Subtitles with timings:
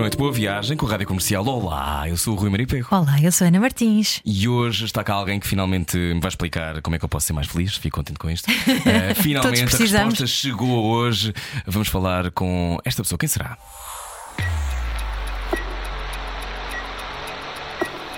[0.00, 1.44] Boa noite, boa viagem com a Rádio Comercial.
[1.44, 2.88] Olá, eu sou o Rui Maripego.
[2.90, 4.22] Olá, eu sou a Ana Martins.
[4.24, 7.26] E hoje está cá alguém que finalmente me vai explicar como é que eu posso
[7.26, 7.76] ser mais feliz.
[7.76, 8.50] Fico contente com isto.
[8.50, 10.18] Uh, finalmente a precisamos.
[10.18, 11.34] resposta chegou hoje.
[11.66, 13.18] Vamos falar com esta pessoa.
[13.18, 13.58] Quem será?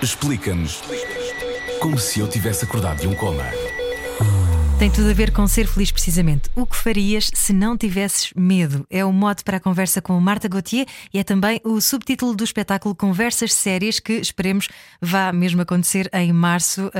[0.01, 0.81] Explica-nos
[1.81, 3.43] como se eu tivesse acordado de um coma.
[4.83, 6.49] Tem tudo a ver com ser feliz, precisamente.
[6.53, 8.85] O que farias se não tivesses medo?
[8.89, 12.43] É o mote para a conversa com Marta Gauthier e é também o subtítulo do
[12.43, 14.67] espetáculo Conversas Sérias, que esperemos
[15.01, 16.91] vá mesmo acontecer em março.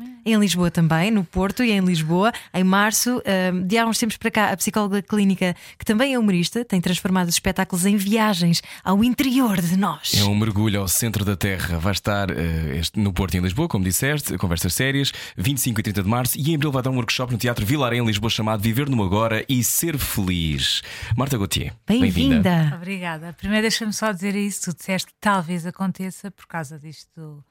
[0.00, 3.22] Ah, em Lisboa também, no Porto e em Lisboa, em março.
[3.26, 6.80] ah, de há uns tempos para cá, a psicóloga clínica, que também é humorista, tem
[6.80, 10.12] transformado os espetáculos em viagens ao interior de nós.
[10.16, 11.78] É um mergulho ao centro da Terra.
[11.78, 15.82] Vai estar eh, este- no Porto e em Lisboa, como disseste, conversas sérias, 25 e
[15.82, 16.38] 30 de março.
[16.38, 19.02] E em abril vai dar um workshop no Teatro Vilaré, em Lisboa, chamado Viver no
[19.02, 20.82] Agora e Ser Feliz.
[21.16, 22.72] Marta Gauthier, Bem-vinda!
[22.76, 23.32] Obrigada.
[23.34, 24.70] Primeiro deixa-me só dizer isso.
[24.70, 27.44] Tu disseste que talvez aconteça por causa disto do,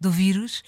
[0.00, 0.62] do vírus,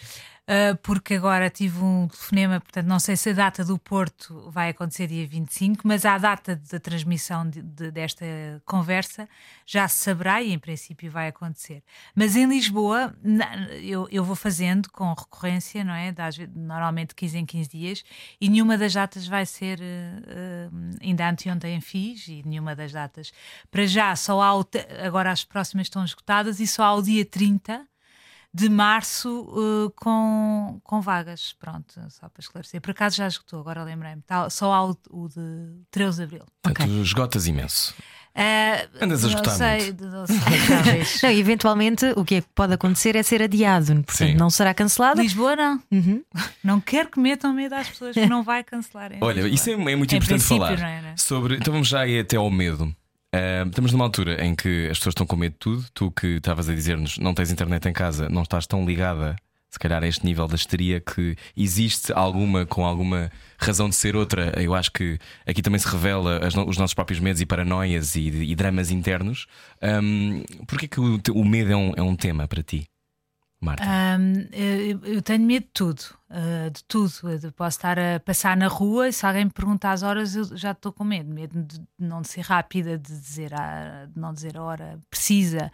[0.48, 4.70] ah, porque agora tive um telefonema, portanto, não sei se a data do Porto vai
[4.70, 8.24] acontecer dia 25, mas a data da transmissão de- de- desta
[8.64, 9.28] conversa
[9.66, 11.82] já se saberá e em princípio vai acontecer.
[12.14, 16.12] Mas em Lisboa, na- eu, eu vou fazendo com recorrência, não é?
[16.12, 18.02] Das normalmente 15 em 15 dias,
[18.40, 19.78] e nenhuma das datas vai ser.
[19.82, 20.68] eh,
[21.02, 23.32] ainda anteontem fiz, e nenhuma das datas.
[23.70, 24.52] Para já, só há.
[25.04, 27.86] agora as próximas estão esgotadas, e só há o dia 30
[28.52, 31.54] de março eh, com, com vagas.
[31.58, 32.80] Pronto, só para esclarecer.
[32.80, 34.22] Por acaso já esgotou, agora lembrei-me.
[34.22, 36.44] Tá- só há o, o de 13 de abril.
[36.62, 37.94] Portanto, esgotas imenso.
[38.34, 41.18] Eh, Andas a não esgotar sei, não sei, talvez.
[41.22, 44.34] Não, eventualmente o que é que pode acontecer é ser adiado, portanto Sim.
[44.36, 45.20] não será cancelado.
[45.20, 45.82] Lisboa não.
[45.90, 46.22] Uhum.
[46.62, 49.10] Não quero que metam medo às pessoas que não vai cancelar.
[49.20, 49.54] Olha, Lisboa.
[49.54, 51.14] isso é, é muito Em importante falar não é, né?
[51.16, 51.56] sobre.
[51.56, 52.94] Então vamos já ir até ao medo.
[53.32, 55.86] Ah, estamos numa altura em que as pessoas estão com medo de tudo.
[55.92, 59.36] Tu que estavas a dizer-nos não tens internet em casa, não estás tão ligada,
[59.70, 64.16] se calhar, a este nível da histeria que existe alguma com alguma razão de ser
[64.16, 64.52] outra.
[64.60, 68.28] Eu acho que aqui também se revela as os nossos próprios medos e paranoias e,
[68.28, 69.46] e dramas internos.
[69.82, 72.88] Um, Porquê que o, o medo é um, é um tema para ti,
[73.60, 73.82] Marta?
[73.84, 77.12] Ahm, eu, eu tenho medo de tudo, ah, de tudo.
[77.42, 80.56] Eu posso estar a passar na rua e se alguém me pergunta as horas, eu
[80.56, 81.32] já estou com medo.
[81.32, 85.72] Medo de não ser rápida, de, dizer a, de não dizer a hora precisa.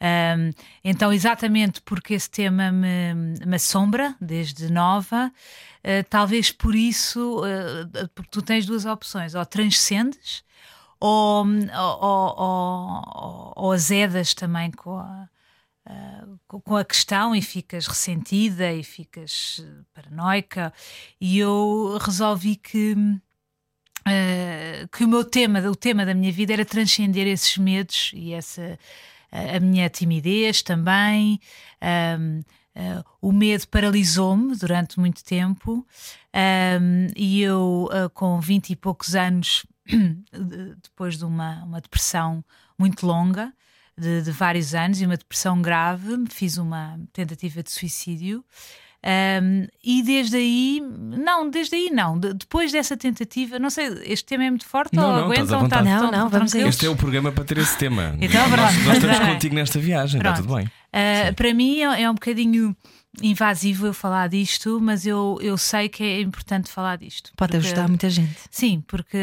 [0.00, 0.52] Ahm,
[0.82, 5.30] então, exatamente porque esse tema me, me assombra desde nova,
[5.84, 10.42] ah, talvez por isso, ah, porque tu tens duas opções: ou transcendes,
[10.98, 15.28] ou, ou, ou, ou azedas também com a
[16.46, 20.72] com- com a questão e ficas ressentida e ficas eh, paranoica.
[21.20, 22.94] E eu resolvi que
[24.06, 28.32] eh, que o meu tema, o tema da minha vida era transcender esses medos e
[28.32, 28.78] essa
[29.30, 31.38] a minha timidez também.
[31.82, 32.40] Ahm,
[32.74, 35.86] ah, o medo paralisou-me durante muito tempo.
[36.32, 42.42] Ahm, e eu ah, com 20 e poucos anos de- depois de uma, uma depressão
[42.78, 43.52] muito longa
[43.98, 48.44] de, de vários anos e uma depressão grave, fiz uma tentativa de suicídio.
[49.04, 52.18] Um, e desde aí, não, desde aí não.
[52.18, 55.60] De- depois dessa tentativa, não sei, este tema é muito forte Não, ou não, aguentam?
[55.60, 55.84] vontade.
[55.84, 56.74] Tá- Não, tão não, vamos a tranquilos?
[56.74, 58.16] Este é o programa para ter esse tema.
[58.20, 58.86] Então, nós, pronto.
[58.86, 59.32] nós estamos bem.
[59.34, 60.46] contigo nesta viagem, está Pronto.
[60.48, 60.66] tudo bem.
[60.66, 62.76] Uh, para mim é, é um bocadinho
[63.22, 67.30] invasivo eu falar disto, mas eu, eu sei que é importante falar disto.
[67.36, 68.34] Pode porque- ajudar muita gente.
[68.50, 69.16] Sim, porque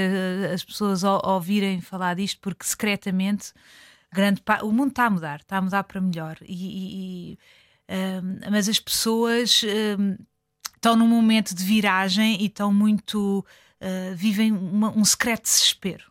[0.53, 3.52] as pessoas ouvirem falar disto, porque secretamente
[4.16, 6.38] grande o mundo está a mudar, está a mudar para melhor.
[6.42, 7.40] E, e-
[7.88, 9.62] um, mas as pessoas
[10.00, 10.18] um,
[10.76, 13.46] estão num momento de viragem e estão muito.
[13.82, 16.06] uh, vivem uma- um secreto desespero.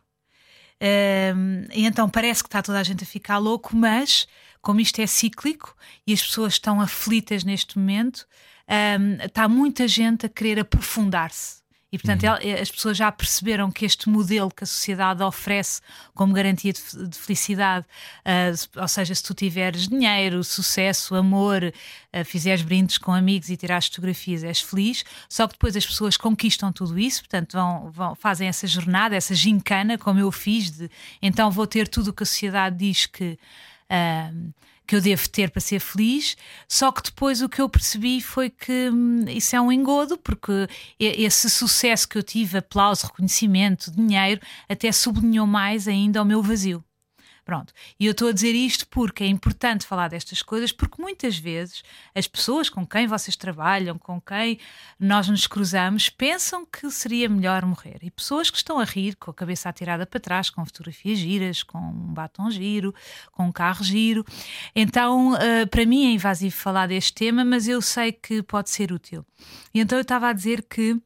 [1.35, 4.27] Um, e então parece que está toda a gente a ficar louco, mas
[4.61, 5.75] como isto é cíclico
[6.05, 8.25] e as pessoas estão aflitas neste momento,
[8.99, 11.64] um, está muita gente a querer aprofundar-se.
[11.95, 15.81] E, portanto, el- as pessoas já perceberam que este modelo que a sociedade oferece
[16.13, 17.85] como garantia de, de felicidade,
[18.55, 21.73] se- ou seja, se tu tiveres dinheiro, sucesso, amor,
[22.11, 25.03] ah, fizeres brindes com amigos e tirares fotografias, és feliz.
[25.29, 29.33] Só que depois as pessoas conquistam tudo isso, portanto, vão, vão- fazem essa jornada, essa
[29.33, 30.89] gincana, como eu fiz, de
[31.21, 33.39] então vou ter tudo o que a sociedade diz que.
[33.89, 34.31] ah,
[34.85, 36.35] que eu devo ter para ser feliz.
[36.67, 40.67] Só que depois o que eu percebi foi que hum, isso é um engodo, porque
[40.99, 46.83] esse sucesso que eu tive, aplauso, reconhecimento, dinheiro, até sublinhou mais ainda o meu vazio.
[47.45, 47.71] Pronto.
[47.99, 51.83] E eu estou a dizer isto porque é importante falar destas coisas, porque muitas vezes
[52.15, 54.59] as pessoas com quem vocês trabalham, com quem
[54.99, 57.99] nós nos cruzamos, pensam que seria melhor morrer.
[58.01, 61.61] E pessoas que estão a rir, com a cabeça atirada para trás, com fotografias giras,
[61.61, 62.95] com um batom giro,
[63.31, 64.25] com um carro giro.
[64.75, 68.91] Então, uh, para mim é invasivo falar deste tema, mas eu sei que pode ser
[68.91, 69.23] útil.
[69.71, 70.99] E então eu estava a dizer que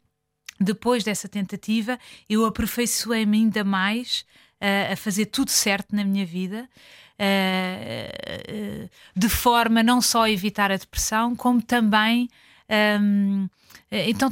[0.58, 2.00] depois dessa tentativa,
[2.30, 4.26] eu aperfeiçoei-me ainda mais
[4.92, 6.70] a fazer tudo certo na minha vida.
[9.16, 12.30] de forma não só a evitar a depressão, como também
[13.02, 13.50] um,
[13.92, 14.32] então,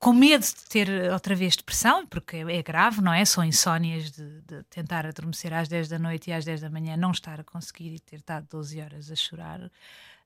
[0.00, 3.24] com medo de ter outra vez depressão, porque é grave, não é?
[3.24, 6.96] São insónias de, de, tentar adormecer às 10 da noite e às 10 da manhã
[6.96, 9.70] não estar a conseguir e ter estado 12 horas a chorar.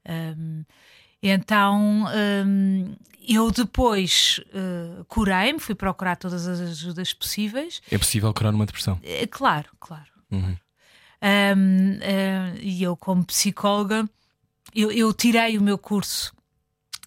[0.09, 0.65] Um,
[1.31, 2.97] então um,
[3.29, 7.81] eu depois uh, curei-me, fui procurar todas as ajudas possíveis.
[7.91, 8.99] É possível curar uma depressão?
[9.03, 10.11] É, claro, claro.
[10.31, 10.57] Uhum.
[11.23, 14.09] Um, uh, e eu, como psicóloga,
[14.75, 16.35] eu, eu tirei o meu curso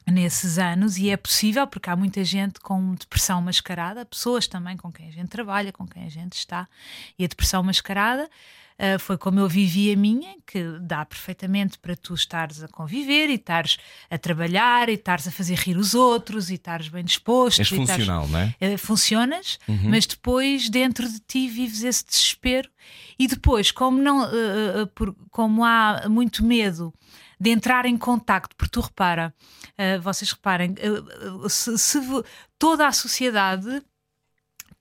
[0.07, 4.91] nesses anos e é possível porque há muita gente com depressão mascarada, pessoas também com
[4.91, 6.67] quem a gente trabalha, com quem a gente está,
[7.17, 8.29] e a depressão mascarada
[8.77, 13.30] Uh, foi como eu vivi a minha, que dá perfeitamente para tu estares a conviver
[13.30, 13.77] e estares
[14.10, 17.60] a trabalhar e estares a fazer rir os outros e estares bem disposto.
[17.60, 18.56] És funcional, não é?
[18.62, 19.89] Uh, funcionas, uhum.
[19.89, 22.69] mas depois dentro de ti vives esse desespero
[23.18, 26.94] e depois, como, não, uh, por, como há muito medo
[27.39, 29.33] de entrar em contacto, porque tu repara,
[30.01, 30.74] vocês reparem,
[31.50, 32.00] se, se
[32.57, 33.83] toda a sociedade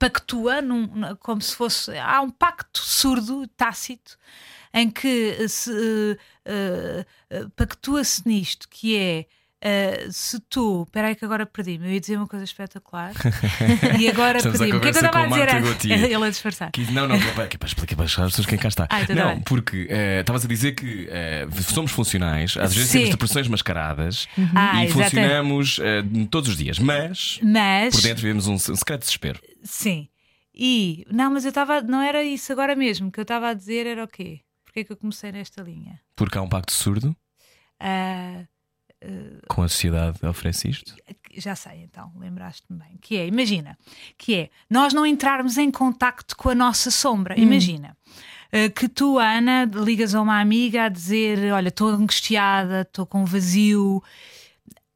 [0.05, 1.97] pactua num, como se fosse.
[1.97, 4.19] Há um pacto surdo, tácito,
[4.73, 9.27] em que se uh, uh, pactua-se nisto, que é.
[9.65, 10.83] Uh, se tu.
[10.83, 11.87] Espera aí que agora perdi-me.
[11.87, 13.15] Eu ia dizer uma coisa espetacular
[13.99, 14.73] e agora perdi-me.
[14.73, 15.85] O que é que eu estava a dizer antes?
[15.91, 16.71] Ele a disfarçar.
[16.71, 18.87] Que, não, não, que para explicar para as pessoas quem cá está.
[18.91, 19.89] Ah, então não, porque
[20.21, 21.09] estavas a dizer que
[21.63, 22.99] somos funcionais, às vezes Sim.
[22.99, 24.51] temos depressões mascaradas uhum.
[24.55, 25.81] ah, e funcionamos
[26.31, 29.41] todos os dias, mas, mas, por dentro vivemos um, um secreto desespero.
[29.63, 30.09] Sim.
[30.55, 33.55] E, não, mas eu estava, não era isso agora mesmo, o que eu estava a
[33.55, 34.41] dizer era o quê?
[34.65, 36.01] Porquê é que eu comecei nesta linha?
[36.15, 37.17] Porque há um pacto surdo?
[37.81, 38.47] Uh,
[39.05, 40.95] uh, Com a sociedade oferece isto?
[41.37, 42.97] Já sei, então, lembraste-me bem.
[43.01, 43.77] Que é, imagina,
[44.17, 47.35] que é nós não entrarmos em contacto com a nossa sombra.
[47.37, 47.43] Hum.
[47.43, 47.97] Imagina
[48.53, 53.25] uh, que tu, Ana, ligas a uma amiga a dizer: Olha, estou angustiada, estou com
[53.25, 54.03] vazio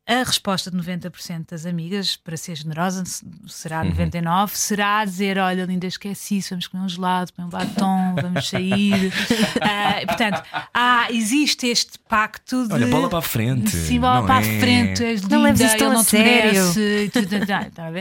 [0.09, 3.05] a resposta de 90% das amigas, para ser generosa,
[3.47, 4.47] será 99%, uhum.
[4.49, 9.09] será dizer: Olha, linda, esqueci isso, vamos comer um gelado, comer um batom, vamos sair.
[9.09, 12.73] uh, portanto, ah, existe este pacto de.
[12.73, 13.71] Olha, bola para a frente.
[13.71, 14.57] Sim, bola para é...
[14.57, 17.11] a frente, és linda, não leves isto ele não te merece.
[17.75, 17.93] Tá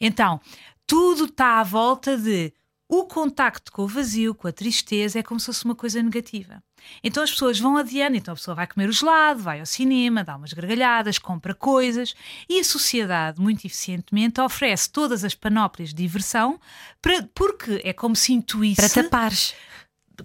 [0.00, 0.40] então,
[0.86, 2.50] tudo está à volta de
[2.88, 6.62] o contacto com o vazio, com a tristeza, é como se fosse uma coisa negativa.
[7.02, 10.24] Então as pessoas vão adiando, então a pessoa vai comer o gelado, vai ao cinema,
[10.24, 12.14] dá umas gargalhadas, compra coisas
[12.48, 16.60] e a sociedade, muito eficientemente, oferece todas as panóplias de diversão
[17.00, 18.76] para, porque é como se intuísse.
[18.76, 19.54] Para tapares.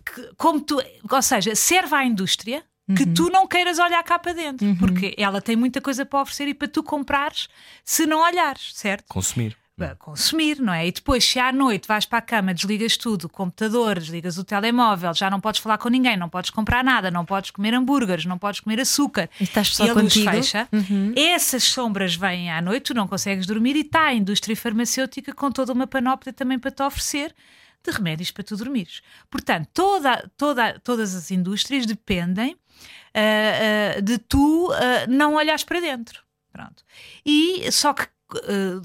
[0.05, 2.63] Que, como tu, ou seja, serve à indústria
[2.95, 3.13] que uhum.
[3.13, 4.75] tu não queiras olhar cá para dentro, uhum.
[4.77, 7.49] porque ela tem muita coisa para oferecer e para tu comprares
[7.83, 9.05] se não olhares, certo?
[9.09, 9.57] Consumir
[9.99, 10.87] consumir, não é?
[10.87, 14.43] E depois, se à noite vais para a cama, desligas tudo, o computador, desligas o
[14.43, 18.25] telemóvel, já não podes falar com ninguém, não podes comprar nada, não podes comer hambúrgueres,
[18.25, 20.31] não podes comer açúcar e, estás só e a luz contigo.
[20.31, 21.13] fecha, uhum.
[21.15, 25.51] essas sombras vêm à noite, tu não consegues dormir e está a indústria farmacêutica com
[25.51, 27.35] toda uma panóplia também para te oferecer
[27.83, 29.01] de remédios para tu dormires.
[29.29, 34.75] Portanto, toda, toda, todas as indústrias dependem uh, uh, de tu uh,
[35.07, 36.21] não olhares para dentro.
[36.51, 36.83] Pronto.
[37.23, 38.07] E só que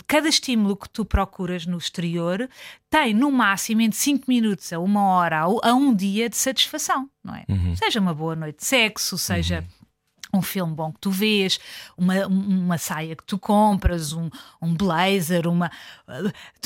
[0.06, 2.48] cada estímulo que tu procuras no exterior
[2.88, 7.34] tem no máximo entre 5 minutos a uma hora a um dia de satisfação, não
[7.34, 7.44] é?
[7.48, 7.74] Uhum.
[7.76, 9.60] Seja uma boa noite de sexo, seja.
[9.60, 9.81] Uhum
[10.32, 11.60] um filme bom que tu vês,
[11.96, 14.30] uma, uma saia que tu compras, um,
[14.62, 15.70] um blazer, uma.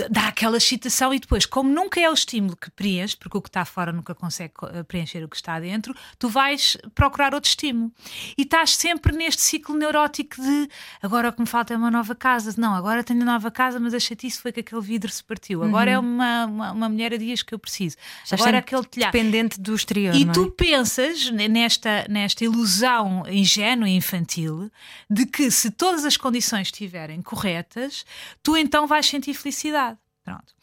[0.08, 3.48] Dá aquela excitação e depois, como nunca é o estímulo que preenche, porque o que
[3.48, 7.90] está fora nunca consegue uh, preencher o que está dentro, tu vais procurar outro estímulo.
[8.38, 10.68] E estás sempre neste ciclo neurótico de
[11.02, 12.54] agora o que me falta é uma nova casa.
[12.56, 15.64] Não, agora tenho uma nova casa, mas a chatice foi que aquele vidro se partiu.
[15.64, 16.04] Agora é uhum.
[16.04, 17.96] é uma, uma, uma, mulher a dias que eu preciso.
[18.24, 19.12] Já agora é aquele telhado.
[19.12, 20.14] Dependente do exterior.
[20.14, 20.32] E é?
[20.32, 24.70] tu pensas nesta, nesta ilusão ingênua ingênua e infantil
[25.08, 28.04] de que se todas as condições estiverem corretas,
[28.42, 29.98] tu então vais sentir felicidade.
[30.22, 30.54] Pronto.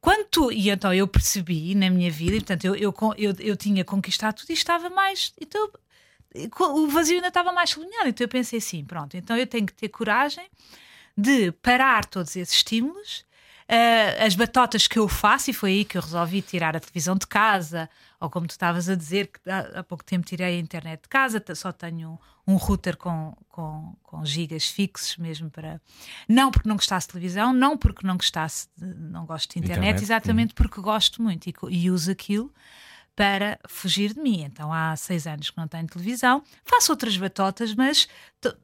[0.00, 3.56] Quando tu, e então eu percebi na minha vida, e portanto eu, eu, eu, eu
[3.56, 5.32] tinha conquistado tudo e estava mais.
[5.40, 5.70] Então
[6.58, 8.08] o vazio ainda estava mais sublinhado.
[8.08, 10.48] Então eu pensei assim: pronto, então eu tenho que ter coragem
[11.16, 13.24] de parar todos esses estímulos.
[13.62, 17.14] Uh, as batotas que eu faço, e foi aí que eu resolvi tirar a televisão
[17.14, 17.88] de casa,
[18.22, 21.42] ou como tu estavas a dizer, que há, pouco tempo tirei a internet de casa,
[21.56, 25.80] só tenho um, router com, com, com, gigas fixos mesmo para.
[26.28, 29.78] Não porque não gostasse de televisão, não porque não gostasse, de, não gosto de internet,
[29.78, 30.54] internet exatamente hum.
[30.54, 32.54] porque gosto muito e, e uso aquilo
[33.16, 34.42] para fugir de mim.
[34.42, 38.08] Então há seis anos que não tenho televisão, faço outras batotas, mas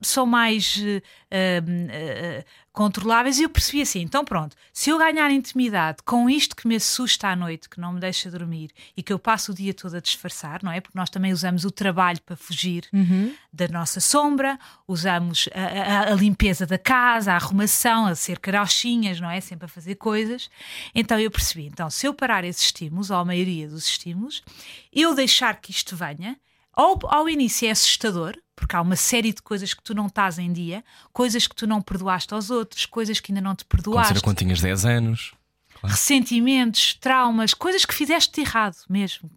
[0.00, 2.44] são mais uh, uh,
[2.78, 3.40] controláveis.
[3.40, 7.26] E eu percebi assim: então pronto, se eu ganhar intimidade com isto que me assusta
[7.26, 10.00] à noite, que não me deixa dormir e que eu passo o dia todo a
[10.00, 10.80] disfarçar, não é?
[10.80, 13.34] Porque nós também usamos o trabalho para fugir uhum.
[13.52, 14.56] da nossa sombra,
[14.86, 19.40] usamos a, a, a, limpeza da casa, a arrumação, a ser carochinhas, não é?
[19.40, 20.48] Sempre a fazer coisas.
[20.94, 24.44] Então eu percebi: então se eu parar esses estímulos, ou a maioria dos estímulos,
[24.92, 26.38] eu deixar que isto venha
[26.78, 30.38] ao, ao início é assustador, porque há uma série de coisas que tu não estás
[30.38, 34.14] em dia, coisas que tu não perdoaste aos outros, coisas que ainda não te perdoaste.
[34.14, 35.32] Como quando tinhas 10 anos.
[35.80, 35.94] Claro.
[35.94, 39.28] Ressentimentos, traumas, coisas que fizeste de errado mesmo,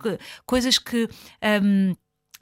[0.45, 1.09] coisas que.
[1.63, 1.95] Um,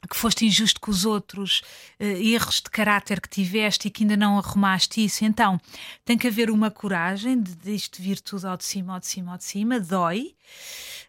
[0.08, 1.62] que foste injusto com os outros,
[1.98, 5.24] uh, erros de caráter que tiveste e que ainda não arrumaste isso.
[5.24, 5.60] Então,
[6.04, 9.06] tem que haver uma coragem de, de isto vir tudo ao de cima, ao de
[9.06, 10.34] cima, ao de cima, dói.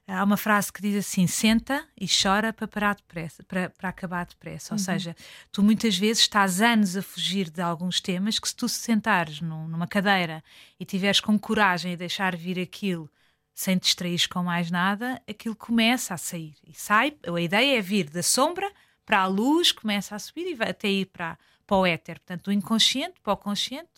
[0.08, 4.26] Há uma frase que diz assim: senta e chora para parar depressa, para, para acabar
[4.26, 4.74] depressa.
[4.74, 4.84] Ou uhum.
[4.84, 5.16] seja,
[5.52, 9.40] tu muitas vezes estás anos a fugir de alguns temas que, se tu se sentares
[9.40, 10.44] num, numa cadeira
[10.80, 13.10] e tiveres com coragem e deixar vir aquilo
[13.54, 16.56] sem te distrair com mais nada, aquilo começa a sair.
[16.66, 18.70] E sai, a ideia é vir da sombra
[19.06, 21.38] para a luz, começa a subir e vai até ir para,
[21.72, 23.90] para o éter, portanto, do inconsciente para o consciente,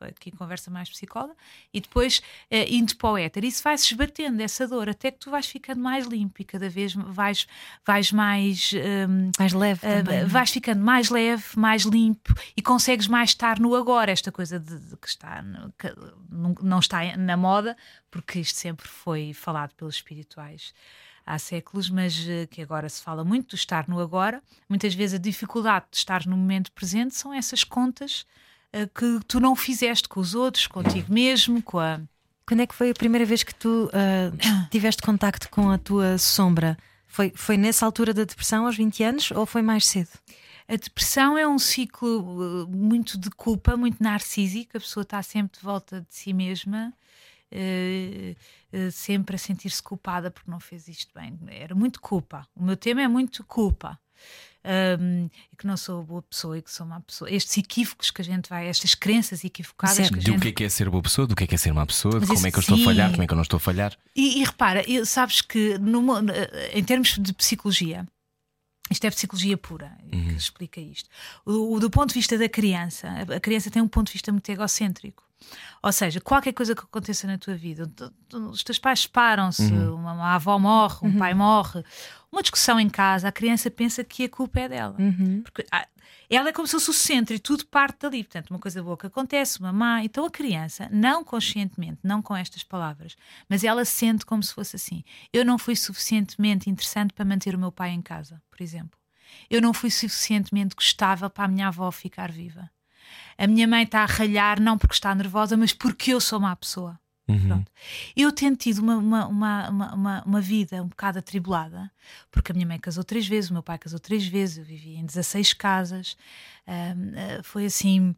[0.00, 1.36] aqui conversa mais psicóloga,
[1.72, 2.18] e depois
[2.50, 3.44] uh, indo para o éter.
[3.44, 6.92] Isso vai-se esbatendo, essa dor, até que tu vais ficando mais limpo e cada vez
[6.92, 7.46] vais,
[7.86, 8.72] vais mais.
[8.72, 9.78] Um, ehm, mais leve.
[9.86, 10.24] Uh, também, é?
[10.24, 14.10] vais ficando mais leve, mais limpo e consegues mais estar no agora.
[14.10, 15.44] Esta coisa de, de que está.
[15.78, 15.94] Que
[16.62, 17.76] não está na moda,
[18.10, 20.74] porque isto sempre foi falado pelos espirituais
[21.26, 24.42] há séculos, mas eh, que agora se fala muito do estar no agora.
[24.68, 28.26] Muitas vezes a dificuldade de estar no momento presente são essas contas
[28.74, 32.00] uh, que tu não fizeste com os outros, contigo mesmo, com a.
[32.46, 34.36] Quando é que foi a primeira vez que tu uh,
[34.70, 36.76] tiveste contacto com a tua sombra?
[37.06, 40.10] Foi, foi nessa altura da depressão, aos 20 anos, ou foi mais cedo?
[40.66, 45.64] A depressão é um ciclo muito de culpa, muito narcísico, a pessoa está sempre de
[45.64, 46.92] volta de si mesma
[47.54, 51.38] uh, uh, sempre a sentir-se culpada porque não fez isto bem.
[51.48, 52.46] Era muito culpa.
[52.54, 53.98] O meu tema é muito culpa.
[54.66, 57.30] Um, e que não sou boa pessoa e que sou uma pessoa.
[57.30, 59.96] Estes equívocos que a gente vai, estas crenças equivocadas.
[59.96, 60.14] Certo.
[60.14, 60.34] Que a gente...
[60.36, 61.84] Do que é que é ser boa pessoa, do que é que é ser uma
[61.84, 63.58] pessoa, Mas como é que eu estou a falhar, como é que eu não estou
[63.58, 63.94] a falhar.
[64.16, 66.02] E, e repara, sabes que no,
[66.72, 68.06] em termos de psicologia,
[68.90, 70.28] isto é psicologia pura uhum.
[70.28, 71.08] que explica isto.
[71.44, 74.30] O, o, do ponto de vista da criança, a criança tem um ponto de vista
[74.30, 75.24] muito egocêntrico.
[75.82, 77.90] Ou seja, qualquer coisa que aconteça na tua vida,
[78.32, 79.96] os teus pais separam-se, uhum.
[79.96, 81.18] uma, uma, avó morre, um uhum.
[81.18, 81.84] pai morre,
[82.32, 84.96] uma discussão em casa, a criança pensa que a culpa é dela.
[84.98, 85.42] Uhum.
[85.42, 85.86] Porque ah,
[86.28, 88.24] ela é como se fosse o centro e tudo parte dali.
[88.24, 90.02] Portanto, uma coisa boa que acontece, uma má.
[90.02, 93.16] Então a criança, não conscientemente, não com estas palavras,
[93.48, 97.58] mas ela sente como se fosse assim: eu não fui suficientemente interessante para manter o
[97.58, 98.98] meu pai em casa, por exemplo.
[99.50, 102.70] Eu não fui suficientemente gostável para a minha avó ficar viva
[103.36, 106.54] a minha mãe está a ralhar não porque está nervosa, mas porque eu sou má
[106.54, 106.98] pessoa.
[107.26, 107.64] Uhum.
[108.14, 111.90] Eu tenho tido uma, uma, uma, uma, vida um bocado atribulada,
[112.30, 114.96] porque a minha mãe casou três vezes, o meu pai casou três vezes, eu vivi
[114.96, 116.16] em 16 casas.
[116.68, 118.14] Uh, foi assim.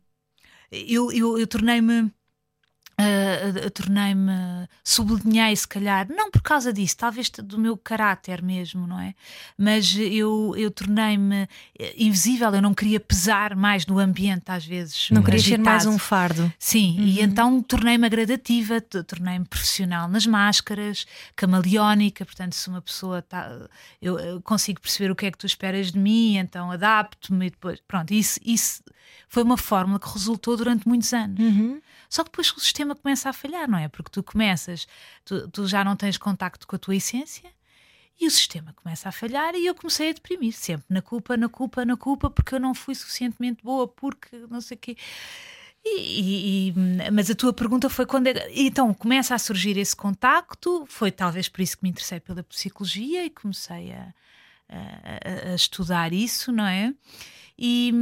[0.71, 2.13] Eu, eu, eu tornei-me
[2.99, 4.33] Uh, tornei-me,
[4.83, 9.15] sublinhei se calhar, não por causa disso, talvez do meu caráter mesmo, não é?
[9.59, 11.47] Mas eu, eu tornei-me
[11.79, 15.11] eh, invisível, eu não queria pesar mais no ambiente, às vezes.
[15.11, 16.51] Não queria ser mais um fardo.
[16.59, 17.05] Sim, uhum.
[17.05, 23.69] e então tornei-me agradativa, tornei-me profissional nas máscaras, camaleónica, portanto, se uma pessoa está.
[24.01, 27.51] Eu, eu, consigo perceber o que é que tu esperas de mim, então adapto-me e
[27.51, 27.79] depois.
[27.87, 28.83] Pronto, isso, isso
[29.29, 31.39] foi uma fórmula que resultou durante muitos anos.
[31.39, 31.79] Uhum.
[32.09, 33.89] Só que depois o sistema começa a falhar, não é?
[33.89, 34.87] Porque tu começas,
[35.25, 37.51] tu, tu já não tens contacto com a tua essência
[38.21, 41.49] e o sistema começa a falhar e eu comecei a deprimir, sempre na culpa, na
[41.49, 44.97] culpa, na culpa, porque eu não fui suficientemente boa, porque não sei o quê.
[45.85, 46.75] E, e,
[47.13, 51.49] mas a tua pergunta foi quando é, então começa a surgir esse contacto foi talvez
[51.49, 54.13] por isso que me interessei pela psicologia e comecei a,
[54.69, 56.93] a, a estudar isso não é
[57.59, 57.93] e,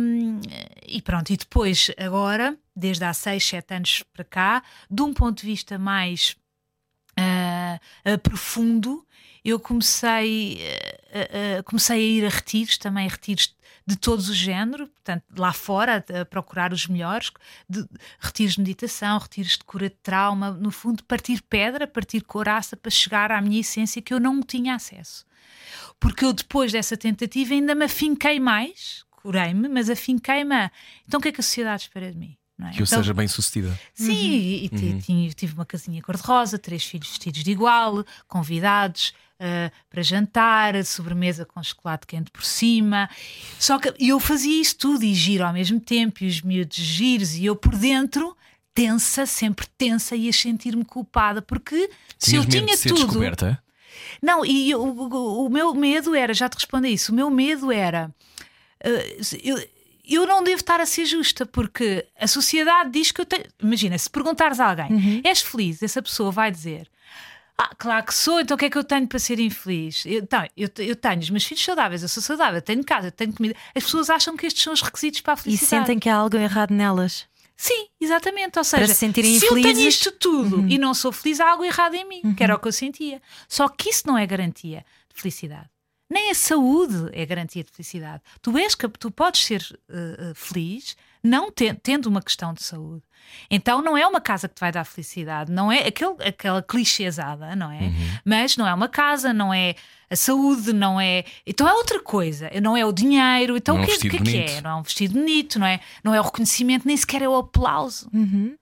[0.86, 5.40] e, pronto, e depois, agora, desde há 6, 7 anos para cá, de um ponto
[5.40, 6.36] de vista mais.
[7.16, 9.06] Uh, uh, profundo,
[9.44, 10.60] eu comecei,
[11.58, 13.54] uh, comecei a ir a retiros, também retiros
[13.86, 17.30] de todos os géneros, portanto, lá fora, a procurar os melhores,
[17.68, 17.86] de,
[18.18, 22.90] retiros de meditação, retiros de cura de trauma, no fundo, partir pedra, partir coraça para
[22.90, 25.26] chegar à minha essência que eu não tinha acesso.
[26.00, 30.70] Porque eu, depois dessa tentativa, ainda me afinquei mais, curei-me, mas afinquei-me.
[31.06, 32.36] Então, o que é que a sociedade espera de mim?
[32.60, 32.70] É?
[32.70, 33.78] Que eu então, seja bem sucedida.
[33.92, 34.16] Sim, uhum.
[34.16, 34.70] e,
[35.08, 35.30] e uhum.
[35.34, 41.62] tive uma casinha cor-de-rosa, três filhos vestidos de igual, convidados uh, para jantar, sobremesa com
[41.62, 43.10] chocolate quente por cima.
[43.58, 47.34] Só que eu fazia isso tudo e giro ao mesmo tempo, e os miúdos giros,
[47.34, 48.36] e eu por dentro
[48.72, 53.06] tensa, sempre tensa, ia sentir-me culpada, porque Tinhas se eu tinha de tudo.
[53.06, 53.62] Descoberta?
[54.20, 57.70] Não, e eu, o, o, meu medo era, já te respondi isso, o meu medo
[57.70, 58.10] era.
[58.84, 59.73] Uh, eu,
[60.06, 63.44] eu não devo estar a ser justa, porque a sociedade diz que eu tenho.
[63.62, 65.20] Imagina, se perguntares a alguém, uhum.
[65.24, 65.82] és feliz?
[65.82, 66.88] Essa pessoa vai dizer.
[67.56, 70.04] Ah, claro que sou, então o que é que eu tenho para ser infeliz?
[70.04, 73.08] Eu, então, eu, eu tenho os meus filhos saudáveis, eu sou saudável, eu tenho casa,
[73.08, 73.54] eu tenho comida.
[73.74, 75.82] As pessoas acham que estes são os requisitos para a felicidade.
[75.82, 77.26] E sentem que há algo errado nelas.
[77.56, 78.58] Sim, exatamente.
[78.58, 80.68] Ou seja, se, se eu tenho isto tudo uhum.
[80.68, 82.34] e não sou feliz, há algo errado em mim, uhum.
[82.34, 83.22] que era o que eu sentia.
[83.48, 84.84] Só que isso não é garantia
[85.14, 85.68] de felicidade.
[86.10, 88.22] Nem a saúde é garantia de felicidade.
[88.42, 93.02] Tu, és, tu podes ser uh, feliz não te, tendo uma questão de saúde.
[93.50, 97.56] Então não é uma casa que te vai dar felicidade, não é aquele, aquela clichêsada,
[97.56, 97.80] não é?
[97.80, 98.18] Uhum.
[98.22, 99.74] Mas não é uma casa, não é
[100.10, 101.24] a saúde, não é.
[101.46, 103.56] Então é outra coisa, não é o dinheiro.
[103.56, 104.60] Então não o que, é, um que, que é?
[104.60, 105.80] Não é um vestido bonito, não é?
[106.04, 108.10] Não é o reconhecimento, nem sequer é o aplauso.
[108.12, 108.54] Uhum.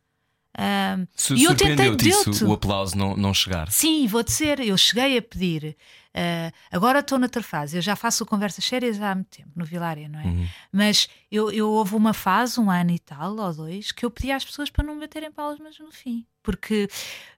[0.56, 3.72] Um, e eu tentei isso, o aplauso não, não chegar.
[3.72, 5.76] Sim, vou dizer, eu cheguei a pedir.
[6.14, 10.08] Uh, agora estou noutra fase, eu já faço conversas sérias há muito tempo no Vilária,
[10.08, 10.24] não é?
[10.24, 10.46] Uhum.
[10.70, 14.30] Mas eu, eu houve uma fase, um ano e tal, ou dois, que eu pedi
[14.30, 16.86] às pessoas para não me baterem palmas no fim, porque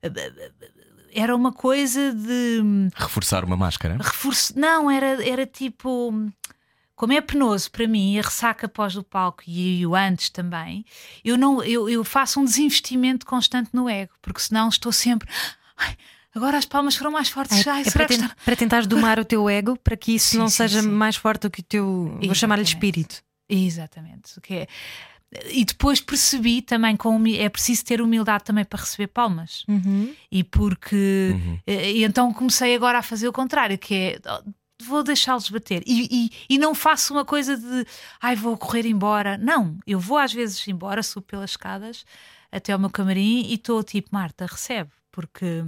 [0.04, 0.74] uh,
[1.12, 3.96] era uma coisa de reforçar uma máscara.
[3.96, 6.12] Reforço, não, era, era tipo
[6.96, 10.84] como é penoso para mim a ressaca após o palco e o antes também,
[11.24, 15.28] eu não eu, eu faço um desinvestimento constante no ego, porque senão estou sempre.
[15.76, 15.96] Ai,
[16.34, 17.66] agora as palmas foram mais fortes.
[17.66, 18.36] É, Ai, é para, ten está...
[18.44, 20.88] para tentar domar o teu ego para que isso sim, não sim, seja sim.
[20.88, 22.02] mais forte do que o teu.
[22.04, 22.26] Exatamente.
[22.26, 23.22] Vou chamar-lhe espírito.
[23.48, 24.38] Exatamente.
[24.38, 24.66] O que é.
[25.50, 29.64] E depois percebi também com é preciso ter humildade também para receber palmas.
[29.68, 30.14] Uhum.
[30.30, 31.58] E porque uhum.
[31.66, 34.20] e então comecei agora a fazer o contrário, que é
[34.82, 35.82] vou deixá-los bater.
[35.86, 37.86] E, e, e, não faço uma coisa de
[38.20, 39.38] ai, vou correr embora.
[39.38, 42.04] Não, eu vou às vezes embora, subo pelas escadas
[42.52, 45.64] até ao meu camarim e estou tipo, Marta, recebe, porque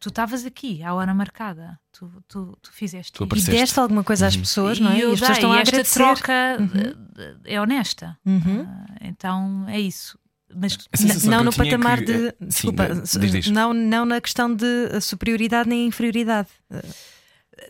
[0.00, 4.26] tu estavas aqui à hora marcada, tu, tu, tu fizeste tu e deste alguma coisa
[4.26, 4.40] às uhum.
[4.40, 4.98] pessoas, não é?
[4.98, 5.98] E, eu e as pessoas estão a esta agradecer.
[5.98, 7.38] troca uhum.
[7.44, 8.18] é honesta.
[8.24, 8.62] Uhum.
[8.62, 10.18] Uh, então é isso.
[10.54, 12.04] Mas não no patamar que...
[12.04, 12.34] de.
[12.40, 13.46] Desculpa, Sim, diz, diz.
[13.48, 16.48] Não, não na questão de superioridade nem inferioridade.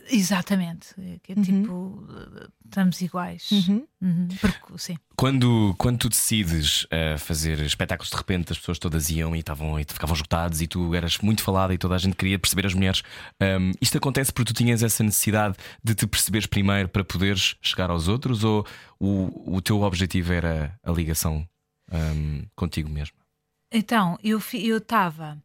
[0.09, 1.41] Exatamente, é que é uhum.
[1.43, 2.07] tipo,
[2.65, 3.49] estamos iguais.
[3.51, 3.87] Uhum.
[4.01, 4.27] Uhum.
[4.39, 4.97] Porque, sim.
[5.15, 9.79] Quando, quando tu decides uh, fazer espetáculos, de repente as pessoas todas iam e, estavam,
[9.79, 12.73] e ficavam esgotados e tu eras muito falada e toda a gente queria perceber as
[12.73, 13.01] mulheres.
[13.41, 17.89] Um, isto acontece porque tu tinhas essa necessidade de te perceberes primeiro para poderes chegar
[17.89, 18.65] aos outros ou
[18.99, 21.47] o, o teu objetivo era a ligação
[21.91, 23.15] um, contigo mesmo?
[23.71, 24.39] Então, eu
[24.77, 25.41] estava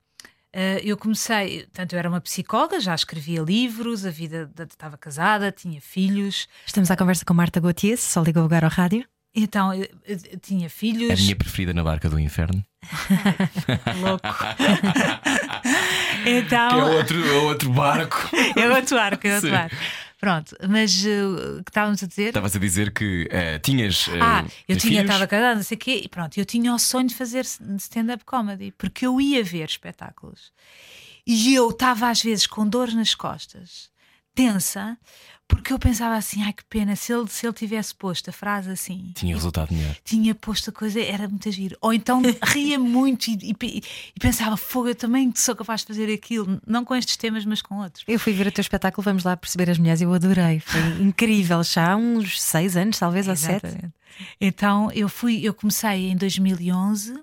[0.83, 5.81] eu comecei, portanto, eu era uma psicóloga, já escrevia livros, a vida estava casada, tinha
[5.81, 6.47] filhos.
[6.67, 9.05] Estamos à conversa com Marta Gauthier, só ligou o lugar ao rádio.
[9.35, 11.11] Então, eu, eu, eu tinha filhos.
[11.11, 12.63] A minha preferida na barca do inferno.
[14.01, 14.29] Louco.
[16.27, 16.69] então.
[16.69, 18.31] Que é outro, é outro barco.
[18.55, 19.57] é outro barco, é outro Sim.
[19.57, 19.77] barco.
[20.23, 22.29] Pronto, mas uh, o que estávamos a dizer?
[22.29, 24.07] Estavas a dizer que uh, tinhas.
[24.07, 26.79] Uh, ah, eu tinha, estava casada, não sei o quê, e pronto, eu tinha o
[26.79, 30.53] sonho de fazer stand-up comedy, porque eu ia ver espetáculos.
[31.27, 33.91] E eu estava às vezes com dores nas costas,
[34.33, 34.97] tensa,
[35.49, 38.71] porque eu pensava assim, ai que pena, se ele, se ele tivesse posto a frase
[38.71, 39.13] assim.
[39.15, 39.95] Tinha resultado melhor.
[40.05, 41.77] Tinha posto a coisa, era muito giro.
[41.81, 43.83] Ou então ria muito e, e,
[44.17, 47.61] e, pensava, fogo, eu também sou capaz de fazer aquilo, não com estes temas, mas
[47.61, 48.05] com outros.
[48.09, 50.61] Eu fui ver o teu espetáculo, vamos lá perceber as mulheres, eu adorei.
[50.61, 53.67] Foi incrível, já há uns seis anos, talvez, ou sete.
[54.41, 57.15] Então eu fui, eu comecei em 2011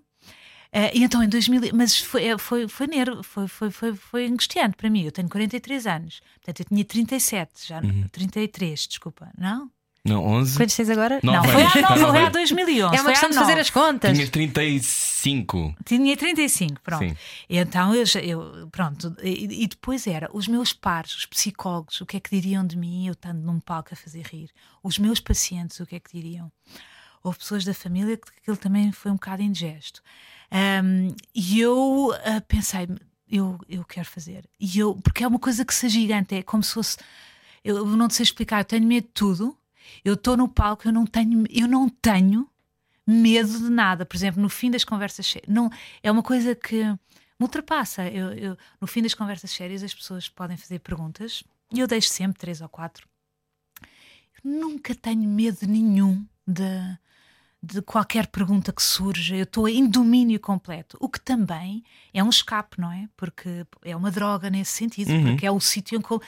[0.74, 4.28] Uh, e então em 2000, mas foi, eh, foi, foi, nervo, foi, foi, foi, foi
[4.28, 5.04] angustiante para mim.
[5.04, 8.06] Eu tenho 43 anos, portanto eu tinha 37, já uhum.
[8.12, 9.72] 33, desculpa, não?
[10.06, 10.58] Não, 11.
[10.58, 11.20] Quantos tens agora?
[11.22, 12.96] Não, foi, há, não, foi há 2011.
[12.96, 14.16] É uma questão de fazer as contas.
[14.16, 15.76] Tinha 35.
[15.86, 17.04] Tinha 35, pronto.
[17.04, 17.18] Sim.
[17.50, 19.16] Então eu, eu pronto.
[19.22, 22.78] E, e, depois era os meus pares, os psicólogos, o que é que diriam de
[22.78, 24.50] mim, eu estando num palco a fazer rir.
[24.82, 26.50] Os meus pacientes, o que é que diriam.
[27.22, 30.02] Houve pessoas da família que aquilo também foi um bocado indigesto.
[30.52, 32.88] Um, e eu uh, pensei,
[33.30, 34.50] eu, eu quero fazer.
[34.60, 36.98] E eu, porque é uma coisa que se gigante, é como se fosse.
[37.64, 39.58] Eu não sei explicar, eu tenho medo de tudo.
[40.04, 42.50] Eu estou no palco, eu não tenho, eu não tenho
[43.06, 44.06] medo de nada.
[44.06, 45.70] Por exemplo, no fim das conversas não
[46.02, 46.98] é uma coisa que me
[47.40, 48.08] ultrapassa.
[48.08, 52.10] Eu, eu, no fim das conversas sérias, as pessoas podem fazer perguntas e eu deixo
[52.10, 53.08] sempre três ou quatro.
[53.82, 56.98] Eu nunca tenho medo nenhum de,
[57.62, 59.36] de qualquer pergunta que surja.
[59.36, 63.08] Eu estou em domínio completo, o que também é um escape, não é?
[63.18, 65.24] Porque é uma droga nesse sentido, uhum.
[65.26, 66.26] porque é o sítio em que.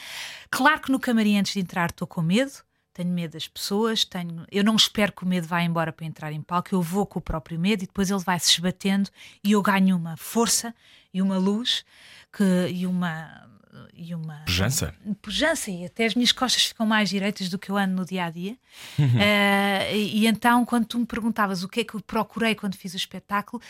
[0.50, 2.64] Claro que no camarim antes de entrar estou com medo
[2.94, 6.32] tenho medo das pessoas, tenho, eu não espero que o medo vá embora para entrar
[6.32, 9.10] em palco, eu vou com o próprio medo e depois ele vai se esbatendo
[9.44, 10.76] e eu ganho uma força
[11.14, 11.86] e uma luz
[12.32, 13.50] que, e uma
[13.94, 14.94] e uma pujança.
[15.22, 18.26] pujança e até as minhas costas ficam mais direitas do que eu ando no dia
[18.26, 18.58] a dia.
[19.00, 22.76] uh, e, e, então, quando tu me perguntavas o que é que eu procurei quando
[22.76, 23.62] fiz o espetáculo,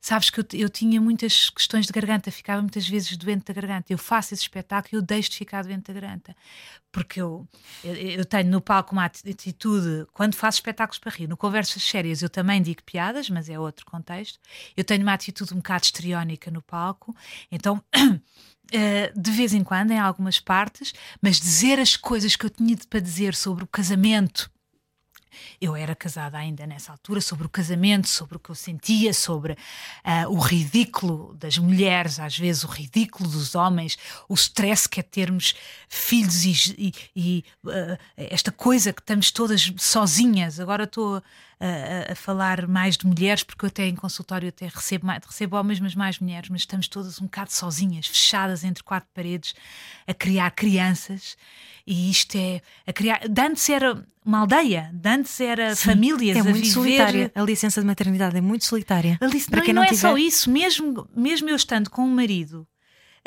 [0.00, 3.92] sabes que eu, eu, tinha muitas questões de garganta, ficava muitas vezes doente da garganta.
[3.92, 6.36] Eu faço esse espetáculo e eu deixo de ficar doente da garganta.
[6.92, 7.46] Porque eu,
[7.84, 12.22] eu, eu tenho no palco uma atitude, quando faço espetáculos para rir, no Conversas Sérias
[12.22, 14.38] eu também digo piadas, mas é outro contexto.
[14.76, 17.14] Eu tenho uma atitude um bocado histriónica no palco,
[17.50, 17.82] então
[18.66, 22.76] Uh, de vez em quando, em algumas partes, mas dizer as coisas que eu tinha
[22.90, 24.50] para dizer sobre o casamento.
[25.60, 29.52] Eu era casada ainda nessa altura, sobre o casamento, sobre o que eu sentia, sobre
[29.52, 33.96] uh, o ridículo das mulheres, às vezes o ridículo dos homens,
[34.28, 35.54] o stress que é termos
[35.88, 40.60] filhos e, e, e uh, esta coisa que estamos todas sozinhas.
[40.60, 41.22] Agora estou
[41.58, 45.56] a, a, falar mais de mulheres, porque eu até em consultório até recebo, mais, recebo
[45.56, 49.54] homens, mas mais mulheres, mas estamos todas um bocado sozinhas, fechadas entre quatro paredes,
[50.06, 51.36] a criar crianças.
[51.86, 53.20] E isto é a criar.
[53.28, 56.72] Dantes era uma aldeia, Dantes era Sim, famílias é muito viver...
[56.72, 57.32] solitária.
[57.34, 59.18] A licença de maternidade é muito solitária.
[59.22, 59.48] Lic...
[59.48, 60.00] Para não, quem não, não é tiver...
[60.00, 62.66] só isso, mesmo, mesmo eu estando com um marido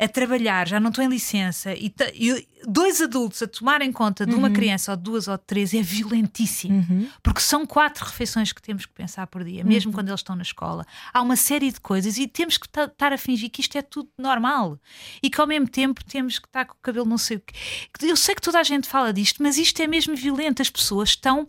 [0.00, 4.34] a trabalhar, já não estou em licença, e, e dois adultos a tomarem conta de
[4.34, 4.54] uma uhum.
[4.54, 6.76] criança ou de duas ou de três é violentíssimo.
[6.76, 7.08] Uhum.
[7.22, 9.94] Porque são quatro refeições que temos que pensar por dia, mesmo uhum.
[9.94, 10.86] quando eles estão na escola.
[11.12, 14.08] Há uma série de coisas e temos que estar a fingir que isto é tudo
[14.16, 14.78] normal
[15.22, 17.54] e que ao mesmo tempo temos que estar com o cabelo não sei o quê.
[18.00, 20.62] Eu sei que toda a gente fala disto, mas isto é mesmo violento.
[20.62, 21.46] As pessoas estão.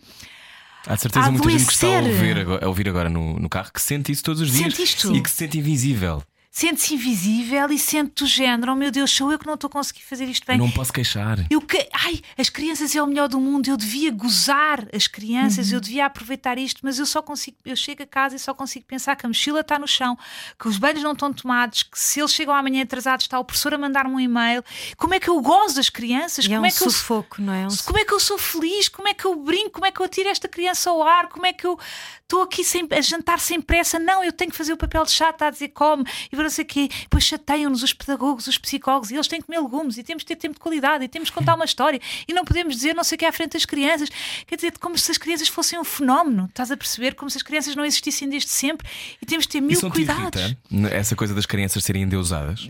[0.85, 3.47] Há de certeza muita gente que está a ouvir agora, a ouvir agora no, no,
[3.47, 7.79] carro que sente isso todos os dias e que se sente invisível sente-se invisível e
[7.79, 10.45] sente do género: oh meu Deus, sou eu que não estou a conseguir fazer isto
[10.45, 10.57] bem.
[10.57, 11.37] Eu não posso queixar.
[11.49, 11.87] Eu que...
[11.93, 15.75] Ai, as crianças é o melhor do mundo, eu devia gozar as crianças, uhum.
[15.75, 18.85] eu devia aproveitar isto, mas eu só consigo, eu chego a casa e só consigo
[18.85, 20.17] pensar que a mochila está no chão,
[20.59, 23.73] que os banhos não estão tomados, que se eles chegam amanhã atrasados está o professor
[23.73, 24.61] a mandar-me um e-mail.
[24.97, 26.43] Como é que eu gozo das crianças?
[26.43, 27.45] E como é, um é que sufoco, eu...
[27.45, 27.67] não é?
[27.67, 27.77] Um...
[27.85, 28.89] Como é que eu sou feliz?
[28.89, 29.71] Como é que eu brinco?
[29.71, 31.27] Como é que eu tiro esta criança ao ar?
[31.27, 31.79] Como é que eu
[32.23, 33.97] estou aqui sem, a jantar sem pressa?
[33.97, 36.49] Não, eu tenho que fazer o papel de chá, está a dizer come, e não
[36.49, 36.89] sei o quê.
[37.01, 40.27] Depois chateiam-nos os pedagogos, os psicólogos, e eles têm que comer legumes, e temos que
[40.27, 43.03] ter tempo de qualidade, e temos que contar uma história, e não podemos dizer não
[43.03, 44.09] sei o que à frente das crianças.
[44.45, 47.15] Quer dizer, como se as crianças fossem um fenómeno, estás a perceber?
[47.15, 48.87] Como se as crianças não existissem desde sempre,
[49.21, 50.41] e temos que ter mil Isso cuidados.
[50.41, 52.67] Irrita, essa coisa das crianças serem endeusadas?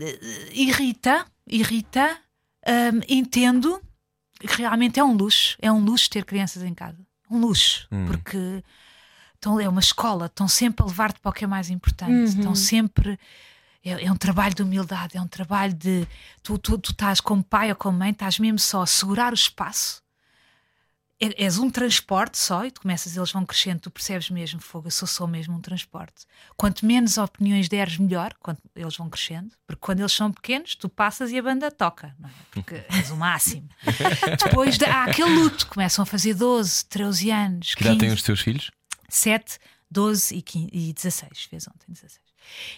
[0.52, 2.18] Irrita, irrita,
[2.66, 3.80] hum, entendo
[4.40, 6.98] que realmente é um luxo, é um luxo ter crianças em casa.
[7.30, 8.06] Um luxo, hum.
[8.06, 8.62] porque
[9.42, 12.24] então, é uma escola, estão sempre a levar-te para o que é mais importante, uhum.
[12.24, 13.18] estão sempre
[13.84, 16.06] é, é, um trabalho de humildade, é um trabalho de.
[16.42, 19.34] Tu, tu, tu estás como pai ou como mãe, estás mesmo só a segurar o
[19.34, 20.02] espaço.
[21.20, 24.88] É, és um transporte só e tu começas, eles vão crescendo, tu percebes mesmo, fogo,
[24.88, 26.26] eu sou só mesmo um transporte.
[26.56, 30.88] Quanto menos opiniões deres, melhor, quando eles vão crescendo, porque quando eles são pequenos, tu
[30.88, 32.32] passas e a banda toca, não é?
[32.50, 33.68] Porque és o máximo.
[34.44, 37.74] Depois há aquele luto, começam a fazer 12, 13 anos.
[37.74, 38.70] Que idade têm os teus filhos?
[39.08, 39.58] 7,
[39.90, 42.31] 12 e, 15, e 16, fez ontem 16.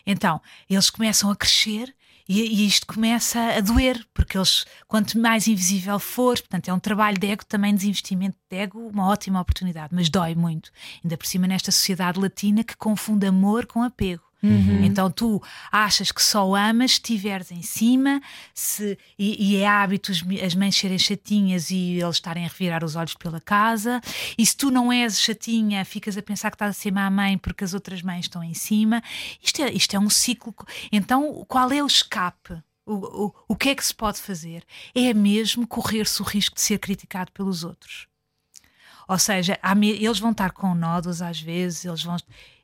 [0.07, 1.95] Então, eles começam a crescer
[2.29, 6.79] e, e, isto começa a doer, porque eles, quanto mais invisível for, portanto, é um
[6.79, 10.71] trabalho de ego, também desinvestimento de ego, uma ótima oportunidade, mas dói muito.
[11.03, 14.23] Ainda por cima, nesta sociedade latina que confunde amor com apego.
[14.45, 14.85] Uhum.
[14.85, 18.21] Então tu achas que só amas se estiveres em cima
[18.53, 22.95] se, e, e, é hábito as mães serem chatinhas e eles estarem a revirar os
[22.95, 24.03] olhos pela casa.
[24.37, 27.39] E se tu não és chatinha, ficas a pensar que estás a ser má mãe
[27.39, 29.03] porque as outras mães estão em cima.
[29.43, 30.55] Isto é, isto é um ciclo.
[30.93, 32.63] Então, qual é o escape?
[32.85, 32.93] O,
[33.25, 34.63] o, o que é que se pode fazer?
[34.95, 38.07] É mesmo correr-se o risco de ser criticado pelos outros.
[39.09, 42.17] Ou seja, eles vão estar com nódulos às vezes, eles vão.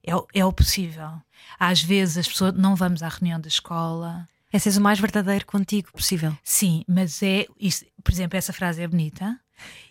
[0.02, 1.20] É, é o possível.
[1.58, 4.28] Às vezes as pessoas não vamos à reunião da escola.
[4.52, 6.36] É seres o mais verdadeiro contigo possível.
[6.42, 7.46] Sim, mas é.
[7.58, 9.38] Isso, por exemplo, essa frase é bonita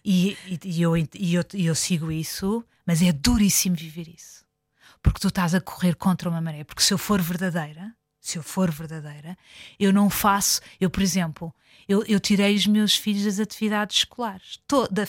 [0.03, 4.43] e, e, e eu, e eu, eu sigo isso, mas é duríssimo viver isso.
[5.01, 6.63] Porque tu estás a correr contra uma maré.
[6.63, 9.37] Porque se eu for verdadeira, se eu for verdadeira,
[9.79, 10.61] eu não faço.
[10.79, 11.53] Eu, por exemplo,
[11.89, 15.05] eu, eu tirei os meus filhos das atividades escolares, toda,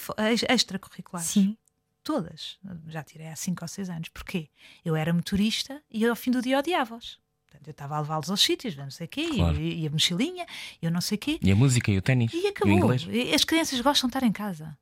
[0.49, 1.29] extracurriculares.
[1.31, 1.57] Sim.
[2.03, 2.59] Todas.
[2.89, 4.09] Já tirei há 5 ou 6 anos.
[4.09, 4.49] Porquê?
[4.85, 7.19] Eu era motorista e ao fim do dia odiava-os.
[7.67, 9.61] Eu estava a levá-los aos sítios, não sei o quê, Claro.
[9.61, 10.47] e, e a mochilinha,
[10.81, 11.39] eu não sei o quê.
[11.43, 12.33] E a música e o ténis.
[12.33, 12.75] E o acabou.
[12.75, 13.07] inglês.
[13.11, 14.77] E As crianças gostam de estar em casa.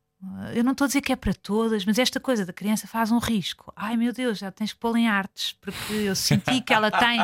[0.53, 3.13] Eu não estou a dizer que é para todas, mas esta coisa da criança faz
[3.13, 3.73] um risco.
[3.77, 7.21] Ai meu Deus, já tens que pô-la em artes, porque eu senti que ela tem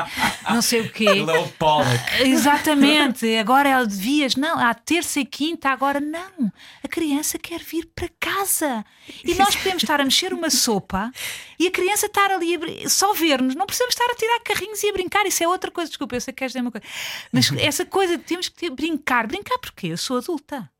[0.48, 1.12] não sei o quê.
[1.24, 2.22] Léo Pollock.
[2.22, 6.52] Exatamente, agora ela devias, não, à terça e quinta, agora não.
[6.84, 8.84] A criança quer vir para casa.
[9.24, 11.10] E nós podemos estar a mexer uma sopa
[11.58, 13.56] e a criança estar ali a só ver-nos.
[13.56, 15.26] Não precisamos estar a tirar carrinhos e a brincar.
[15.26, 16.86] Isso é outra coisa, desculpa, eu sei que queres dizer uma coisa.
[17.32, 19.26] Mas essa coisa de temos que brincar.
[19.26, 20.70] Brincar porque eu sou adulta.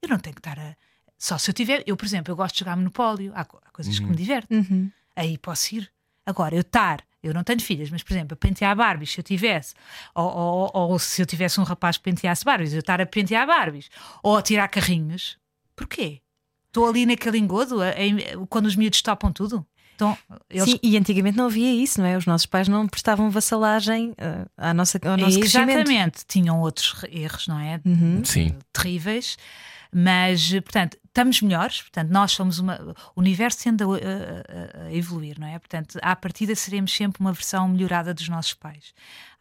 [0.00, 0.74] Eu não tenho que estar a.
[1.22, 1.84] Só se eu tiver.
[1.86, 3.30] Eu, por exemplo, eu gosto de jogar Monopólio.
[3.34, 4.90] Há, há coisas que me divertem Uhum.
[5.14, 5.92] aí posso ir.
[6.24, 9.24] Agora, eu estar, eu não tenho filhas, mas por exemplo, a pentear Barbies, se eu
[9.24, 9.74] tivesse,
[10.14, 13.46] ou, ou- ou se eu tivesse um rapaz que penteasse Barbies, eu estar a pentear
[13.46, 13.90] Barbies,
[14.22, 15.36] ou a tirar carrinhos,
[15.76, 16.22] porquê?
[16.68, 17.92] Estou ali naquele engodo, a-
[18.48, 19.66] quando os miúdos topam tudo.
[19.96, 20.16] Então,
[20.48, 22.16] eles Sim, e antigamente não havia isso, não é?
[22.16, 25.70] Os nossos pais não prestavam vassalagem eh, à nossa, ao nosso crescimento.
[25.80, 27.80] Exatamente, tinham outros erros, não é?
[28.24, 28.56] Sim.
[28.72, 29.36] Terríveis,
[29.92, 32.94] mas, portanto, estamos melhores, portanto, nós somos uma.
[33.14, 35.58] O universo tende a, a- a- evoluir, não é?
[35.58, 38.94] Portanto, à partida seremos sempre uma versão melhorada dos nossos pais.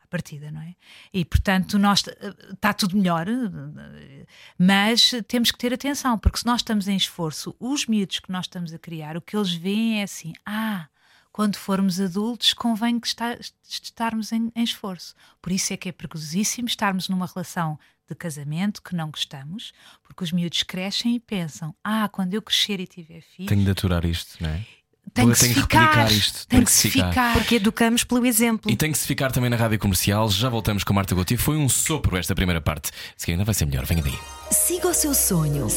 [0.10, 0.74] Partida, não é?
[1.14, 2.04] E, portanto, nós
[2.52, 4.26] está tudo melhor, eh,
[4.58, 8.46] mas temos que ter atenção, porque se nós estamos em esforço, os miúdos que nós
[8.46, 10.88] estamos a criar, o que eles veem é assim: ah,
[11.32, 13.38] quando formos adultos, convém que está-
[13.70, 15.14] estarmos em, em esforço.
[15.40, 17.78] Por isso é que é perigosíssimo estarmos numa relação
[18.10, 19.72] de casamento que não gostamos,
[20.04, 23.72] porque os miúdos crescem e pensam: ah, quando eu crescer e tiver filhos, Tenho de
[23.72, 24.66] aturar isto, não é?
[25.14, 27.34] tenho eu que que ficar, replicar isto, tem que se ficar.
[27.34, 28.72] Porque educamos pelo exemplo.
[28.72, 30.30] E tem que se ficar também na rádio comercial.
[30.30, 31.40] Já voltamos com a Marta Gautier.
[31.40, 32.92] Foi um sopro esta primeira parte.
[33.18, 34.18] Se ainda vai ser melhor, venha daí.
[34.52, 35.68] Siga o seu sonho.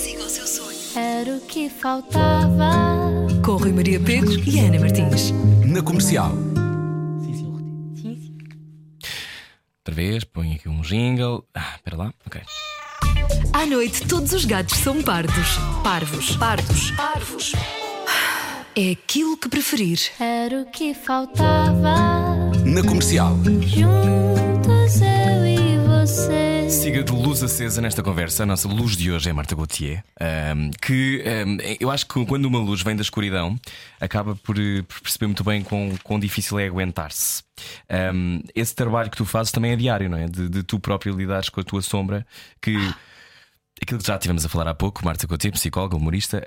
[0.94, 2.72] Era o que faltava.
[3.44, 5.30] Com Rui Maria Pego e Ana Martins.
[5.64, 6.32] Na comercial.
[9.84, 11.44] Outra vez, põe aqui um jingle.
[11.52, 12.14] Ah, espera lá.
[12.24, 12.40] Ok.
[13.52, 15.56] À noite, todos os gatos são pardos.
[15.82, 16.36] Parvos.
[16.36, 16.92] Pardos.
[16.92, 17.52] Parvos.
[18.76, 19.98] É aquilo que preferir.
[20.20, 21.96] Era o que faltava.
[22.64, 23.36] Na comercial.
[23.66, 26.51] Juntos eu e você.
[26.72, 28.44] Siga de luz acesa nesta conversa.
[28.44, 30.02] A nossa luz de hoje é Marta Gauthier.
[30.18, 33.60] ahm, que ahm, eu acho que quando uma luz vem da escuridão,
[34.00, 37.44] acaba por, eh, por perceber muito bem quão, quão difícil é aguentar-se.
[37.88, 40.26] Ahm, esse trabalho que tu fazes também é diário, não é?
[40.26, 42.26] De, de tu próprio lidares com a tua sombra,
[42.60, 42.74] que.
[43.80, 46.44] Aquilo que já estivemos a falar há pouco, Marta Gauthier, psicóloga, humorista,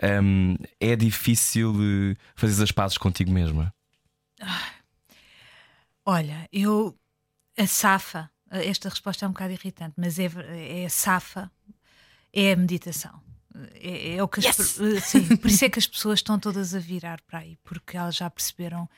[0.79, 3.73] é difícil de fazer as pazes contigo mesma.
[6.05, 6.95] Olha, eu.
[7.57, 10.29] A safa, esta resposta é um bocado irritante, mas é,
[10.81, 11.51] é a safa,
[12.34, 13.19] é a meditação.
[13.75, 16.75] É, é o que as pe- sim, por isso é que as pessoas estão todas
[16.75, 18.89] a virar para aí, porque elas já perceberam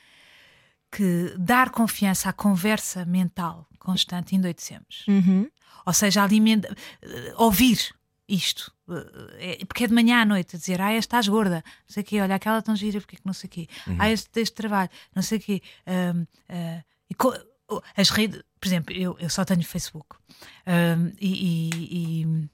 [0.91, 5.05] que dar confiança à conversa mental constante endoidecemos.
[5.07, 5.47] Uhum.
[5.85, 7.93] Ou seja, alimenta, eh, ouvir
[8.27, 8.73] isto.
[8.89, 12.03] Eh, é- porque é de manhã à noite a dizer, ah, estás gorda, não sei
[12.03, 13.67] o quê, olha, aquela tão gira, porque é que não sei o quê,
[13.99, 15.61] ah, este, este trabalho, não sei o quê.
[15.85, 17.13] Ahm, ah, e
[17.95, 20.15] as redes, por exemplo, eu, eu só tenho Facebook
[20.65, 22.49] Ahm, e, e-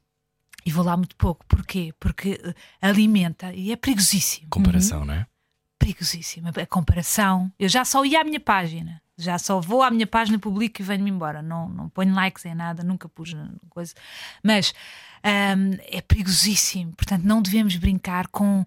[0.66, 1.46] e- vou lá muito pouco.
[1.48, 1.94] Porquê?
[2.00, 5.28] Porque eh, alimenta e é perigosíssimo Comparação, não é?
[5.78, 6.50] perigosíssima.
[6.50, 7.52] A comparação.
[7.60, 9.02] Eu já só ia à minha página.
[9.18, 11.42] Já só vou à minha página, publico e venho-me embora.
[11.42, 13.36] Não, não ponho likes em nada, nunca pus
[13.70, 13.94] coisa.
[14.42, 14.74] Mas
[15.24, 16.94] hum, é perigosíssimo.
[16.96, 18.66] Portanto, não devemos brincar com,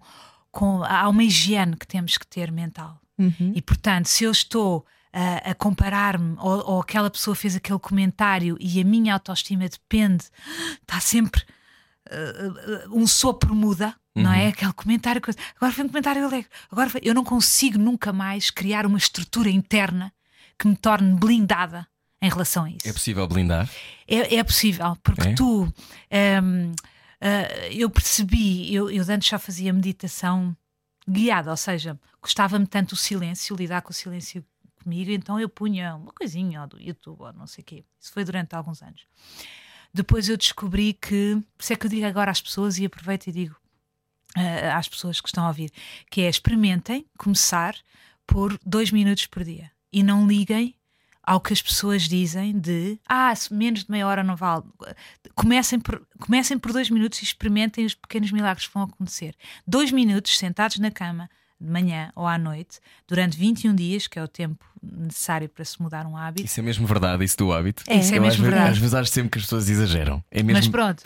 [0.51, 0.83] com.
[0.83, 3.01] Há uma higiene que temos que ter mental.
[3.55, 8.57] E portanto, se eu estou a, a comparar-me, ou, ou aquela pessoa fez aquele comentário
[8.59, 10.25] e a minha autoestima depende,
[10.81, 11.41] está sempre
[12.11, 14.47] uh, uh, um sopro muda, não é?
[14.47, 15.21] Aquele comentário.
[15.55, 16.49] Agora foi um comentário alegre.
[16.71, 20.11] Agora foi- eu não consigo nunca mais criar uma estrutura interna
[20.57, 21.87] que me torne blindada
[22.19, 22.79] em relação a isso.
[22.87, 23.69] É possível blindar?
[24.07, 25.33] É, é possível, porque É?
[25.35, 25.71] tu.
[26.43, 26.73] hum,
[27.21, 30.55] ah, eu percebi, eu, eu antes já fazia meditação
[31.07, 34.43] guiada, ou seja, gostava-me tanto o silêncio, lidar com o silêncio
[34.87, 37.83] comigo, então eu punha uma coisinha do YouTube ou não sei o quê.
[37.99, 39.05] Isso foi durante alguns anos.
[39.93, 43.27] Depois eu descobri que, por isso é que eu digo agora às pessoas e aproveito
[43.27, 43.55] e digo
[44.35, 45.71] ah, às pessoas que estão a ouvir,
[46.09, 47.75] que é experimentem começar
[48.25, 50.73] por dois minutos por dia e não liguem
[51.21, 54.63] ao que as pessoas dizem de ah, menos de meia hora não vale.
[55.35, 59.35] Comecem por, comecem por dois minutos e experimentem os pequenos milagres que vão acontecer.
[59.67, 64.23] Dois minutos sentados na cama, de manhã ou à noite, durante 21 dias, que é
[64.23, 64.63] o tempo
[64.95, 66.45] necessário para se mudar um hábito.
[66.45, 67.83] Isso é mesmo verdade, isso do hábito.
[67.87, 68.71] É, isso é mesmo às vezes- verdade.
[68.71, 70.23] Às vezes acho sempre que as pessoas exageram.
[70.31, 70.53] É mesmo...
[70.59, 71.03] Mas pronto.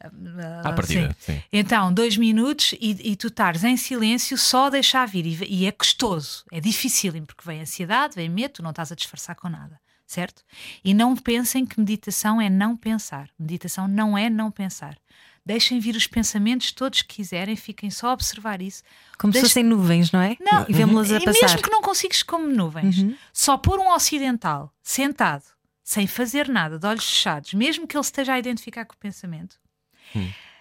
[0.00, 1.34] À Ah, partida, sim.
[1.34, 1.42] sim.
[1.52, 5.24] Então, dois minutos e, e tu estares em silêncio só deixar vir.
[5.26, 8.96] E, e é custoso, é dificílimo, porque vem ansiedade, vem medo, tu não estás a
[8.96, 10.42] disfarçar com nada, certo?
[10.84, 13.28] E não pensem que meditação é não pensar.
[13.38, 14.96] Meditação não é não pensar.
[15.44, 18.82] Deixem vir os pensamentos todos que quiserem, fiquem só a observar isso.
[19.18, 20.36] Como se Deixa- fossem nuvens, não é?
[20.40, 21.40] Não, E vemos-las a e passar.
[21.46, 25.42] mesmo que não consigas como nuvens, só pôr um ocidental sentado,
[25.82, 29.56] sem fazer nada, de olhos fechados, mesmo que ele esteja a identificar com o pensamento,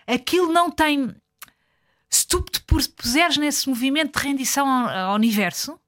[0.08, 1.16] aquilo não tem.
[2.10, 5.80] Se tu te pus- puseres nesse movimento de rendição ao, ao universo,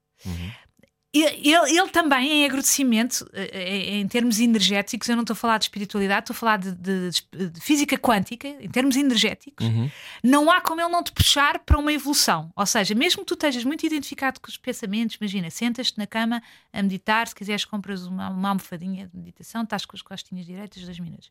[1.13, 5.65] ele, ele- também, em agradecimento, eh, em termos energéticos, eu não estou a falar de
[5.65, 9.65] espiritualidade, estou a falar de, de- de física quântica, em termos energéticos,
[10.23, 12.51] não há como ele não te puxar para uma evolução.
[12.55, 16.41] Ou seja, mesmo que tu estejas muito identificado com os pensamentos, imagina, sentas-te na cama
[16.71, 20.81] a meditar, se quiseres, compras uma, uma almofadinha de meditação, estás com as costinhas direitas,
[20.83, 21.29] dois minutos.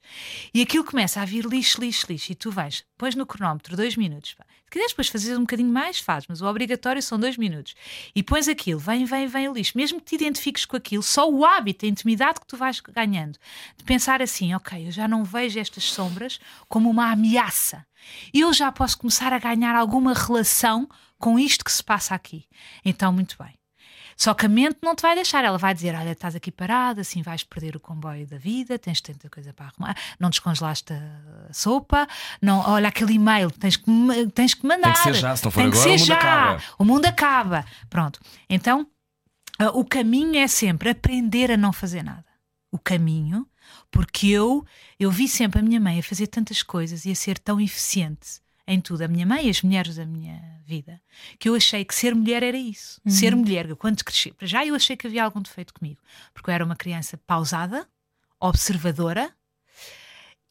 [0.54, 3.96] E aquilo começa a vir lixo, lixo, lixo, e tu vais, pões no cronómetro dois
[3.96, 4.34] minutos.
[4.34, 4.44] pá.
[4.64, 7.74] Se quiseres depois fazer um bocadinho mais, faz, mas o obrigatório são dois minutos.
[8.14, 9.71] E pões aquilo, vem, vem, vem o lixo.
[9.74, 13.38] Mesmo que te identifiques com aquilo, só o hábito, a intimidade que tu vais ganhando,
[13.76, 17.86] de pensar assim, ok, eu já não vejo estas sombras como uma ameaça.
[18.32, 22.44] Eu já posso começar a ganhar alguma relação com isto que se passa aqui.
[22.84, 23.54] Então, muito bem.
[24.16, 27.00] Só que a mente não te vai deixar, ela vai dizer: Olha, estás aqui parada,
[27.00, 31.52] assim vais perder o comboio da vida, tens tanta coisa para arrumar, não descongelaste a
[31.52, 32.06] sopa,
[32.40, 33.84] não, olha aquele e-mail, tens que,
[34.34, 34.92] tens que mandar.
[34.92, 36.14] Tem que ser já, se não for Tem agora, o mundo já.
[36.14, 36.62] acaba.
[36.78, 37.64] O mundo acaba.
[37.88, 38.20] Pronto.
[38.48, 38.86] Então,
[39.70, 42.24] o caminho é sempre aprender a não fazer nada.
[42.70, 43.46] O caminho,
[43.90, 44.64] porque eu,
[44.98, 48.40] eu vi sempre a minha mãe a fazer tantas coisas e a ser tão eficiente
[48.66, 51.00] em tudo, a minha mãe e as mulheres da minha vida,
[51.38, 53.00] que eu achei que ser mulher era isso.
[53.06, 56.00] Ser mulher, quando cresci, já eu achei que havia algum defeito comigo,
[56.32, 57.86] porque eu era uma criança pausada,
[58.40, 59.34] observadora.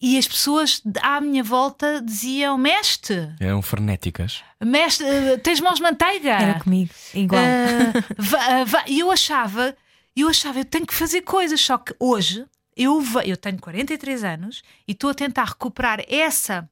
[0.02, 4.42] E as pessoas à minha volta diziam: Mestre, Eram frenéticas.
[4.64, 6.32] mestre, eh, tens mãos de manteiga.
[6.32, 7.42] Era comigo, igual.
[8.40, 9.76] Ah, vá- E eu achava,
[10.16, 14.64] eu achava, eu tenho que fazer coisas, só que hoje eu, eu tenho 43 anos
[14.88, 16.68] e estou a tentar recuperar essa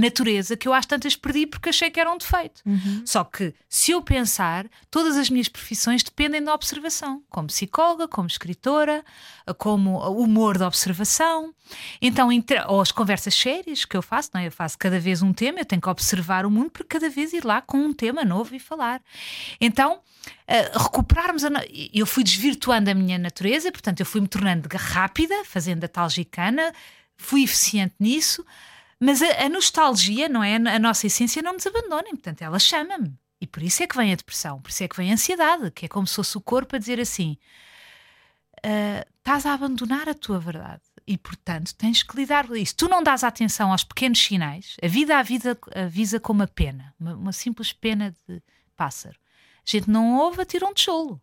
[0.00, 2.62] natureza que eu às tantas perdi porque achei que era um defeito.
[3.04, 8.26] Só que se eu pensar, todas as minhas profissões dependem da observação, como psicóloga, como
[8.26, 9.04] escritora,
[9.58, 11.54] como humor de observação.
[12.00, 14.46] Então, entre- ou as conversas sérias que eu faço, não é?
[14.46, 17.32] eu faço cada vez um tema, eu tenho que observar o mundo para cada vez
[17.32, 19.00] ir lá com um tema novo e falar.
[19.60, 20.00] Então,
[20.46, 21.48] eh, recuperarmos a.
[21.94, 26.08] Eu fui desvirtuando a minha natureza, portanto, eu fui me tornando rápida, fazendo a tal
[26.10, 26.72] gicana,
[27.16, 28.44] fui eficiente nisso,
[29.00, 30.56] mas a, a nostalgia, não é?
[30.56, 33.18] A nossa essência não nos abandona, portanto, ela chama-me.
[33.40, 35.70] E por isso é que vem a depressão, por isso é que vem a ansiedade,
[35.70, 37.38] que é como se fosse o corpo a dizer assim:
[38.62, 40.82] "Ah, estás a abandonar a tua verdade.
[41.06, 42.76] E, portanto, tens que lidar com isso.
[42.76, 44.76] Tu não dás atenção aos pequenos sinais.
[44.82, 48.42] A vida a vida avisa com uma pena, uma, uma simples pena de
[48.76, 49.18] pássaro.
[49.66, 51.20] A gente não ouve, atira um tijolo.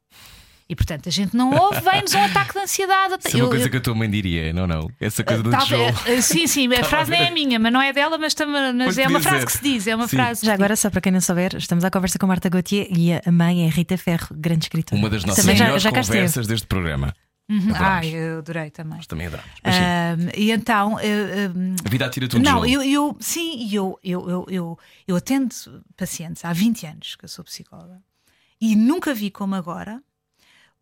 [0.70, 3.16] E, portanto, a gente não ouve, vem-nos um ataque de ansiedade.
[3.26, 4.90] Isso é uma coisa eu- que a tua mãe diria, não, não.
[5.00, 6.18] Essa coisa do Talvez- tijolo.
[6.18, 8.98] eh, Sim, sim, a frase nem é minha, mas não é dela, mas, também, mas
[8.98, 10.18] é uma frase que se diz, é uma Sim.
[10.18, 10.46] frase.
[10.46, 13.32] Já agora, só para quem não souber, estamos à conversa com Marta Gauthier e a
[13.32, 15.00] mãe é Rita Ferro, grande escritora.
[15.00, 16.08] Uma das nossas Também já, melhores já esteve.
[16.08, 17.14] conversas deste programa.
[17.50, 17.72] Uhum.
[17.74, 18.98] Ai, eu adorei também.
[18.98, 19.50] Nós também adoramos.
[19.64, 23.74] Mas Ahm, e então, eh, ahm, a vida atira-te um não, eu, eu sim, e
[23.74, 25.56] eu, eu, eu, eu, eu atendo
[25.96, 28.02] pacientes há 20 anos que eu sou psicóloga
[28.60, 30.02] e nunca vi como agora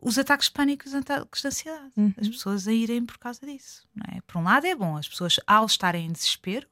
[0.02, 1.92] os ataques de pânico e os ataques de ansiedade.
[2.20, 3.88] As pessoas a irem por causa disso.
[3.96, 4.22] Não é?
[4.22, 6.68] Por um lado é bom, as pessoas ao estarem em desespero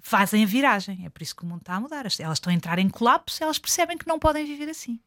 [0.00, 1.04] fazem a viragem.
[1.04, 2.06] É por isso que o mundo está a mudar.
[2.18, 5.00] Elas estão a entrar em colapso, elas percebem que não podem viver assim.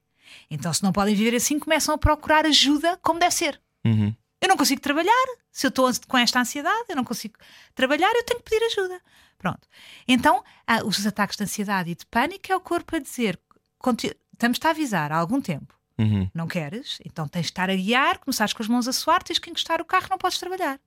[0.49, 3.61] Então, se não podem viver assim, começam a procurar ajuda como deve ser.
[3.85, 4.15] Uhum.
[4.39, 5.25] Eu não consigo trabalhar.
[5.51, 7.35] Se eu estou com esta ansiedade, eu não consigo
[7.75, 9.01] trabalhar, eu tenho que pedir ajuda.
[9.37, 9.67] Pronto.
[10.07, 13.39] Então, há os ataques de ansiedade e de pânico é o corpo a dizer:
[13.77, 15.75] "Conti- estamos-te a avisar há algum tempo.
[15.97, 16.29] Uhum.
[16.33, 16.97] Não queres?
[17.05, 19.79] Então tens de estar a guiar, começares com as mãos a suar, tens que encostar
[19.81, 20.79] o carro, não podes trabalhar.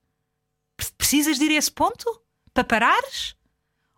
[0.75, 2.05] Pre- Precisas de ir a esse ponto
[2.53, 3.35] para parares?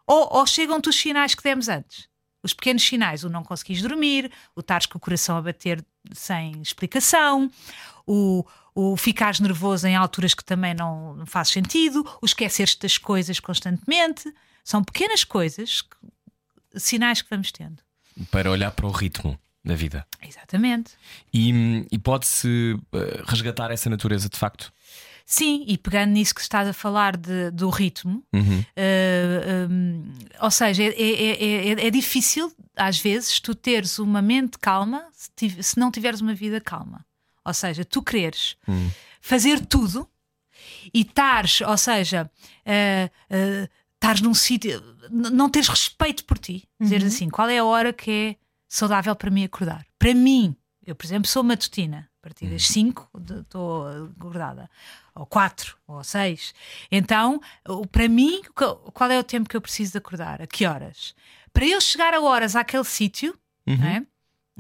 [0.06, 2.08] Ou, ou chegam-te os sinais que demos antes?
[2.43, 6.62] Os pequenos sinais, o não conseguires dormir, o estares com o coração a bater sem
[6.62, 7.52] explicação,
[8.06, 12.98] o, o ficares nervoso em alturas que também não, não faz sentido, o esqueceres-te das
[12.98, 14.31] coisas constantemente.
[14.63, 17.81] São pequenas coisas, que- sinais que vamos tendo.
[18.31, 19.38] Para olhar para o ritmo
[19.68, 20.06] da vida.
[20.22, 20.92] Exatamente.
[21.34, 24.72] E, e pode-se eh, resgatar essa natureza de facto.
[25.26, 28.63] Sim, e pegando nisso que estás a falar de- do ritmo, Uhum.
[28.76, 34.22] eh, hum, ou seja, é, é- é- é- é difícil às vezes tu teres uma
[34.22, 37.06] mente calma se, tiv- se não tiveres uma vida calma.
[37.44, 38.56] Ou seja, tu quereres
[39.22, 40.08] fazer tudo
[40.94, 42.30] e estares, ou seja,
[42.65, 46.63] uh, uh, estares num sítio, não teres respeito por ti.
[46.80, 48.36] Dizeres assim, qual é a hora que é
[48.68, 49.86] saudável para mim acordar?
[49.98, 50.56] Para mim,
[50.86, 52.10] eu, por exemplo, sou matutina.
[52.20, 53.10] A partir das 5
[53.40, 53.88] estou
[54.18, 54.70] acordada.
[55.15, 56.54] Ou 4, ou 6.
[56.92, 57.40] Então,
[57.92, 60.42] para mim, qual- é o tempo que eu preciso de acordar?
[60.42, 61.15] A que horas?
[61.54, 63.34] Para eu chegar a horas àquele sítio,
[63.65, 63.78] Uhum.
[63.78, 64.06] não é?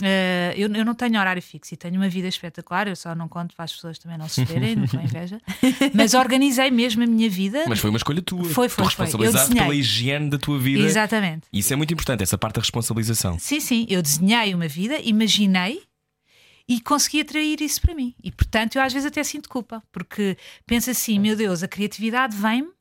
[0.01, 3.27] Eh, eu, eu não tenho horário fixo e tenho uma vida espetacular, eu só não
[3.27, 5.41] conto para as pessoas também não se verem, com inveja,
[5.93, 7.65] mas organizei mesmo a minha vida.
[7.67, 8.43] Mas foi uma escolha tua.
[8.45, 9.63] Foi, foi, Tu desenhei.
[9.63, 10.83] pela higiene da tua vida.
[10.83, 11.47] Exatamente.
[11.51, 13.39] Isso é muito importante, essa parte da responsabilização.
[13.39, 15.81] Sim, sim, eu desenhei uma vida, imaginei
[16.67, 18.13] e consegui atrair isso para mim.
[18.23, 22.35] E portanto, eu às vezes até sinto culpa, porque penso assim: meu Deus, a criatividade
[22.35, 22.76] vem-me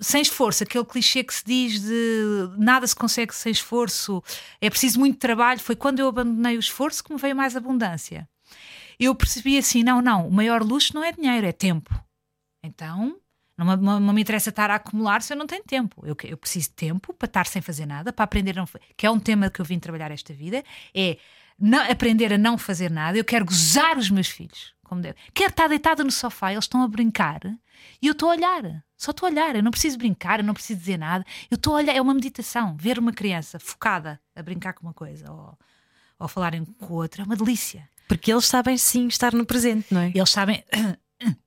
[0.00, 0.62] sem esforço.
[0.62, 4.22] Aquele clichê que se diz de nada se consegue sem esforço,
[4.60, 5.60] é preciso muito trabalho.
[5.60, 8.28] Foi quando eu abandonei o esforço que me veio mais abundância.
[8.98, 11.92] Eu percebi assim: não, não, o maior luxo não é dinheiro, é tempo.
[12.62, 13.16] Então.
[13.58, 16.02] Não, me- não, não me interessa estar a acumular se eu não tenho tempo.
[16.06, 19.06] Eu, eu preciso de tempo para estar sem fazer nada, para aprender a não que
[19.06, 20.62] é um tema que eu vim trabalhar esta vida,
[20.94, 21.16] é
[21.58, 23.16] não- aprender a não fazer nada.
[23.16, 25.16] Eu quero gozar os meus filhos, como deve.
[25.32, 27.40] Quero estar deitada no sofá, eles estão a brincar
[28.02, 28.84] e eu estou a olhar.
[28.96, 31.24] Só estou a olhar, eu não preciso brincar, eu não preciso dizer nada.
[31.50, 32.76] Eu estou a olhar, é uma meditação.
[32.76, 35.58] Ver uma criança focada a brincar com uma coisa ou,
[36.18, 37.88] ou falarem com outra é uma delícia.
[38.08, 40.12] Porque eles sabem sim estar no presente, não é?
[40.14, 40.62] Eles sabem.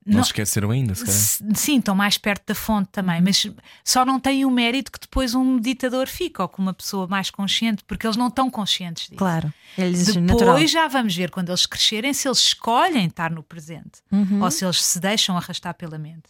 [0.04, 1.56] Não, Não- se esqueceram ainda, se calhar.
[1.56, 3.46] Sim, estão mais perto da fonte também, mas
[3.84, 7.30] só não têm o mérito que depois um meditador fica, ou com uma pessoa mais
[7.30, 9.14] consciente, porque eles não estão conscientes disso.
[9.18, 9.54] Claro.
[9.78, 10.66] Eles Depois natural.
[10.66, 14.42] já vamos ver quando eles crescerem se eles escolhem estar no presente Uhum.
[14.42, 16.24] ou se eles se deixam arrastar pela mente.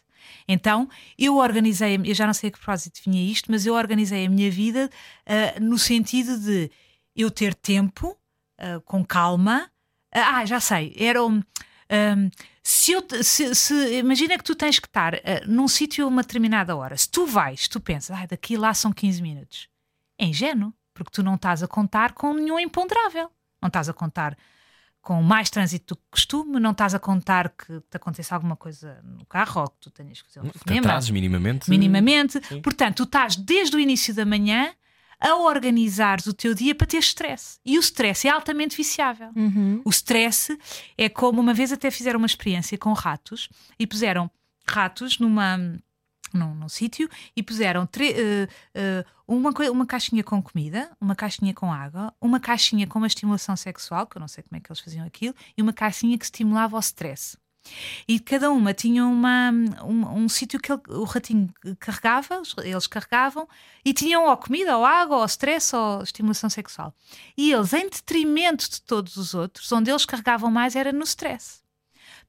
[0.49, 4.27] Então, eu organizei, eu já não sei a que propósito vinha isto, mas eu organizei
[4.27, 4.91] a minha vida
[5.27, 6.71] ah, no sentido de
[7.15, 8.17] eu ter tempo,
[8.59, 9.71] ah, com calma.
[10.13, 11.37] Ah, já sei, era um.
[11.37, 12.31] um,
[12.63, 15.15] se eu, se, se- imagina que tu tens que estar
[15.47, 16.97] num sítio a uma determinada hora.
[16.97, 19.69] Se tu vais, tu pensas, ah, daqui lá são 15 minutos.
[20.19, 23.31] É ingênuo, porque tu não estás a contar com nenhum imponderável.
[23.63, 24.37] Não estás a contar
[25.03, 29.01] com mais trânsito do que costume, não estás a contar que te aconteça alguma coisa
[29.03, 31.71] no carro ou que tu tenhas que fazer um telefonema atrases minimamente.
[31.71, 32.41] minimamente.
[32.63, 34.73] Portanto, tu estás desde o início da manhã
[35.21, 37.59] a organizares o teu dia para ter stress.
[37.65, 39.31] E o stress é altamente viciável.
[39.37, 39.83] Uhum.
[39.85, 40.57] O stress
[40.97, 43.49] é como uma vez até fizeram uma experiência com ratos
[43.79, 44.31] e puseram
[44.67, 45.59] ratos numa
[46.33, 51.73] num, num sítio e puseram eh, eh, uma, uma caixinha com comida, uma caixinha com
[51.73, 54.81] água, uma caixinha com uma estimulação sexual, que eu não sei como é que eles
[54.81, 57.37] faziam aquilo, e uma caixinha que estimulava o stress.
[58.09, 59.51] E cada uma tinha uma,
[59.85, 63.47] um, um sítio que ele- o ratinho carregava, eles carregavam,
[63.85, 66.95] e tinham ou comida, ou água, ou stress, ou estimulação sexual.
[67.37, 71.60] E eles, em detrimento de todos os outros, onde eles carregavam mais era no stress.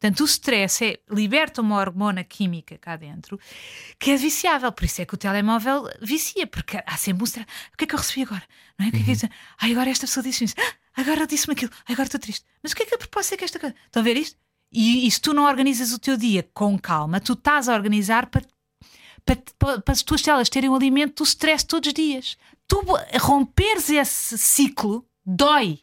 [0.01, 3.39] Portanto, o stress é, liberta uma hormona química cá dentro
[3.99, 4.71] que é viciável.
[4.71, 7.47] Por isso é que o telemóvel vicia, porque há sempre um stress.
[7.71, 8.41] O que é que eu recebi agora?
[8.79, 8.89] Não é?
[8.89, 9.29] O que é que isso?
[9.59, 10.55] Ai, agora esta pessoa disse isso.
[10.57, 11.71] Ah, agora disse-me aquilo.
[11.87, 12.43] Ai, agora estou triste.
[12.63, 13.75] Mas o que é que a propósito é que esta coisa?
[13.85, 14.35] Estão a ver isto?
[14.71, 18.25] E, e se tu não organizas o teu dia com calma, tu estás a organizar
[18.25, 18.43] para,
[19.23, 22.37] para, para, para as tuas células terem o alimento do stress todos os dias.
[22.67, 22.83] Tu
[23.19, 25.79] romperes esse ciclo dói.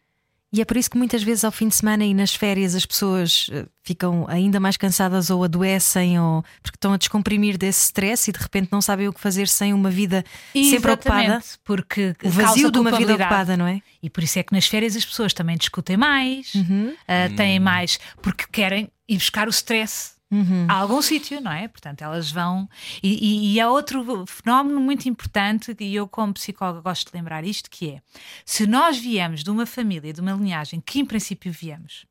[0.50, 2.86] E é por isso que muitas vezes ao fim de semana e nas férias as
[2.86, 8.30] pessoas eh, ficam ainda mais cansadas ou adoecem ou porque estão a descomprimir desse stress
[8.30, 10.24] e de repente não sabem o que fazer sem uma vida
[10.54, 11.22] sempre ocupada.
[11.22, 13.82] Exatamente, Porque O vazio de uma vida ocupada, não é?
[14.02, 16.94] E por isso é que nas férias as pessoas também discutem mais, Uhum.
[17.06, 20.66] ah, têm mais, porque querem ir buscar o stress Uhum.
[20.68, 21.68] a algum sítio, não é?
[21.68, 22.68] Portanto, elas vão.
[23.02, 27.44] E, e, e há outro fenómeno muito importante, e eu, como psicóloga, gosto de lembrar
[27.44, 28.02] isto: que é
[28.44, 32.06] se nós viemos de uma família, de uma linhagem que, em princípio, viemos,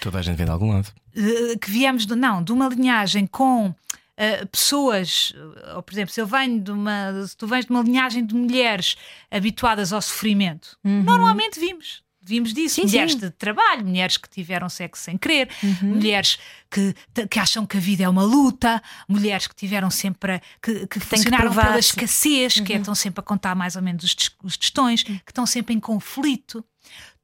[0.00, 0.92] Toda a gente vem de algum lado.
[1.14, 3.74] eh, que viemos de, não, de uma linhagem com
[4.16, 7.70] eh, pessoas, eh, ou por exemplo, se eu venho de uma, se tu vens de
[7.70, 8.96] uma linhagem de mulheres
[9.30, 12.02] habituadas ao sofrimento, normalmente vimos.
[12.30, 13.18] Vimos disso, Sim, mulheres sim.
[13.18, 15.48] de trabalho, mulheres que tiveram sexo sem querer,
[15.82, 16.38] mulheres
[16.70, 16.94] que,
[17.28, 21.00] que acham que a vida é uma luta, mulheres que tiveram sempre a- que, que
[21.00, 21.88] funcionaram pela provar-se.
[21.88, 24.14] escassez, que é, estão sempre a contar mais ou menos os,
[24.44, 26.64] os testões, que estão sempre em conflito.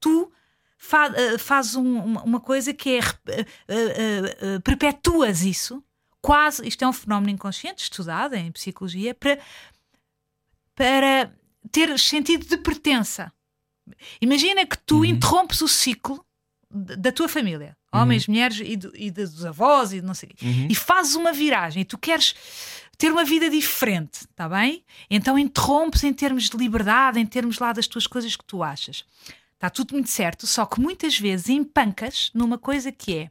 [0.01, 0.29] Tu
[0.77, 5.81] fa- eh, fazes um- uma, coisa que é eh, eh, eh, perpetuas isso,
[6.21, 9.39] quase, isto é um fenómeno inconsciente, estudado em psicologia, para,
[10.75, 11.33] para
[11.71, 13.33] ter sentido de pertença.
[14.20, 16.24] Imagina que tu interrompes o ciclo
[16.70, 20.74] da tua família, homens, mulheres e, do- e dos avós e não sei quê, e
[20.74, 22.34] fazes uma viragem e tu queres
[22.99, 24.84] ter uma vida diferente, está bem?
[25.09, 29.05] Então interrompes em termos de liberdade, em termos lá das tuas coisas que tu achas.
[29.55, 33.30] Está tudo muito certo, só que muitas vezes empancas numa coisa que é: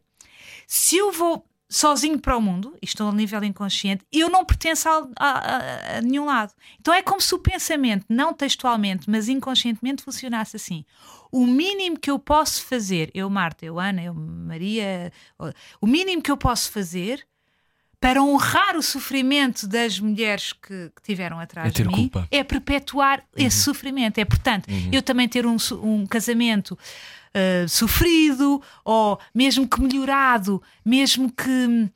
[0.65, 5.07] se eu vou sozinho para o mundo, isto a nível inconsciente, eu não pertenço a,
[5.17, 6.53] a, a, nenhum lado.
[6.79, 10.85] Então é como se o pensamento, não textualmente, mas inconscientemente, funcionasse assim.
[11.31, 15.11] O mínimo que eu posso fazer, eu, Marta, eu, Ana, eu, Maria,
[15.81, 17.25] o mínimo que eu posso fazer
[17.99, 22.27] para honrar o sofrimento das mulheres que, que tiveram atrás É de mim culpa.
[22.29, 24.19] é perpetuar esse sofrimento.
[24.19, 26.77] É, portanto, eu também ter um, um casamento
[27.35, 31.49] uh, sofrido ou mesmo que melhorado, mesmo que.
[31.49, 31.89] Um-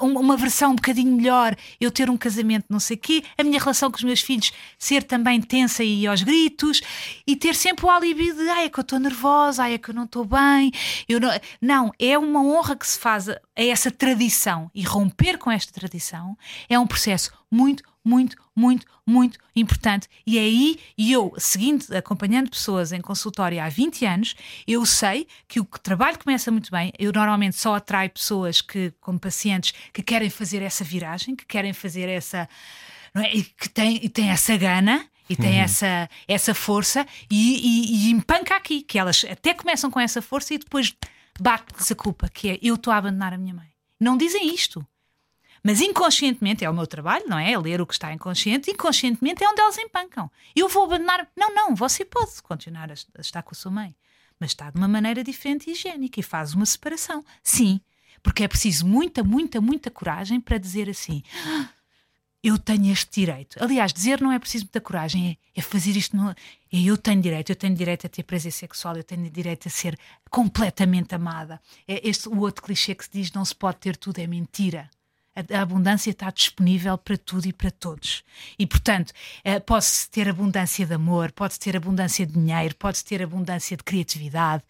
[0.00, 3.90] uma versão um bocadinho melhor, eu ter um casamento não sei quê, a minha relação
[3.90, 6.80] com os meus filhos ser também tensa e aos gritos,
[7.26, 9.90] e ter sempre o alibi de ai, é que eu estou nervosa, ai, é que
[9.90, 10.72] eu não estou bem.
[11.06, 11.28] Eu não...
[11.60, 16.38] não, é uma honra que se faz a essa tradição e romper com esta tradição
[16.70, 20.08] é um processo muito, muito, muito, muito importante.
[20.26, 24.34] E é aí, e eu, seguindo, acompanhando pessoas em consultório há 20 anos,
[24.66, 26.90] eu sei que o trabalho começa muito bem.
[26.98, 31.74] Eu normalmente só atraio pessoas que, como pacientes, que querem fazer essa viragem, que querem
[31.74, 32.48] fazer essa.
[33.14, 33.36] É?
[33.36, 35.06] E que têm, e têm essa gana.
[35.28, 39.98] E têm essa, essa força e, e, e empanca aqui, que elas até começam com
[39.98, 40.94] essa força e depois
[41.40, 43.66] bate-lhes a culpa, que é eu estou a abandonar a minha mãe.
[44.00, 44.86] Não dizem isto.
[45.66, 47.50] Mas inconscientemente é o meu trabalho, não é?
[47.50, 48.70] É ler o que está inconsciente.
[48.70, 50.30] Inconscientemente é onde elas empancam.
[50.54, 51.26] Eu vou abandonar.
[51.36, 53.92] Não, não, você pode continuar a est- a estar com a sua mãe,
[54.38, 57.24] mas está de uma maneira diferente e higiênica e faz uma separação.
[57.42, 57.80] Sim,
[58.22, 61.22] porque é preciso muita, muita, muita coragem para dizer assim.
[61.44, 61.68] "Ah,
[62.42, 63.56] Eu tenho este direito.
[63.60, 66.16] Aliás, dizer não é preciso muita coragem, é, é fazer isto.
[66.16, 66.36] No, é
[66.70, 69.98] eu tenho direito, eu tenho direito a ter prazer sexual, eu tenho direito a ser
[70.30, 71.60] completamente amada.
[71.88, 74.88] É este o outro clichê que se diz não se pode ter tudo, é mentira.
[75.36, 78.24] A, abundância está disponível para tudo e para todos.
[78.58, 79.12] E, portanto,
[79.44, 83.84] eh, pode-se ter abundância de amor, pode-se ter abundância de dinheiro, pode-se ter abundância de
[83.84, 84.62] criatividade.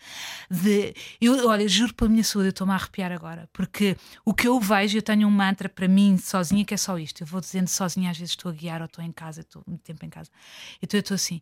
[0.50, 0.94] De...
[1.20, 4.58] Eu, olha, juro pela minha saúde, eu estou-me a arrepiar agora, porque o que eu
[4.60, 7.22] vejo, eu tenho um mantra para mim sozinha que é só isto.
[7.22, 9.82] Eu vou dizendo sozinha, às vezes estou a guiar ou estou em casa, estou muito
[9.82, 10.30] tempo em casa.
[10.82, 11.40] Então eu estou assim.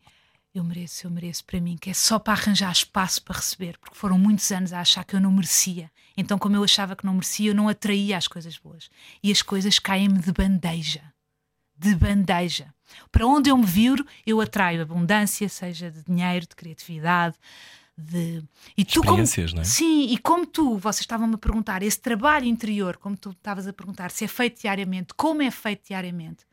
[0.54, 3.96] Eu mereço, eu mereço para mim, que é só para arranjar espaço para receber, porque
[3.96, 5.90] foram muitos anos a achar que eu não merecia.
[6.16, 8.88] Então, como eu achava que não merecia, eu não atraía as coisas boas.
[9.20, 11.02] E as coisas caem-me de bandeja.
[11.76, 12.72] De bandeja.
[13.10, 17.34] Para onde eu me viro, eu atraio abundância, seja de dinheiro, de criatividade,
[17.98, 18.40] de.
[18.76, 19.20] E tu, como...
[19.22, 19.64] É?
[19.64, 23.72] Sim, e como tu, vocês estavam-me a perguntar, esse trabalho interior, como tu estavas a
[23.72, 26.46] perguntar, se é feito diariamente, como é feito diariamente,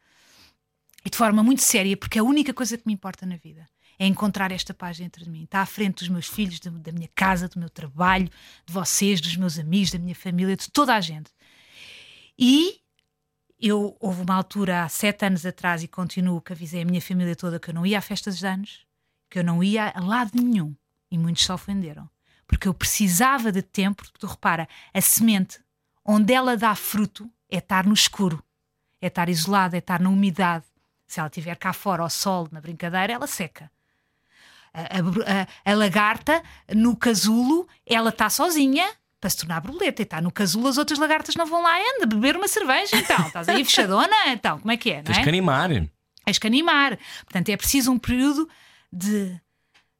[1.05, 3.69] e de forma muito séria, porque é a única coisa que me importa na vida
[4.01, 5.43] é encontrar esta paz dentro de mim.
[5.43, 8.27] Está à frente dos meus filhos, da, da minha casa, do meu trabalho,
[8.65, 11.29] de vocês, dos meus amigos, da minha família, de toda a gente.
[12.35, 12.81] E
[13.59, 17.35] eu houve uma altura há sete anos atrás e continuo que avisei a minha família
[17.35, 18.87] toda que eu não ia a festas de anos,
[19.29, 20.75] que eu não ia a lado nenhum.
[21.11, 22.09] E muitos se ofenderam.
[22.47, 25.59] Porque eu precisava de tempo, porque tu repara, a semente,
[26.03, 28.43] onde ela dá fruto, é estar no escuro,
[28.99, 30.65] é estar isolada, é estar na umidade.
[31.05, 33.69] Se ela estiver cá fora ao sol, na brincadeira, ela seca.
[34.73, 36.41] A, a- a- lagarta,
[36.73, 38.87] no casulo, ela está sozinha
[39.19, 40.01] para se tornar borboleta.
[40.01, 42.95] E está no casulo, as outras lagartas não vão lá ainda beber uma cerveja.
[42.97, 44.15] Então, estás aí fechadona?
[44.27, 45.01] Então, como é que é?
[45.01, 45.23] Tens é?
[45.23, 45.69] que animar.
[46.25, 46.97] Tens que animar.
[47.25, 48.47] Portanto, é preciso um período
[48.91, 49.39] de,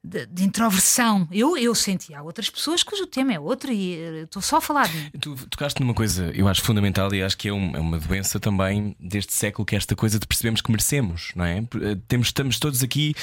[0.03, 1.27] de, de introversão.
[1.31, 2.13] Eu, eu senti.
[2.13, 5.11] Há outras pessoas cujo tema é outro e eh, estou só a falar de.
[5.19, 8.39] Tu tocaste numa coisa, eu acho fundamental e acho que é, um- é uma doença
[8.39, 11.59] também deste século, que é esta coisa de percebermos que merecemos, não é?
[11.59, 13.13] Eh, Temos, estamos todos aqui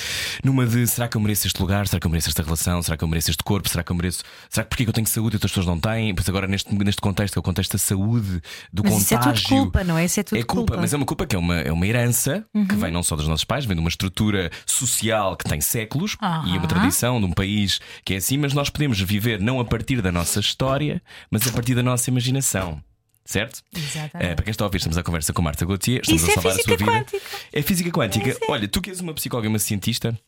[0.44, 1.86] numa de será que eu mereço este lugar?
[1.88, 2.82] Será que eu mereço esta relação?
[2.82, 3.68] Será que eu mereço este corpo?
[3.68, 4.22] Será que eu mereço?
[4.48, 6.14] Será que porque que eu tenho saúde e outras pessoas não têm?
[6.14, 8.40] Pois agora neste, neste contexto, que é o contexto da saúde,
[8.72, 9.48] do Mas isso é contágio.
[9.48, 10.04] tudo culpa, não é?
[10.04, 12.46] Isso é tudo É culpa, mas é uma culpa que é uma, é uma herança
[12.68, 16.16] que vem não só dos nossos pais, vem de uma estrutura social que tem séculos
[16.46, 16.67] e uma.
[16.68, 20.12] Tradição de um país que é assim, mas nós podemos viver não a partir da
[20.12, 22.82] nossa história, mas a partir da nossa imaginação.
[23.24, 23.62] Certo?
[23.76, 24.30] Exatamente.
[24.30, 26.00] Eh, para quem está a ouvir, estamos a conversa com Marta Gauthier.
[26.00, 26.92] Estamos Isso a é salvar a física sua vida.
[26.92, 27.26] quântica.
[27.52, 28.38] É física quântica.
[28.48, 30.18] Olha, tu que és uma psicóloga e uma cientista,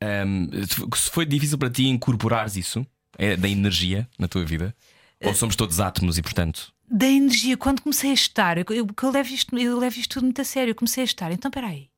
[0.00, 0.48] ahm,
[0.96, 2.86] se foi difícil para ti incorporares isso
[3.18, 4.74] é, da energia na tua vida?
[5.22, 6.72] Ou somos todos átomos e, portanto.
[6.90, 10.24] da energia, quando comecei a estar, eu, eu, eu, levo isto, eu levo isto tudo
[10.24, 11.88] muito a sério, eu comecei a estar, então espera aí,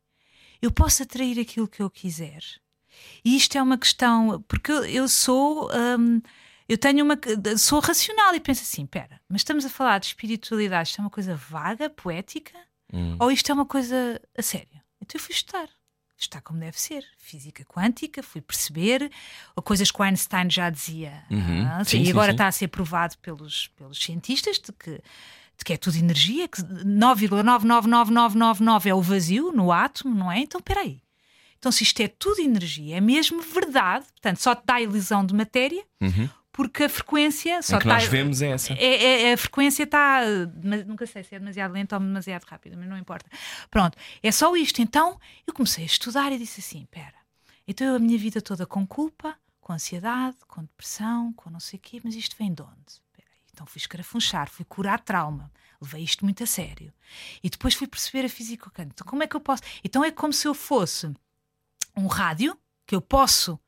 [0.60, 2.40] eu posso atrair aquilo que eu quiser.
[3.24, 6.20] E isto é uma questão, porque eu, sou, hum,
[6.68, 7.18] eu tenho uma,
[7.58, 11.10] sou racional e penso assim, espera, mas estamos a falar de espiritualidade, isto é uma
[11.10, 12.56] coisa vaga, poética,
[12.92, 13.16] Hum.
[13.20, 14.80] ou isto é uma coisa a sério?
[15.00, 15.68] Então eu fui estudar.
[16.18, 17.04] Está como deve ser.
[17.18, 19.10] Física quântica, fui perceber
[19.64, 21.24] coisas que o Einstein já dizia.
[21.30, 21.66] Uhum.
[21.66, 22.34] Ah, Sim, e sim, agora sim.
[22.34, 26.60] está a ser provado pelos, pelos cientistas de que, de que é tudo energia, que
[26.62, 30.40] 9,99999 é o vazio no átomo, não é?
[30.40, 31.00] Então espera aí.
[31.60, 35.24] Então, se isto é tudo energia, é mesmo verdade, portanto, só te dá a ilusão
[35.24, 35.84] de matéria,
[36.50, 37.80] porque a frequência só Uhum.
[37.82, 38.72] Que nós vemos é essa.
[38.72, 40.22] é, é- a frequência está.
[40.86, 43.30] Nunca sei se é demasiado lenta ou demasiado rápida, mas não importa.
[43.70, 44.80] Pronto, é só isto.
[44.82, 47.14] Então eu comecei a estudar e disse assim: espera,
[47.68, 51.78] então eu a minha vida toda com culpa, com ansiedade, com depressão, com não sei
[51.78, 52.88] o quê, mas isto vem de onde?
[52.88, 53.38] Espera aí.
[53.52, 56.90] Então fui escarafunchar, fui curar trauma, levei isto muito a sério.
[57.44, 58.70] E depois fui perceber a física.
[58.78, 59.62] Então como é que eu posso.
[59.84, 61.12] Então é como se eu fosse
[61.96, 63.58] um rádio que eu posso.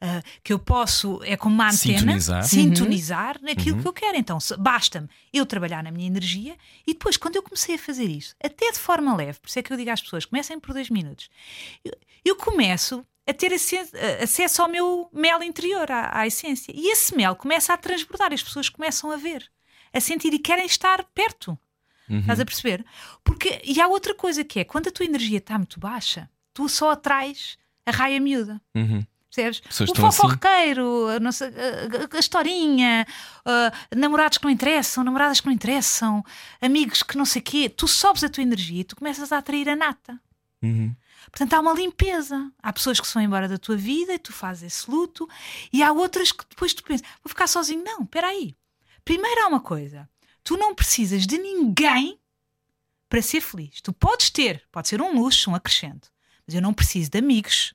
[0.00, 2.44] ah, que eu posso, é como uma antena, Sintonizar.
[2.44, 4.16] sintonizar naquilo que eu quero.
[4.16, 8.34] Então, basta-me eu trabalhar na minha energia e depois, quando eu comecei a fazer isso,
[8.42, 10.90] até de forma leve, por isso é que eu digo às pessoas: comecem por dois
[10.90, 11.28] minutos,
[11.84, 11.92] eu,
[12.24, 13.52] eu começo a ter
[14.20, 16.72] acesso ao meu mel interior, à, à essência.
[16.74, 19.48] E esse mel começa a transbordar, as pessoas começam a ver,
[19.92, 21.56] a sentir e querem estar perto.
[22.10, 22.84] Estás a perceber?
[23.22, 26.68] Porque, e há outra coisa que é: quando a tua energia está muito baixa, tu
[26.68, 27.56] só atrás
[27.86, 28.60] a raia miúda.
[28.74, 29.04] Uhum.
[29.34, 29.62] Percebes?
[29.80, 29.94] O assim.
[29.94, 33.06] fofoqueiro, a, nossa, a, a- a historinha,
[33.96, 36.22] namorados que não interessam, namoradas que não interessam,
[36.60, 37.68] amigos que não sei quê.
[37.68, 40.20] Tu sobes a tua energia e tu começas a atrair a nata.
[40.62, 40.94] Uhum.
[41.30, 42.52] Portanto, há uma limpeza.
[42.62, 45.26] Há pessoas que se vão embora da tua vida e tu fazes esse luto,
[45.72, 47.82] e há outras que depois tu pensas, vou ficar sozinho.
[47.82, 48.54] Não, espera aí.
[49.04, 50.06] Primeiro há uma coisa:
[50.44, 52.18] tu não precisas de ninguém
[53.08, 53.80] para ser feliz.
[53.80, 56.10] Tu podes ter, pode ser um luxo, um acrescento,
[56.46, 57.72] mas eu não preciso de amigos.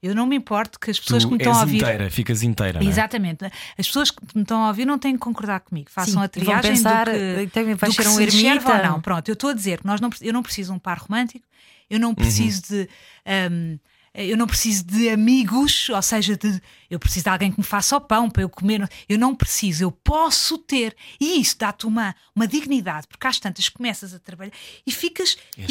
[0.00, 1.76] Eu não me importo que as pessoas Tu que me estão és a ouvir.
[1.78, 2.78] inteira, ficas inteira.
[2.78, 2.88] não é?
[2.88, 3.44] Exatamente.
[3.76, 5.90] As pessoas que me estão a ouvir não têm que concordar comigo.
[5.90, 8.24] Façam Sim, a vão triagem pensar, do que, então vais do que ser um se
[8.24, 8.76] lhes serve ermita.
[8.76, 9.00] ou não.
[9.00, 11.44] Pronto, eu estou a dizer que nós não, eu não preciso de um par romântico,
[11.90, 12.88] eu não preciso de.
[13.50, 13.78] hum,
[14.18, 16.60] eu não preciso de amigos, ou seja, de,
[16.90, 18.88] eu preciso de alguém que me faça o pão para eu comer.
[19.08, 20.96] Eu não preciso, eu posso ter.
[21.20, 24.52] E isso dá-te uma, uma dignidade, porque às tantas começas a trabalhar
[24.86, 25.36] e ficas.
[25.56, 25.62] É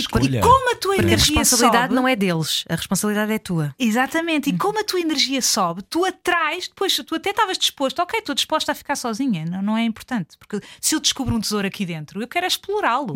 [0.42, 3.32] E, e como a tua Porque a energia responsabilidade sobe, não é deles, a responsabilidade
[3.34, 3.76] é tua.
[3.78, 8.20] Exatamente, e como a tua energia sobe, tu atrás, depois tu até estavas disposto, ok,
[8.20, 11.68] estou disposta a ficar sozinha, não, não é importante, porque se eu descubro um tesouro
[11.68, 13.14] aqui dentro, eu quero explorá-lo.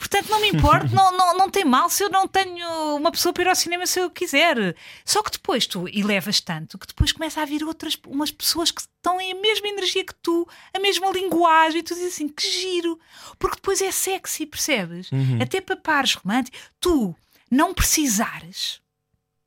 [0.00, 3.32] Portanto, não me importo, não, não, não tem mal se eu não tenho uma pessoa
[3.32, 4.74] para ir ao cinema se eu quiser.
[5.04, 8.80] Só que depois tu elevas tanto que depois começa a vir outras umas pessoas que
[8.80, 12.50] estão em a mesma energia que tu, a mesma linguagem, e tu dizes assim, que
[12.50, 12.98] giro,
[13.38, 15.10] porque depois é sexy, percebes?
[15.40, 17.14] Até para pares românticos, tu
[17.50, 18.80] não precisares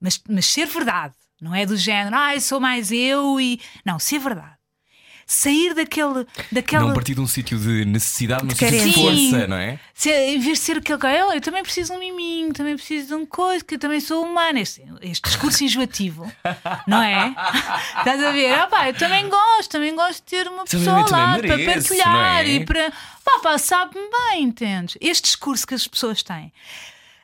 [0.04, 3.62] mas, mas ser verdade, não é do género, ah, eu sou mais eu e.
[3.86, 4.58] Não, ser verdade.
[5.34, 6.28] Sair daquele.
[6.52, 6.86] daquela...
[6.88, 9.80] Não partir de um sítio de necessidade, mas de força, não é?
[9.94, 12.76] Ser- em vez de ser aquele cara, "Oh, eu também preciso de um miminho, também
[12.76, 14.60] preciso de um coisa, que eu também sou humana.
[14.60, 16.32] Este, este discurso enjoativo,
[16.88, 17.34] não é?
[17.98, 18.54] Estás a ver?
[18.54, 22.46] Ah, pá, eu também gosto, também gosto de ter uma pessoa ao lado para partilhar
[22.46, 22.50] é?
[22.50, 22.92] e para.
[23.26, 24.98] Pá, pá, sabe-me bem, entendes?
[25.02, 26.54] Este discurso que as pessoas têm.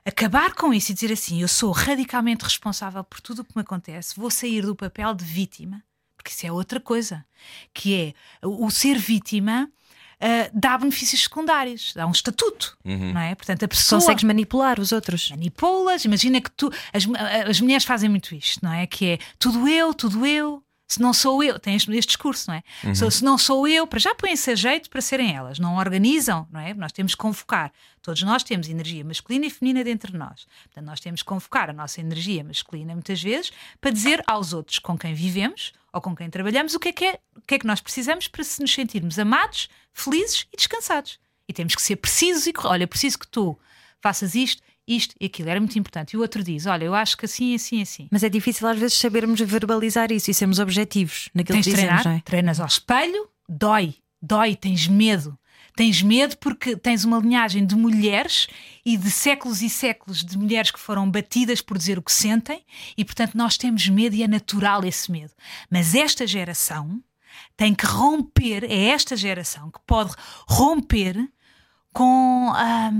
[0.04, 3.62] Acabar com isso e dizer assim: eu sou radicalmente responsável por tudo o que me
[3.62, 5.84] acontece, vou sair do papel de vítima,
[6.20, 7.26] porque isso é outra coisa,
[7.74, 8.14] que é
[8.46, 9.72] o ser vítima.
[10.20, 13.34] ah, dá benefícios secundários, dá um estatuto, não é?
[13.36, 15.30] Portanto, a pessoa Consegues manipular os outros.
[15.30, 16.04] manipulas.
[16.04, 16.70] Imagina que tu.
[16.92, 17.06] As,
[17.48, 18.86] as mulheres fazem muito isto, não é?
[18.86, 20.62] Que é tudo eu, tudo eu.
[20.92, 22.64] Se não sou eu, tem este, este discurso, não é?
[22.96, 26.48] Se- Se não sou eu, para já põem-se a jeito para serem elas, não organizam,
[26.52, 26.74] não é?
[26.74, 27.72] Nós temos que convocar.
[28.02, 30.48] Todos nós temos energia masculina e feminina dentro de nós.
[30.64, 34.80] Portanto, nós temos que convocar a nossa energia masculina muitas vezes para dizer aos outros
[34.80, 37.60] com quem vivemos ou com quem trabalhamos o que é que, é, o que, é
[37.60, 41.20] que nós precisamos para se nos sentirmos amados, felizes e descansados.
[41.48, 42.54] E temos que ser precisos e.
[42.64, 43.58] Olha, preciso que tu
[44.02, 45.50] faças isto, isto e aquilo.
[45.50, 46.14] Era muito importante.
[46.14, 48.08] E o outro diz: Olha, eu acho que assim, assim, assim.
[48.12, 52.02] Mas é difícil às vezes sabermos verbalizar isso e sermos objetivos naquilo Tens que dizemos,
[52.02, 52.22] treinar, não é?
[52.26, 55.38] treinas ao espelho, dói, dói, tens medo.
[55.76, 58.48] Tens medo porque tens uma linhagem de mulheres
[58.86, 62.66] e de séculos e séculos de mulheres que foram batidas por dizer o que sentem
[62.98, 65.32] e, portanto, nós temos medo e é natural esse medo.
[65.70, 67.02] Mas esta geração
[67.56, 70.14] tem que romper, é esta geração que pode
[70.48, 71.16] romper
[71.94, 72.52] com.
[72.54, 72.92] ah,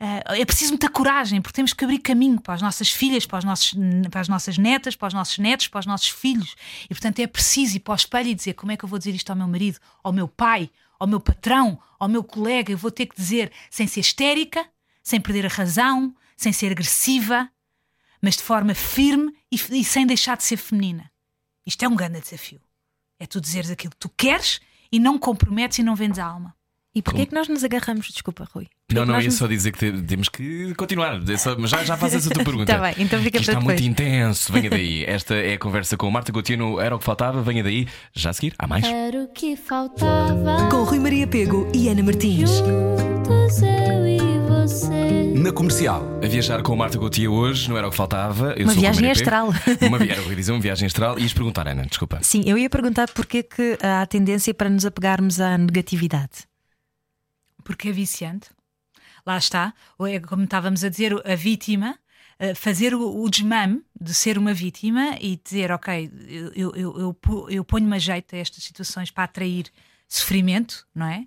[0.00, 3.44] é preciso muita coragem, porque temos que abrir caminho para as nossas filhas, para, os
[3.44, 3.74] nossos,
[4.10, 6.54] para as nossas netas, para os nossos netos, para os nossos filhos.
[6.84, 8.98] E portanto é preciso ir para o espelho e dizer como é que eu vou
[8.98, 12.72] dizer isto ao meu marido, ao meu pai, ao meu patrão, ao meu colega.
[12.72, 14.66] Eu vou ter que dizer sem ser histérica,
[15.02, 17.48] sem perder a razão, sem ser agressiva,
[18.20, 21.10] mas de forma firme e, e sem deixar de ser feminina.
[21.66, 22.60] Isto é um grande desafio.
[23.18, 26.54] É tu dizeres aquilo que tu queres e não comprometes e não vendes a alma.
[26.94, 28.08] E porquê é que nós nos agarramos?
[28.08, 28.68] Desculpa, Rui.
[28.92, 31.18] Não, é não, ia só dizer que te- temos que continuar.
[31.28, 32.66] É só- Mas já, já fazes a tua pergunta.
[32.72, 34.06] Tá bem, então fica Isto para está muito depois.
[34.06, 34.52] intenso.
[34.52, 35.04] Venha daí.
[35.08, 36.78] Esta é a conversa com Marta Coutinho.
[36.78, 37.40] Era o que faltava.
[37.42, 37.88] Venha daí.
[38.12, 38.54] Já a seguir.
[38.58, 38.84] Há mais?
[38.84, 40.68] Era o que faltava.
[40.70, 42.50] Com Rui Maria Pego e Ana Martins.
[42.50, 44.18] Juntos eu e
[44.50, 45.32] você.
[45.34, 46.04] na comercial.
[46.22, 48.52] A viajar com o Marta Gauthier hoje não era o que faltava.
[48.52, 49.48] Eu Uma sou o viagem Romero astral.
[49.88, 51.18] Uma, vi- era o que eu ia dizer, uma viagem astral.
[51.18, 52.18] Ias perguntar, Ana, desculpa.
[52.22, 56.44] Sim, eu ia perguntar porque é que há tendência para nos apegarmos à negatividade.
[57.64, 58.48] porque é viciante.
[59.26, 59.72] Lá está,
[60.08, 61.98] é como estávamos a dizer, a vítima,
[62.38, 66.10] eh, fazer o, desmame de ser uma vítima e dizer, ok,
[66.54, 69.70] eu, eu, eu, eu ponho-me a jeito a estas situações para atrair
[70.16, 71.26] sofrimento, não é?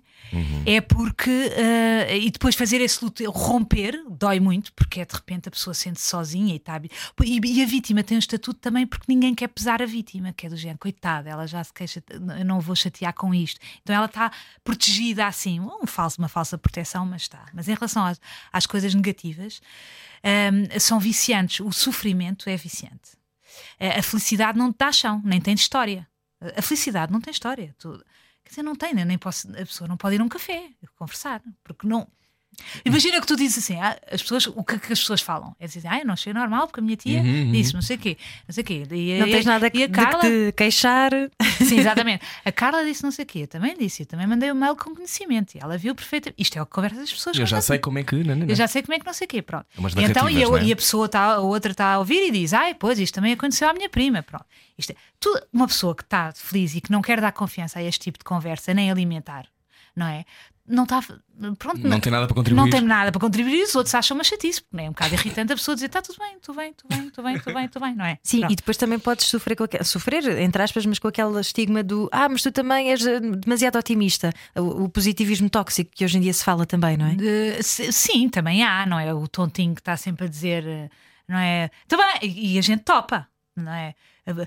[0.66, 1.30] É porque.
[1.30, 5.72] eh, e depois fazer esse luto, romper, dói muito, porque é de repente a pessoa
[5.72, 6.78] sente-se sozinha e está.
[7.24, 10.46] E, e a vítima tem um estatuto também porque ninguém quer pesar a vítima, que
[10.46, 13.58] é do género, coitada, ela já se queixa, eu não vou chatear com isto.
[13.82, 14.30] Então ela está
[14.62, 17.46] protegida assim, um falso, uma falsa proteção, mas está.
[17.54, 18.20] Mas em relação às,
[18.52, 19.60] às coisas negativas,
[20.24, 21.60] hum, são viciantes.
[21.60, 23.16] O sofrimento é viciante.
[23.80, 26.06] A a felicidade não te dá chão, nem tem história.
[26.56, 27.74] A felicidade não tem história.
[27.78, 28.04] Tu-
[28.48, 30.70] quer dizer, não tem, nem nem posso, a pessoa não pode ir a um café
[30.96, 32.08] conversar, porque não.
[32.84, 35.54] Imagina que tu dizes assim, ah, as pessoas, o que, é que as pessoas falam?
[35.58, 37.98] É dizer, ah, eu não achei normal porque a minha tia disse não sei o
[37.98, 38.82] quê, não sei o quê.
[38.90, 41.10] E, Não e- tens nada e que, a de Carla, que te queixar.
[41.64, 42.24] Sim, exatamente.
[42.44, 44.76] A Carla disse não sei o quê, eu também disse, eu também mandei um mail
[44.76, 46.40] com conhecimento e ela viu perfeitamente.
[46.40, 47.38] Isto é o que conversa das pessoas.
[47.38, 48.16] Eu já sei como é que.
[48.16, 48.46] Não, não, não.
[48.46, 49.66] Eu já sei como é que não sei o quê, pronto.
[49.76, 50.64] É E então, e é?
[50.64, 53.32] e a pessoa está, a outra está a ouvir e diz: Ai, pois, isto também
[53.32, 54.22] aconteceu à minha prima.
[54.22, 54.44] Pronto.
[54.76, 57.82] Isto é, tudo, uma pessoa que está feliz e que não quer dar confiança a
[57.82, 59.46] este tipo de conversa, nem alimentar,
[59.96, 60.24] não é?
[60.68, 61.00] Não está.
[61.58, 62.62] Pronto, Não tem nada para contribuir.
[62.62, 65.52] Não tem nada para contribuir, os outros acham uma chatice, porque é um bocado irritante
[65.52, 67.82] a pessoa dizer: Está tudo bem, estou bem, estou bem, estou bem, estou bem, estou
[67.82, 68.18] bem, não é?
[68.22, 68.52] Sim, Pronto.
[68.52, 72.08] e depois também podes sofrer, com aquele, sofrer, entre aspas, mas com aquele estigma do
[72.12, 74.32] ah, mas tu também és eh, demasiado otimista.
[74.54, 77.62] O, o positivismo tóxico que hoje em dia se fala também, não é?
[77.62, 79.14] Se- sim, também há, não é?
[79.14, 80.90] O tontinho que está sempre a dizer, eh,
[81.26, 81.70] não é?
[81.86, 83.94] Também, e e a gente topa, não é?
[84.26, 84.46] Ah, tô-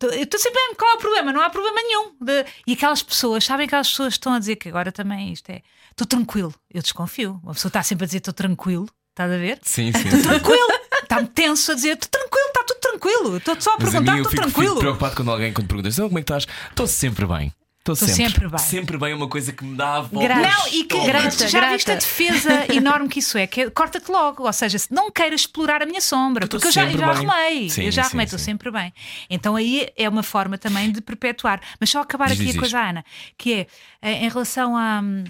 [0.00, 1.32] Eu estou sempre bem, qual é o problema?
[1.32, 2.12] Não há problema nenhum.
[2.20, 5.50] De- e aquelas pessoas, sabem aquelas pessoas que estão a dizer que agora também isto
[5.50, 6.54] é, estou tranquilo.
[6.72, 7.40] Eu desconfio.
[7.42, 9.58] Uma pessoa está sempre a dizer estou tranquilo, estás a ver?
[9.62, 10.10] Sim, sim.
[10.10, 10.22] sim.
[10.22, 10.68] Tranquilo,
[11.02, 13.36] está-me tenso a dizer estou tranquilo, está tudo tranquilo.
[13.38, 14.78] Estou só a perguntar, estou fico, fico tranquilo.
[14.78, 16.46] preocupado quando alguém quando pergunta então, como é que estás?
[16.70, 17.52] Estou sempre bem.
[17.94, 18.32] Estou sempre.
[18.32, 18.58] sempre bem.
[18.58, 20.34] Sempre bem é uma coisa que me dá a volta.
[20.34, 21.74] Não, e que Grata, já grata.
[21.74, 25.10] viste a defesa enorme que isso é, que é, corta-te logo, ou seja, se não
[25.10, 28.24] queiras explorar a minha sombra, porque eu já, eu já arrumei, Sim, eu já arrumei,
[28.24, 28.92] estou sempre bem.
[29.30, 31.60] Então aí é uma forma também de perpetuar.
[31.80, 33.04] Mas só acabar Diz, aqui diz, a coisa, Ana,
[33.36, 33.66] que é
[34.02, 35.00] eh, em relação a.
[35.02, 35.24] hum,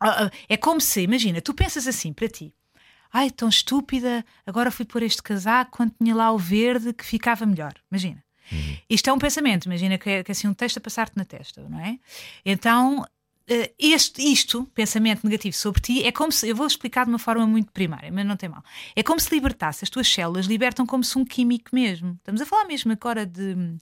[0.00, 2.52] a- É como se, imagina, tu pensas assim para ti.
[3.12, 7.46] Ai, tão estúpida, agora fui pôr este casaco quando tinha lá o verde que ficava
[7.46, 7.72] melhor.
[7.90, 8.22] Imagina.
[8.88, 11.24] Isto é um pensamento, imagina que é, que é assim um texto a passar-te na
[11.24, 11.98] testa, não é?
[12.44, 13.04] Então,
[13.48, 17.18] eh, este, isto, pensamento negativo sobre ti, é como se, eu vou explicar de uma
[17.18, 18.62] forma muito primária, mas não tem mal.
[18.94, 22.14] É como se libertasse, as tuas células libertam como se um químico mesmo.
[22.14, 23.76] Estamos a falar mesmo agora de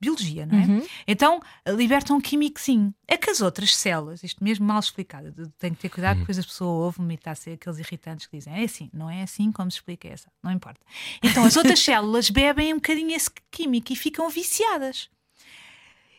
[0.00, 0.64] biologia, não é?
[1.06, 2.94] Então, eh, libertam um químicozinho.
[3.06, 6.38] É que as outras células, isto mesmo mal explicado, de- tenho que ter cuidado, depois
[6.38, 9.22] as pessoas ouvem-me e está a ser aqueles irritantes que dizem, é assim, não é
[9.22, 10.80] assim como se explica essa, não importa.
[11.22, 15.10] Então, as outras células bebem um bocadinho esse químico e ficam viciadas.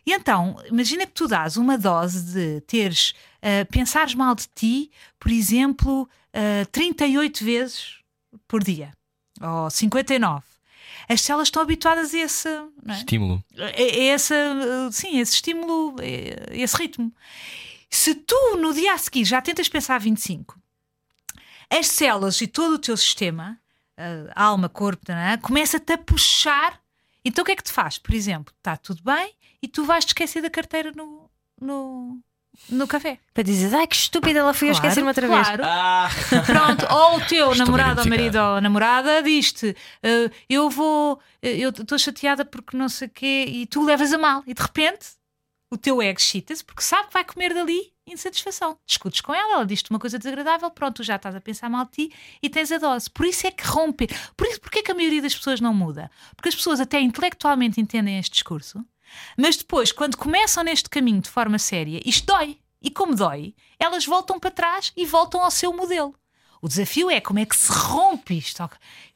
[0.04, 4.90] E então, imagina que tu dás uma dose de teres, ah, pensares mal de ti,
[5.18, 7.98] por exemplo, ah, 38 vezes
[8.48, 8.92] por dia,
[9.40, 10.42] ou 59.
[11.08, 12.48] As células estão habituadas a esse,
[12.82, 12.98] não é?
[12.98, 13.44] Estímulo.
[13.56, 17.12] é, é essa, uh, sim, esse estímulo, é- esse ritmo.
[17.90, 20.58] Se tu no dia a seguir já tentas pensar 25,
[21.68, 23.58] as células e todo o teu sistema,
[23.98, 26.80] uh, alma, corpo, né, começa-te a puxar.
[27.24, 27.98] Então o que é que te faz?
[27.98, 31.30] Por exemplo, está tudo bem e tu vais te esquecer da carteira no,
[31.60, 32.18] no,
[32.68, 33.18] no café.
[33.34, 35.46] Para dizer, ai que estúpida, ela foi a Claro, esquecer-me outra vez.
[35.46, 35.62] claro.
[35.66, 36.08] Ah!
[36.46, 41.70] Pronto, ou o teu Estou-me namorado ou marido ou namorada diz-te: "Ah, Eu vou, eu
[41.70, 45.06] estou chateada porque não sei o quê, e tu levas a mal, e de repente
[45.72, 48.76] o teu ego excita-se porque sabe que vai comer dali insatisfação.
[48.86, 51.84] Discutes com ela, ela diz-te uma coisa desagradável, pronto, tu já estás a pensar mal
[51.86, 53.08] de ti e tens a dose.
[53.08, 54.08] Por isso é que romper.
[54.36, 56.10] Por isso, porque é que a maioria das pessoas não muda?
[56.36, 58.84] Porque as pessoas até intelectualmente entendem este discurso,
[59.36, 62.58] mas depois, quando começam neste caminho de forma séria, isto dói.
[62.80, 66.14] E como dói, elas voltam para trás e voltam ao seu modelo.
[66.60, 68.62] O desafio é como é que se rompe isto.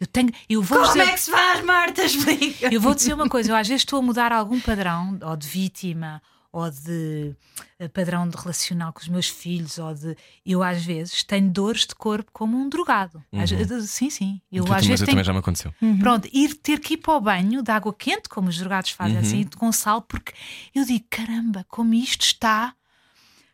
[0.00, 2.02] Eu tenho, eu vou Como dizer, é que se faz, Marta?
[2.06, 2.74] Explica.
[2.74, 5.46] eu vou dizer uma coisa, eu às vezes estou a mudar algum padrão, ou de
[5.46, 6.20] vítima,
[6.58, 7.34] ou de
[7.78, 10.16] eh, padrão de relacional com os meus filhos, ou de.
[10.44, 13.22] Eu às vezes tenho dores de corpo como um drogado.
[13.30, 13.50] Às-
[13.90, 14.40] sim, sim.
[14.50, 15.74] Eu Tu- às mas vezes eu tenho também já me aconteceu.
[16.00, 19.16] Pronto, ir ter que ir para o banho de água quente, como os drogados fazem
[19.18, 20.32] assim, com sal, porque
[20.74, 22.74] eu digo, caramba, como isto está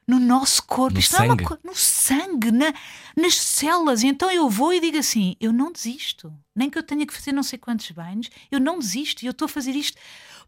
[0.06, 1.44] no nosso corpo, No isto não é uma sangue.
[1.44, 2.74] co- no sangue, na-
[3.16, 4.02] nas células.
[4.02, 7.12] E então eu vou e digo assim: eu não desisto, nem que eu tenha que
[7.12, 9.96] fazer não sei quantos banhos, eu não desisto, e eu estou a fazer isto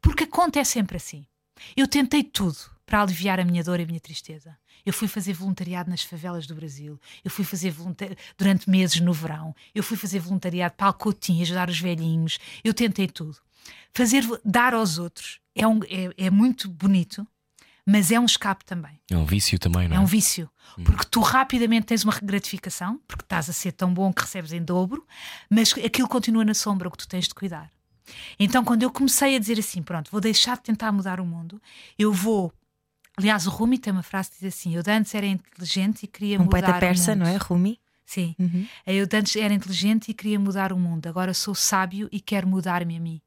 [0.01, 1.25] porque a conta é sempre assim.
[1.77, 4.57] Eu tentei tudo para aliviar a minha dor e a minha tristeza.
[4.85, 7.01] Eu fui fazer voluntariado nas favelas do Brasil.
[7.25, 9.55] Eu fui fazer voluntariado durante meses no verão.
[9.75, 12.39] Eu fui fazer voluntariado para Alcotim, ajudar os velhinhos.
[12.63, 13.39] Eu tentei tudo.
[13.93, 17.27] Fazer, dar aos outros é, um, é, é muito bonito,
[17.87, 19.01] mas é um escape também.
[19.11, 19.99] É um vício também, não é?
[19.99, 20.51] É um vício.
[20.85, 24.63] Porque tu rapidamente tens uma gratificação, porque estás a ser tão bom que recebes em
[24.63, 25.07] dobro,
[25.49, 27.71] mas aquilo continua na sombra, o que tu tens de cuidar.
[28.39, 31.61] Então, quando eu comecei a dizer assim, pronto, vou deixar de tentar mudar o mundo,
[31.99, 32.53] eu vou.
[33.17, 36.07] Aliás, o Rumi tem uma frase que diz assim: Eu de antes era inteligente e
[36.07, 37.25] queria Um mudar poeta persa, o mundo.
[37.27, 37.37] não é?
[37.37, 37.81] Rumi?
[38.05, 38.35] Sim.
[38.87, 41.07] Eu de antes era inteligente e queria mudar o mundo.
[41.07, 43.21] Agora sou sábio e quero mudar-me a mim.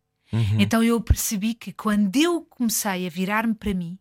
[0.60, 3.98] Então eu percebi que quando eu comecei a virar-me para mim,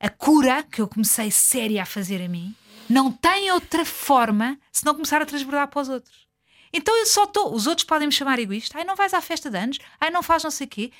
[0.00, 2.54] a cura que eu comecei séria a fazer a mim
[2.90, 6.21] não tem outra forma se não começar a transbordar para os outros.
[6.72, 7.54] Então eu só estou.
[7.54, 8.78] Os outros podem me chamar egoísta.
[8.78, 9.78] Ai, não vais à festa de anos.
[10.00, 10.92] Ai, não faz não sei o quê.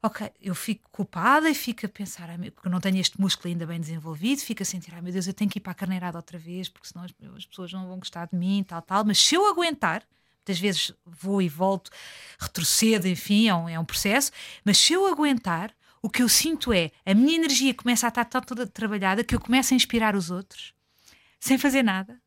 [0.00, 3.66] Ok, eu fico culpada e fico a pensar, ai, porque não tenho este músculo ainda
[3.66, 6.16] bem desenvolvido, fico a sentir, ai meu Deus, eu tenho que ir para a carneirada
[6.16, 9.04] outra vez, porque senão as, as pessoas não vão gostar de mim, tal, tal.
[9.04, 10.04] Mas se eu aguentar,
[10.36, 11.90] muitas vezes vou e volto,
[12.38, 14.30] retrocedo, enfim, é um, é um processo,
[14.64, 18.24] mas se eu aguentar, o que eu sinto é a minha energia começa a estar
[18.24, 20.72] tão toda trabalhada que eu começo a inspirar os outros
[21.40, 22.20] sem fazer nada.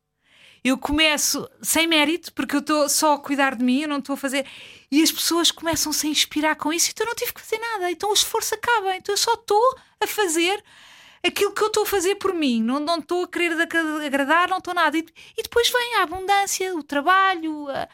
[0.64, 4.14] Eu começo sem mérito, porque eu estou só a cuidar de mim, eu não estou
[4.14, 4.46] a fazer.
[4.92, 7.90] E as pessoas começam-se a inspirar com isso, então eu não tive que fazer nada.
[7.90, 8.96] Então o esforço acaba.
[8.96, 10.64] Então eu só estou a fazer
[11.26, 12.62] aquilo que eu estou a fazer por mim.
[12.62, 14.96] Não, não estou a querer agra- agradar, não estou nada.
[14.98, 15.06] E,
[15.38, 17.68] e depois vem a abundância, o trabalho.
[17.70, 17.88] a-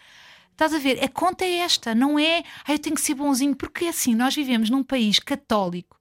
[0.52, 1.02] Estás a ver?
[1.04, 2.44] A conta é esta, não é.
[2.66, 5.97] Ah, eu tenho que ser bonzinho, porque é assim, nós vivemos num país católico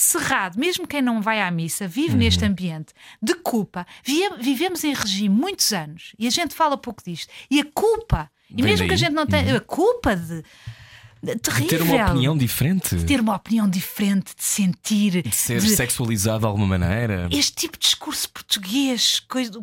[0.00, 3.84] cerrado, mesmo quem não vai à missa, vive neste ambiente de culpa.
[4.40, 7.28] Vivemos em regime muitos anos e a gente fala pouco disto.
[7.50, 8.98] E a culpa, e Vem mesmo que a daí.
[8.98, 10.44] gente não tenha, a culpa de.
[11.42, 11.66] terrível.
[11.68, 16.40] ter uma opinião diferente, De ter uma opinião diferente, de sentir, de ser de- sexualizado
[16.40, 17.28] de alguma maneira.
[17.32, 19.60] este tipo de discurso português, coisa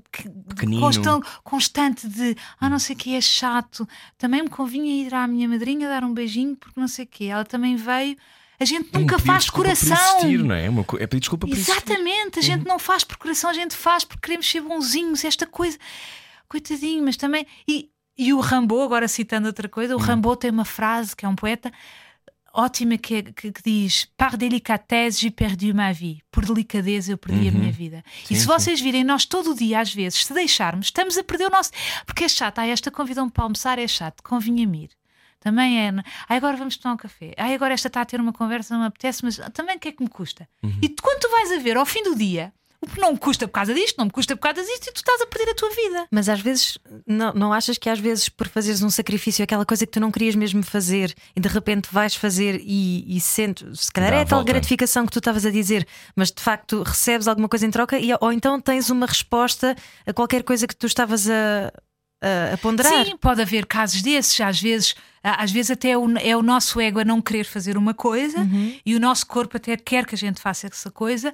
[0.50, 0.82] Pequenino.
[0.82, 3.88] constan- constante de ah, não sei o que é chato.
[4.18, 7.28] Também me convinha ir à minha madrinha dar um beijinho, porque não sei o que.
[7.28, 8.18] Ela também veio.
[8.60, 9.97] A gente É um nunca faz coração.
[10.20, 10.70] existir, não é?
[10.84, 11.72] Co- é pedir desculpa por existir.
[11.72, 15.45] Exatamente, a gente não faz por coração, a gente faz porque queremos ser bonzinhos, esta
[15.45, 15.78] coisa.
[16.47, 17.45] Coitadinho, mas também.
[17.68, 21.28] E, e o Rambo, agora citando outra coisa, o Rambo tem uma frase que é
[21.30, 21.72] um poeta
[22.53, 26.22] ótima que, é- que, que diz: Par délicatesse, j'ai perdu ma vie.
[26.32, 28.03] Por delicadeza, eu perdi a minha vida.
[28.24, 28.47] e Sim, se sim.
[28.47, 31.72] vocês virem, nós todo o dia, às vezes, se deixarmos, estamos a perder o nosso.
[32.06, 34.89] Porque é chato, ah, esta convidam-me para almoçar, é chato, convinha-me ir.
[35.46, 35.89] Também é.
[36.28, 37.36] Ah, agora vamos tomar um café.
[37.38, 39.89] Ah, agora esta está a ter uma conversa, não me apetece, mas também o que
[39.89, 40.50] é que me custa?
[40.82, 43.20] E tu, quando tu vais a ver ao fim do dia, o que não me
[43.20, 45.52] custa por causa disto, não me custa por causa disto, e tu estás a perder
[45.52, 46.08] a tua vida.
[46.10, 49.86] Mas às vezes, não, não achas que às vezes por fazeres um sacrifício, aquela coisa
[49.86, 53.91] que tu não querias mesmo fazer e de repente vais fazer e, e sentes, se
[53.91, 54.52] calhar Dá é a a tal volta.
[54.52, 58.10] gratificação que tu estavas a dizer, mas de facto recebes alguma coisa em troca e,
[58.20, 59.76] ou então tens uma resposta
[60.08, 61.72] a qualquer coisa que tu estavas a,
[62.22, 63.05] a, a ponderar.
[63.05, 66.80] Sim, pode haver casos desses, às vezes, às vezes até é o, é o nosso
[66.80, 68.38] ego a não querer fazer uma coisa
[68.86, 71.34] e o nosso corpo até quer que a gente faça essa coisa,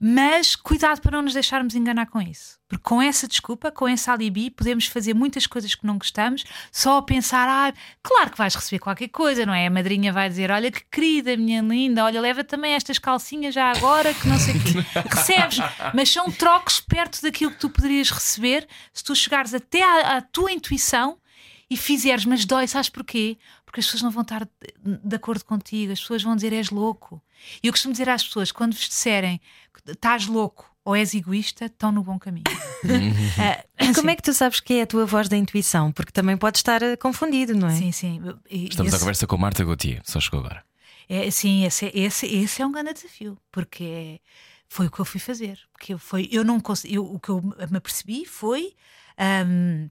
[0.00, 2.58] mas cuidado para não nos deixarmos enganar com isso.
[2.68, 6.98] Porque com essa desculpa, com esse alibi, podemos fazer muitas coisas que não gostamos só
[6.98, 7.72] a pensar, ah,
[8.02, 9.66] claro que vais receber qualquer coisa, não é?
[9.66, 13.70] A madrinha vai dizer, olha que querida, minha linda, olha, leva também estas calcinhas já
[13.70, 14.84] agora, que não sei o quê.
[15.14, 15.58] Recebes,
[15.94, 20.22] mas são trocos perto daquilo que tu poderias receber se tu chegares até à, à
[20.22, 21.18] tua intuição
[21.68, 23.38] e fizeres, mas dói, sabes porquê?
[23.64, 26.70] Porque as pessoas não vão estar de, de acordo contigo, as pessoas vão dizer és
[26.70, 27.22] louco.
[27.62, 29.40] E eu costumo dizer às pessoas, quando vos disserem
[29.86, 32.44] estás louco ou és egoísta, estão no bom caminho.
[33.38, 33.64] Ah,
[33.94, 35.90] Como é que tu sabes que é a tua voz da intuição?
[35.92, 37.74] Porque também pode estar eh, confundido, não é?
[37.76, 38.20] Sim, sim.
[38.50, 40.62] E- Estamos esse- à conversa com Marta Gauthier, só chegou agora.
[41.08, 44.18] É, sim, esse, esse, esse é um grande desafio, porque é-
[44.68, 45.58] foi o que eu fui fazer.
[45.72, 48.74] Porque eu, foi, eu não consegui, eu- o que eu me apercebi foi.
[49.46, 49.88] hum,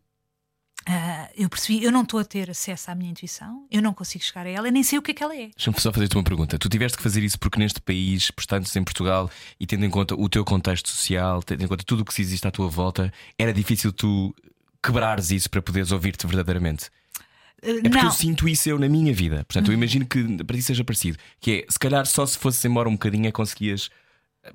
[0.86, 4.24] ah, eu percebi, eu não estou a ter acesso à minha intuição, eu não consigo
[4.24, 5.50] chegar a ela, nem sei o que é que ela é.
[5.56, 6.58] Deixa-me só fazer-te uma pergunta.
[6.60, 9.30] Tu tiveste que fazer isso porque neste país, portanto, em Portugal,
[9.60, 12.48] e tendo em conta o teu contexto social, tendo em conta tudo o que existe
[12.48, 14.36] à tua volta, era difícil tu
[14.84, 16.90] quebrares isso para poderes ouvir-te verdadeiramente.
[17.62, 18.06] Ah, É porque não, Uhum.
[18.08, 19.46] eu sinto isso eu na minha vida.
[19.46, 21.18] Portanto, eu imagino que para ti seja parecido.
[21.40, 23.90] Que é, se calhar só se fosses embora um bocadinho é conseguias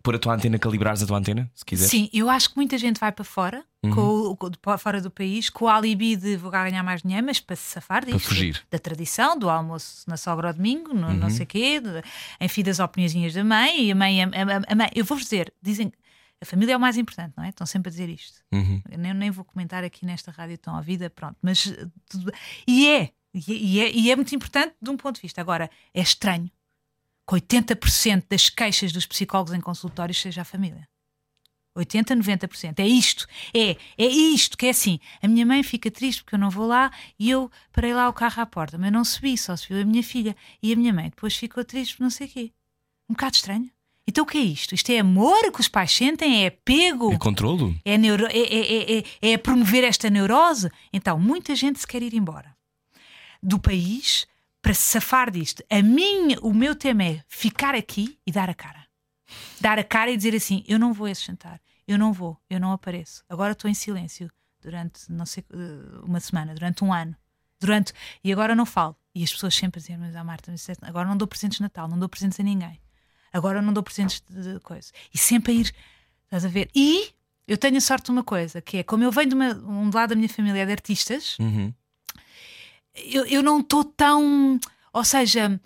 [0.03, 1.91] pôr a tua antena, calibrares a tua antena, se quiseres.
[1.91, 4.35] Sim, eu acho que muita gente vai para fora, Uhum.
[4.37, 7.55] com para fora do país, com o alibi de vou ganhar mais dinheiro, mas para
[7.57, 8.29] se safar disto.
[8.29, 8.61] fugir.
[8.71, 11.15] Da tradição, do almoço na sogra ao domingo, no, Uhum.
[11.15, 12.03] não sei o quê, de,
[12.41, 13.85] enfim, das opiniões da mãe.
[13.85, 15.93] E a mãe, a, a- a mãe eu vou-vos dizer, dizem
[16.41, 17.49] a família é o mais importante, não é?
[17.49, 18.41] Estão sempre a dizer isto.
[18.53, 18.81] Uhum.
[18.91, 21.37] Eu nem, nem vou comentar aqui nesta rádio tão à vida, pronto.
[21.43, 22.35] Mas eh, tudo- é,
[22.67, 25.41] e é, e é, e é muito importante de um ponto de vista.
[25.41, 26.51] Agora, é estranho
[27.29, 30.89] que 80% das queixas dos psicólogos em consultórios seja a família.
[31.75, 32.79] 80, 90%.
[32.79, 33.27] É isto.
[33.55, 34.99] É, é isto que é assim.
[35.23, 38.13] A minha mãe fica triste porque eu não vou lá e eu parei lá o
[38.13, 40.35] carro à porta, mas não subi, só subiu a minha filha.
[40.63, 42.53] E a minha mãe depois ficou triste por não sei o quê.
[43.09, 43.71] Um bocado estranho.
[44.07, 44.75] Então o que é isto?
[44.75, 46.45] Isto é amor que os pais sentem?
[46.45, 47.13] É apego?
[47.13, 47.77] É controlo?
[47.85, 48.27] É, neuro...
[48.27, 50.71] é, é, é, é promover esta neurose?
[50.91, 52.57] Então, muita gente se quer ir embora
[53.43, 54.27] do país
[54.61, 55.63] para se safar disto.
[55.71, 58.87] A minha, o meu tema é ficar aqui e dar a cara.
[59.61, 62.37] Dar a cara e dizer assim: eu não vou a esse jantar, eu não vou,
[62.49, 63.23] eu não apareço.
[63.29, 64.31] Agora estou em silêncio
[64.61, 67.15] durante, não sei, eh, uma semana, durante um ano.
[67.61, 67.93] Durante,
[68.23, 68.97] e agora não falo.
[69.15, 70.53] E as pessoas sempre dizem: Mas a Marta,
[70.83, 72.81] agora não dou presentes de Natal, não dou presentes a ninguém.
[73.33, 74.91] Agora não dou presentes de coisa.
[75.13, 75.75] E sempre a ir,
[76.25, 76.71] estás a ver?
[76.75, 77.11] E
[77.47, 79.91] eu tenho a sorte de uma coisa, que é como eu venho de uma, um
[79.93, 81.75] lado da minha família de artistas, Uhum.
[82.95, 84.59] Eu, eu não estou tão.
[84.93, 85.61] Ou seja,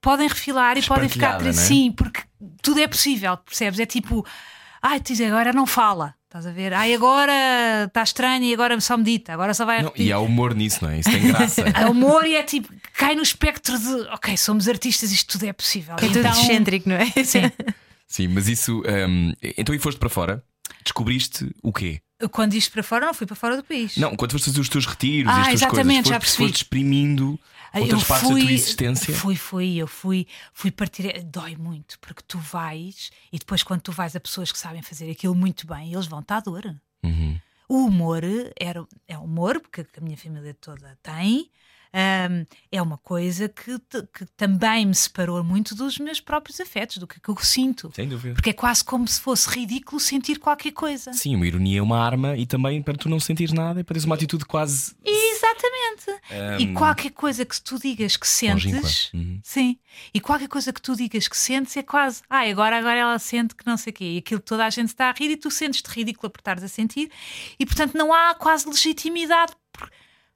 [0.00, 1.38] podem refilar e podem ficar.
[1.38, 1.66] Espartilhada, né?
[1.66, 2.22] Sim, porque
[2.62, 3.78] tudo é possível, percebes?
[3.80, 4.24] É tipo,
[4.82, 6.14] ai, tu dizes, agora não fala.
[6.26, 6.74] Estás a ver?
[6.74, 10.52] Ai, agora está estranho e agora só medita, agora só vai Não, e há humor
[10.52, 10.98] nisso, não é?
[10.98, 11.62] Isso tem graça.
[11.72, 15.52] Há humor e é tipo, cai no espectro de ok, somos artistas, isto tudo é
[15.52, 15.94] possível.
[15.94, 17.06] É tudo Então, excêntrico, não é?
[17.24, 17.42] sim.
[18.08, 18.82] Sim, mas isso.
[19.08, 20.42] hum, então e foste para fora?
[20.82, 22.00] Descobriste o quê?
[22.30, 23.96] Quando isto para fora, não fui para fora do país.
[23.96, 26.20] Não, quando foste fazer os teus retiros Ah, e as tuas exatamente, coisas, já foste,
[26.20, 26.48] percebi.
[26.48, 27.40] foste exprimindo
[27.72, 29.14] Ah, outras eu partes da tua existência.
[29.14, 31.22] Fui, fui, eu fui, fui partir.
[31.24, 35.10] Dói muito, porque tu vais e depois, quando tu vais a pessoas que sabem fazer
[35.10, 36.64] aquilo muito bem, eles vão-te à dor.
[37.02, 37.38] Uhum.
[37.68, 38.22] O humor
[38.60, 41.50] era, é humor, porque a minha família toda tem.
[41.94, 43.78] Ahm, é uma coisa que,
[44.12, 47.90] que também me separou muito dos meus próprios afetos, do que, que eu sinto.
[47.94, 48.34] Sem dúvida.
[48.34, 51.12] Porque é quase como se fosse ridículo sentir qualquer coisa.
[51.12, 54.06] Sim, uma ironia é uma arma e também para tu não sentires nada e parece
[54.06, 54.94] uma atitude quase.
[55.04, 56.20] Exatamente.
[56.58, 59.38] E hum, qualquer coisa que tu digas que sentes, Uhum.
[59.42, 59.78] sim.
[60.12, 63.54] E qualquer coisa que tu digas que sentes é quase, ah, agora, agora ela sente
[63.54, 64.04] que não sei o quê.
[64.04, 66.62] E aquilo que toda a gente está a rir e tu sentes-te ridículo por estares
[66.64, 67.10] a sentir.
[67.58, 69.52] E portanto não há quase legitimidade.
[69.72, 69.90] por-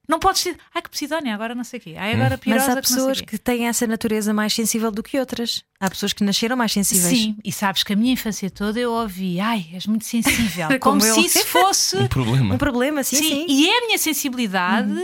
[0.09, 1.95] Não podes dizer, ai que Posidónia, agora não sei o quê.
[1.99, 3.27] Ai, agora Mas pirosa há que pessoas o quê.
[3.27, 5.63] que têm essa natureza mais sensível do que outras.
[5.79, 7.19] Há pessoas que nasceram mais sensíveis.
[7.19, 10.69] Sim, e sabes que a minha infância toda eu ouvi, ai, és muito sensível.
[10.81, 11.97] Como como se isso fosse.
[12.01, 12.55] Um problema.
[12.55, 13.47] Um problema, sim, sim.
[13.49, 14.95] E é a minha sensibilidade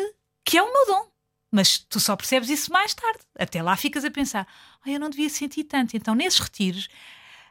[0.43, 1.07] que é o meu dom.
[1.53, 3.21] Mas tu só percebes isso mais tarde.
[3.39, 4.47] Até lá ficas a pensar,
[4.85, 5.97] ai, eu não devia sentir tanto.
[5.97, 6.89] Então, nesses retiros,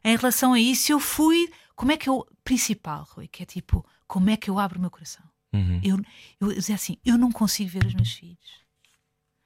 [0.04, 1.50] em relação a isso, eu fui.
[1.76, 2.26] Como é que eu.
[2.44, 5.24] Principal, Rui, que é tipo, como é que eu abro o meu coração?
[5.54, 5.80] Uhum.
[5.84, 6.00] Eu,
[6.40, 8.64] eu dizia assim, eu não consigo ver os meus filhos.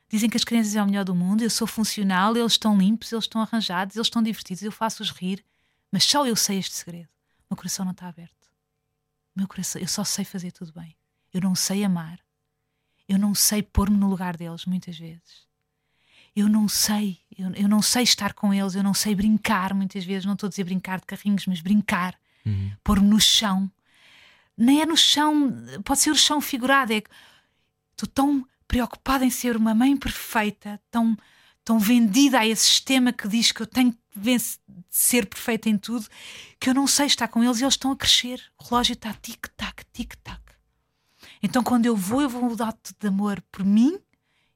[0.09, 3.11] Dizem que as crianças é o melhor do mundo, eu sou funcional, eles estão limpos,
[3.11, 5.43] eles estão arranjados, eles estão divertidos, eu faço-os rir,
[5.91, 7.09] mas só eu sei este segredo.
[7.41, 8.47] O meu coração não está aberto.
[9.35, 10.95] O meu coração, eu só sei fazer tudo bem.
[11.33, 12.19] Eu não sei amar.
[13.07, 15.45] Eu não sei pôr-me no lugar deles muitas vezes.
[16.35, 20.05] Eu não sei, eu, eu não sei estar com eles, eu não sei brincar muitas
[20.05, 22.71] vezes, não estou a dizer brincar de carrinhos, mas brincar, Uhum.
[22.81, 23.69] pôr-me no chão.
[24.57, 25.53] Nem é no chão,
[25.83, 27.03] pode ser o chão figurado, é
[27.91, 31.17] estou tão preocupada em ser uma mãe perfeita, tão,
[31.63, 33.99] tão vendida a esse sistema que diz que eu tenho que
[34.89, 36.07] ser perfeita em tudo,
[36.59, 38.41] que eu não sei estar com eles e eles estão a crescer.
[38.59, 40.41] O relógio está tic-tac, tic-tac.
[41.41, 43.99] Então quando eu vou, eu vou mudar de amor por mim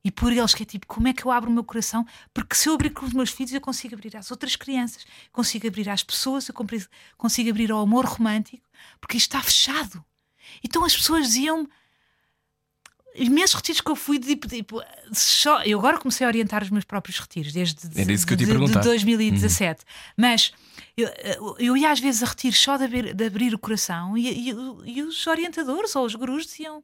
[0.04, 2.06] e por eles, que é tipo, como é que eu abro o meu coração?
[2.34, 5.68] Porque se eu abrir com os meus filhos, eu consigo abrir às outras crianças, consigo
[5.68, 6.56] abrir às pessoas, eu
[7.18, 8.64] consigo abrir ao amor romântico,
[9.00, 10.04] porque isto está fechado.
[10.64, 11.68] Então as pessoas diziam-me,
[13.14, 14.82] imensos retiros que eu fui, tipo, tipo,
[15.12, 18.02] só, eu agora comecei a orientar os meus próprios retiros, desde de-
[18.38, 18.80] de perguntar.
[18.90, 19.84] 2017.
[20.16, 20.54] Mas
[20.96, 21.10] eu,
[21.60, 24.56] eu ia às vezes a retiros só de abrir, de abrir o coração e, e-
[24.86, 26.82] e os orientadores ou os gurus diziam,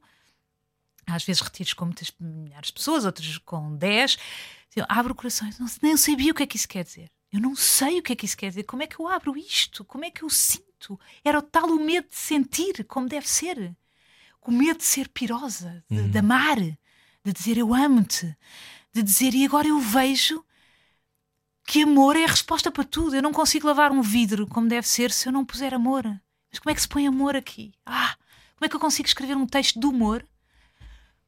[1.12, 4.18] às vezes retiros com muitas milhares de pessoas, outros com 10,
[4.68, 5.48] diziam, abre o coração.
[5.48, 7.10] Eu não, nem sabia o que é que isso quer dizer.
[7.32, 8.64] Eu não sei o que é que isso quer dizer.
[8.64, 9.84] Como é que eu abro isto?
[9.84, 10.98] Como é que eu sinto?
[11.24, 13.76] Era o tal o medo de sentir, como deve ser.
[14.42, 18.34] O medo de ser pirosa, de, de amar, de dizer eu amo-te,
[18.94, 20.42] de dizer e agora eu vejo
[21.66, 23.14] que amor é a resposta para tudo.
[23.14, 26.04] Eu não consigo lavar um vidro como deve ser se eu não puser amor.
[26.50, 27.74] Mas como é que se põe amor aqui?
[27.84, 28.16] Ah,
[28.56, 30.26] como é que eu consigo escrever um texto de humor?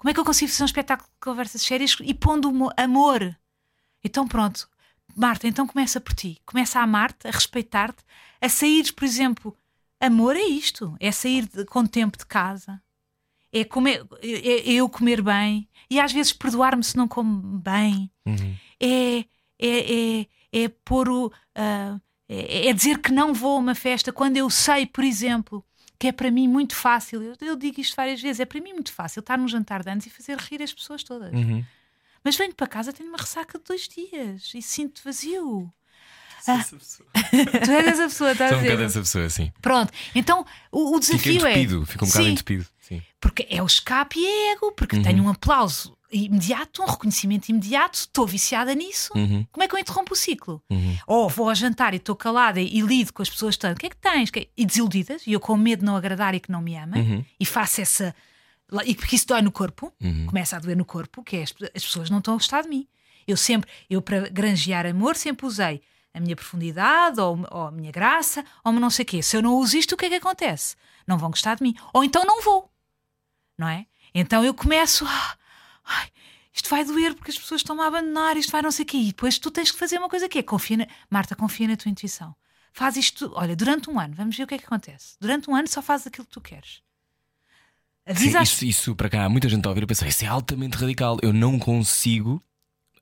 [0.01, 3.37] Como é que eu consigo fazer um espetáculo de conversas sérias e pondo amor?
[4.03, 4.67] Então pronto,
[5.15, 6.41] Marta, então começa por ti.
[6.47, 8.03] Começa a amar-te, a respeitar-te,
[8.41, 9.55] a sair, por exemplo,
[10.01, 12.83] amor é isto, é sair de- com tempo de casa,
[13.53, 18.11] é, comer, é, é eu comer bem e às vezes perdoar-me se não como bem,
[18.25, 18.57] Uhum.
[18.81, 20.27] é, é, é,
[20.65, 21.31] é pôr o.
[21.55, 25.63] é, é dizer que não vou a uma festa quando eu sei, por exemplo,
[26.01, 27.23] que é para mim muito fácil.
[27.23, 29.91] Eu, eu digo isto várias vezes: é para mim muito fácil estar num jantar de
[29.91, 31.33] anos e fazer rir as pessoas todas.
[31.33, 31.63] Uhum.
[32.25, 35.73] Mas venho para casa, tenho uma ressaca de dois dias e sinto vazio.
[36.47, 38.71] Tu és essa pessoa, estás Sou a um dizer?
[38.73, 39.53] bocado essa pessoa, assim.
[39.61, 41.51] Pronto, então o, o Fica desafio é.
[41.53, 42.67] entupido, fica um bocado Sim, entupido.
[42.81, 43.03] Sim.
[43.21, 45.03] Porque é o escape e é ego, porque Uhum.
[45.03, 49.13] tenho um aplauso imediato, um reconhecimento imediato, estou viciada nisso.
[49.17, 49.47] Uhum.
[49.53, 50.63] Como é que eu interrompo o ciclo?
[51.07, 53.81] Ou vou ao jantar e estou calada e, e lido com as pessoas tanto, o
[53.81, 54.31] que é que tens?
[54.31, 57.03] Que- E desiludidas, e eu com medo de não agradar e que não me amem,
[57.03, 57.25] Uhum.
[57.39, 58.15] e faço essa.
[58.85, 59.93] E porque isso dói no corpo,
[60.27, 62.69] começa a doer no corpo, que é as, as pessoas não estão a gostar de
[62.69, 62.87] mim.
[63.27, 65.81] Eu sempre, eu para granjear amor, sempre usei
[66.15, 69.23] a minha profundidade, ou, ou a minha graça, ou não sei o quê.
[69.23, 70.75] Se eu não uso isto, o que é que acontece?
[71.07, 71.75] Não vão gostar de mim.
[71.93, 72.69] Ou então não vou
[73.59, 73.87] não é?
[74.15, 75.37] Então eu começo a.
[75.91, 76.09] Ai,
[76.55, 78.97] isto vai doer porque as pessoas estão-me a abandonar, isto vai não sei o quê.
[78.97, 80.87] E depois tu tens que fazer uma coisa que é confia na...
[81.11, 82.35] Marta, confia na tua intuição.
[82.73, 85.17] Faz isto, olha, durante um ano, vamos ver o que é que acontece.
[85.21, 86.83] Durante um ano só fazes aquilo que tu queres.
[88.15, 91.19] Sim, isso, isso para cá, muita gente a ouvir a pensar, isso é altamente radical.
[91.23, 92.43] Eu não consigo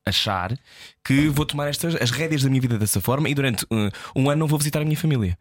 [0.05, 0.59] achar
[1.05, 4.31] que vou tomar estas as rédeas da minha vida dessa forma e durante uh, um
[4.31, 5.39] ano não vou visitar a minha família.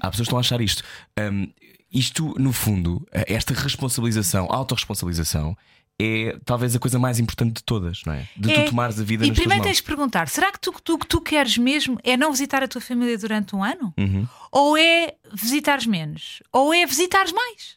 [0.00, 0.82] Há pessoas que estão a achar isto.
[1.18, 1.48] Um,
[1.90, 5.56] isto, no fundo, eh, esta responsabilização, autorresponsabilização,
[6.00, 8.28] é talvez a coisa mais importante de todas, não é?
[8.36, 8.64] De É.
[8.64, 11.06] tu tomares a vida E nas primeiro tens de perguntar: será que tu, tu, que
[11.06, 13.92] tu queres mesmo é não visitar a tua família durante um ano?
[13.98, 14.26] Uhum.
[14.52, 16.42] Ou é visitares menos?
[16.52, 17.76] Ou é visitares mais?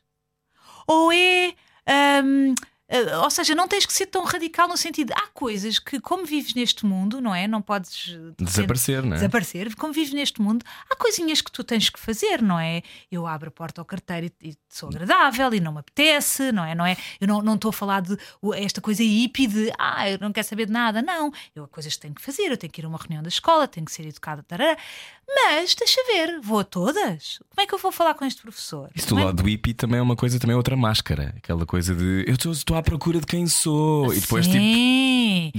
[0.88, 1.54] Ou é.
[2.24, 2.54] hum,
[3.24, 5.12] ou seja, não tens que ser tão radical no sentido.
[5.16, 7.48] Há coisas que, como vives neste mundo, não é?
[7.48, 8.10] Não podes.
[8.14, 9.16] eh, Desaparecer, não é?
[9.16, 9.76] Desaparecer.
[9.76, 12.82] Como vives neste mundo, há coisinhas que tu tens que fazer, não é?
[13.12, 16.64] Eu abro a porta ao carteiro e, e sou agradável e não me apetece, não
[16.66, 16.76] é?
[16.76, 16.98] Não é?
[17.20, 18.18] Eu não não estou a falar de
[18.56, 21.32] esta coisa hippie de ah, eu não quero saber de nada, não.
[21.56, 23.30] Eu há coisas que tenho que fazer, eu tenho que ir a uma reunião da
[23.30, 24.78] escola, tenho que ser educada, tarará.
[25.34, 27.40] mas deixa ver, vou a todas.
[27.50, 28.90] Como é que eu vou falar com este professor?
[28.96, 31.34] Isso do é- lado do hippie também é uma coisa, também é outra máscara.
[31.38, 34.14] Aquela coisa de eu estou- estou à procura de quem sou.
[34.14, 34.58] E depois, tipo,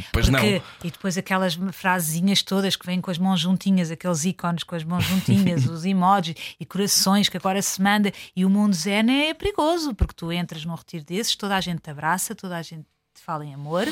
[0.00, 0.38] depois não.
[0.40, 4.74] porque- E depois aquelas frasezinhas todas que vêm com as mãos juntinhas, aqueles ícones com
[4.74, 8.12] as mãos juntinhas, os emojis e corações que agora se manda.
[8.36, 11.80] E o mundo zen é perigoso, porque tu entras num retiro desses, toda a gente
[11.80, 13.86] te abraça, toda a gente te fala em amor,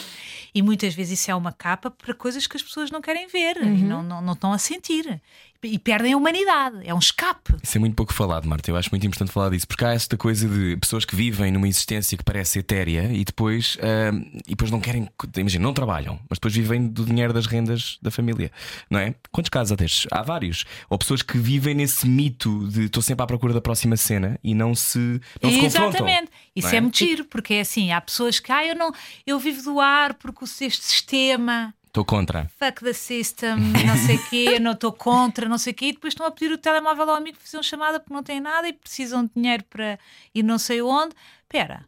[0.55, 3.59] e muitas vezes isso é uma capa para coisas que as pessoas não querem ver
[3.59, 5.21] e não, não, não estão a sentir.
[5.63, 7.55] E perdem a humanidade, é um escape.
[7.63, 8.71] Isso é muito pouco falado, Marta.
[8.71, 11.69] Eu acho muito importante falar disso, porque há esta coisa de pessoas que vivem numa
[11.69, 14.11] existência que parece etérea e depois, ah,
[14.47, 18.11] e depois não querem, imagina, não trabalham, mas depois vivem do dinheiro das rendas da
[18.11, 18.51] família,
[18.89, 19.15] não é?
[19.31, 20.07] Quantos casos há destes?
[20.11, 20.65] Há vários.
[20.89, 24.55] Ou pessoas que vivem nesse mito de estou sempre à procura da próxima cena e
[24.55, 25.65] não se, não se.
[25.67, 26.31] Exatamente.
[26.57, 26.77] Isso não é?
[26.77, 26.81] é?
[26.81, 28.93] muito giro, porque é assim, há pessoas que, ah, eu não,
[29.27, 32.49] eu vivo do ar porque este sistema, Estou contra.
[32.57, 35.93] fuck the system, não sei o quê, não estou contra, não sei o quê, e
[35.93, 38.39] depois estão a pedir o telemóvel ao amigo para fazer uma chamada porque não têm
[38.39, 39.99] nada e precisam de dinheiro para
[40.33, 41.17] ir não sei onde.
[41.43, 41.85] Espera,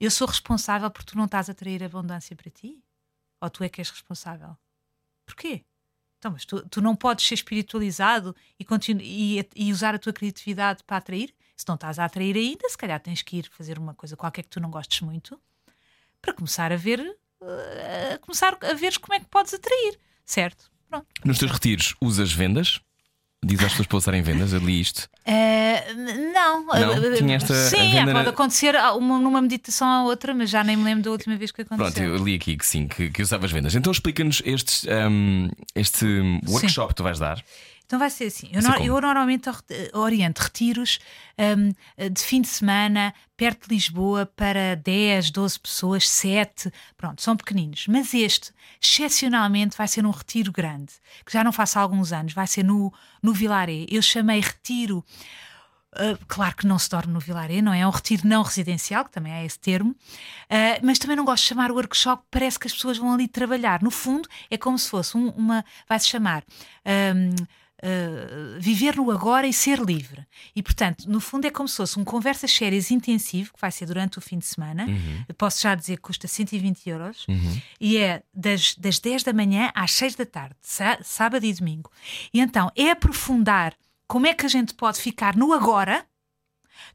[0.00, 2.82] eu sou responsável porque tu não estás a atrair abundância para ti?
[3.38, 4.56] Ou tu é que és responsável?
[5.26, 5.62] Porquê?
[6.16, 8.66] Então, mas tu, tu não podes ser espiritualizado e,
[9.02, 11.34] e, e usar a tua criatividade para atrair?
[11.54, 14.44] Se não estás a atrair ainda, se calhar tens que ir fazer uma coisa qualquer
[14.44, 15.38] que tu não gostes muito
[16.22, 20.64] para começar a ver, a começar a ver como é que podes atrair, certo?
[20.88, 21.06] Pronto.
[21.24, 22.80] Nos teus retiros, usas vendas?
[23.44, 25.08] Diz às pessoas para usarem vendas, eu li isto.
[25.24, 26.74] N- não, Não?
[27.04, 30.76] Eh, Tinha esta- sim, venda pode acontecer uma, numa meditação ou outra, mas já nem
[30.76, 31.92] me lembro da última vez que aconteceu.
[31.92, 33.76] Pronto, eu li aqui que sim, que, que usavas vendas.
[33.76, 36.04] Então explica-nos estes, hum, este
[36.48, 37.44] workshop que tu vais dar.
[37.88, 38.50] Então vai ser assim.
[38.52, 39.62] Eu, eu normalmente or-
[39.94, 40.98] oriento retiros
[41.56, 41.72] hum,
[42.12, 46.70] de fim de semana perto de Lisboa para 10, 12 pessoas, 7.
[46.98, 47.86] Pronto, são pequeninos.
[47.88, 50.92] Mas este, excepcionalmente, vai ser um retiro grande,
[51.24, 52.34] que já não faço há alguns anos.
[52.34, 53.86] Vai ser no, no Vilaré.
[53.88, 55.02] Eu chamei retiro.
[55.94, 57.80] Uh, claro que não se dorme no Vilaré, não é?
[57.80, 59.92] É um retiro não residencial, que também é esse termo,
[60.50, 63.82] Uh, mas também não gosto de chamar workshop, parece que as pessoas vão ali trabalhar.
[63.82, 65.64] No fundo, é como se fosse um- uma.
[65.88, 66.44] vai-se chamar.
[66.84, 67.34] um,
[67.82, 70.26] uh, viver no agora e ser livre.
[70.54, 73.86] E, portanto, no fundo, é como se fosse um conversas sérias intensivo, que vai ser
[73.86, 74.86] durante o fim de semana.
[75.28, 77.26] Eu posso já dizer que custa 120 euros.
[77.80, 81.90] E é das, das 10 da manhã às 6 da tarde, sá- sábado e domingo.
[82.32, 83.74] E então é aprofundar
[84.06, 86.04] como é que a gente pode ficar no agora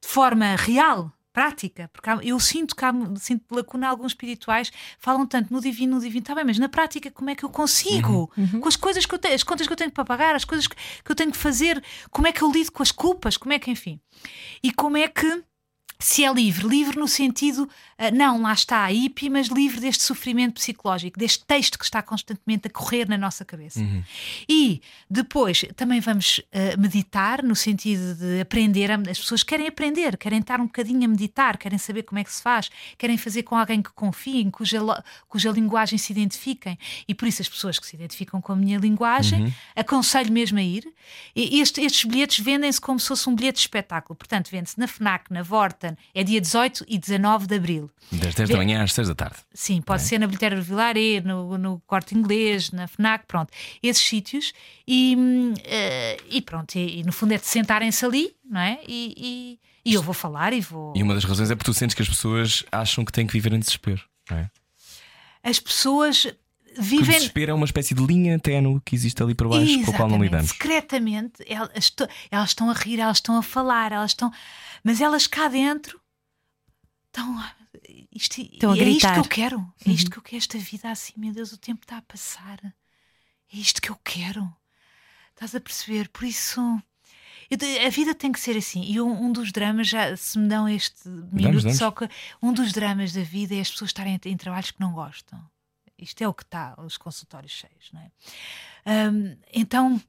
[0.01, 5.25] de forma real, prática, porque há- eu sinto que há sinto lacuna alguns espirituais falam
[5.25, 8.31] tanto no divino, no divino, está bem, mas na prática como é que eu consigo?
[8.61, 10.67] Com as coisas que eu tenho, as contas que eu tenho para pagar, as coisas
[10.67, 13.51] que, que eu tenho que fazer, como é que eu lido com as culpas, como
[13.53, 13.99] é que, enfim.
[14.61, 15.43] E como é que
[15.99, 20.03] se é livre, livre no sentido, ah, não, lá está a hippie, mas livre deste
[20.03, 23.79] sofrimento psicológico, deste texto que está constantemente a correr na nossa cabeça.
[23.79, 24.03] Uhum.
[24.47, 28.91] E depois também vamos ah, meditar, no sentido de aprender.
[28.91, 32.33] As pessoas querem aprender, querem estar um bocadinho a meditar, querem saber como é que
[32.33, 34.79] se faz, querem fazer com alguém que confiem, cuja,
[35.27, 36.77] cuja linguagem se identifiquem.
[37.07, 40.63] E por isso as pessoas que se identificam com a minha linguagem, aconselho mesmo a
[40.63, 40.91] ir.
[41.35, 44.15] E este- estes bilhetes vendem-se como se fosse um bilhete de espetáculo.
[44.15, 45.41] Portanto, vende-se na FNAC, na
[45.83, 47.91] Vorten, é dia 18 e 19 de abril.
[48.11, 49.35] Das 10 da manhã às 6 da tarde.
[49.53, 53.51] Sim, pode ser na Bilheteira do Vilaré, no, no Corte Inglês, na FNAC, pronto.
[53.81, 54.53] Esses sítios.
[54.87, 55.17] E,
[55.65, 58.79] eh, e pronto, e, e no fundo é de sentarem-se ali, não é?
[58.87, 60.93] E, e- e eu vou falar e vou.
[60.95, 63.33] E uma das razões é porque tu sentes que as pessoas acham que têm que
[63.33, 64.01] viver em desespero.
[64.29, 64.49] Não é?
[65.43, 66.25] As pessoas
[66.73, 67.05] Que o vivem.
[67.15, 70.09] desespero é uma espécie de linha ténue que existe ali por baixo com a qual
[70.09, 70.23] não Exatamente.
[70.23, 70.49] lidamos.
[70.51, 74.31] Secretamente, elas, to- elas estão a rir, elas estão a falar, elas estão.
[74.83, 75.99] Mas elas cá dentro
[77.07, 77.39] estão.
[77.39, 77.55] a-
[78.15, 79.73] Isto, Estão a é isto que eu quero.
[79.85, 82.59] É isto que eu quero, esta vida assim, meu Deus, o tempo está a passar.
[82.63, 84.51] É isto que eu quero.
[85.33, 86.09] Estás a perceber?
[86.09, 86.61] Por isso.
[87.49, 88.83] eu a vida tem que ser assim.
[88.83, 91.77] E um, um dos dramas, já se me dão este minuto, damos.
[91.77, 92.07] só que
[92.41, 95.39] um dos dramas da vida é as pessoas estarem em trabalhos que não gostam.
[95.97, 98.11] Isto é o que está, os consultórios cheios, não é?
[99.11, 100.01] Hum, então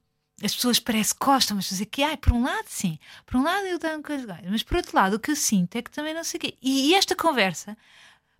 [0.43, 3.43] as pessoas parece que gostam, mas dizer que, ai, por um lado, sim, por um
[3.43, 6.13] lado eu dou coisa, mas por outro lado, o que eu sinto é que também
[6.13, 6.57] não sei o quê.
[6.61, 7.77] E, e esta conversa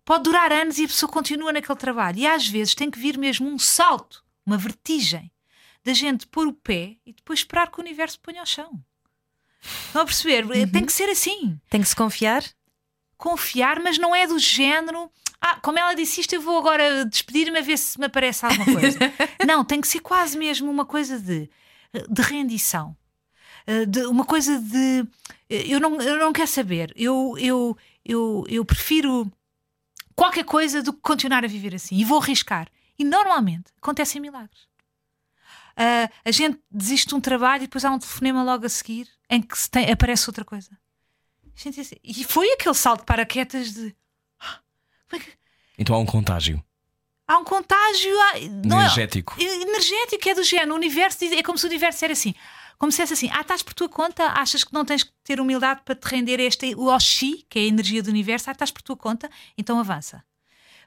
[0.03, 2.19] pode durar anos e a pessoa continua naquele trabalho.
[2.19, 5.31] E às vezes tem que vir mesmo um salto, uma vertigem,
[5.83, 8.83] da gente pôr o pé e depois esperar que o universo ponha ao chão.
[9.87, 10.45] Estão a perceber?
[10.71, 12.43] Tem que ser assim Tem que se confiar?
[13.17, 15.09] confiar, mas não é do género.
[15.41, 18.65] Ah, como ela disse isto, eu vou agora despedir-me a ver se me aparece alguma
[18.65, 18.97] coisa.
[19.45, 21.49] não, tem que ser quase mesmo uma coisa de,
[22.09, 22.95] de rendição.
[23.67, 25.05] Eh, De uma coisa de.
[25.49, 26.91] Eu não, eu não quero saber.
[26.95, 29.31] Eu, eu, eu, eu prefiro
[30.15, 31.95] qualquer coisa do que continuar a viver assim.
[31.97, 32.67] E vou arriscar.
[32.97, 34.67] E normalmente acontecem milagres.
[35.77, 39.09] Ah, a gente desiste de um trabalho e depois há um telefonema logo a seguir
[39.29, 40.69] em que se tem- aparece outra coisa.
[41.55, 43.95] Gente, assim, E foi aquele salto de paraquedas de.
[44.39, 44.94] "Ah, como é que-
[45.77, 46.63] Então há um contágio
[47.27, 48.11] Há um contágio.
[48.63, 49.35] Não é, energético.
[49.41, 50.73] energético, é do género.
[50.73, 52.35] O universo é como se o universo era assim.
[52.77, 55.39] Como se fosse assim: ah, estás por tua conta, achas que não tens que ter
[55.41, 58.53] humildade para te render a este, o Oxi, que é a energia do universo, ah,
[58.53, 59.27] estás por tua conta,
[59.57, 60.23] então avança.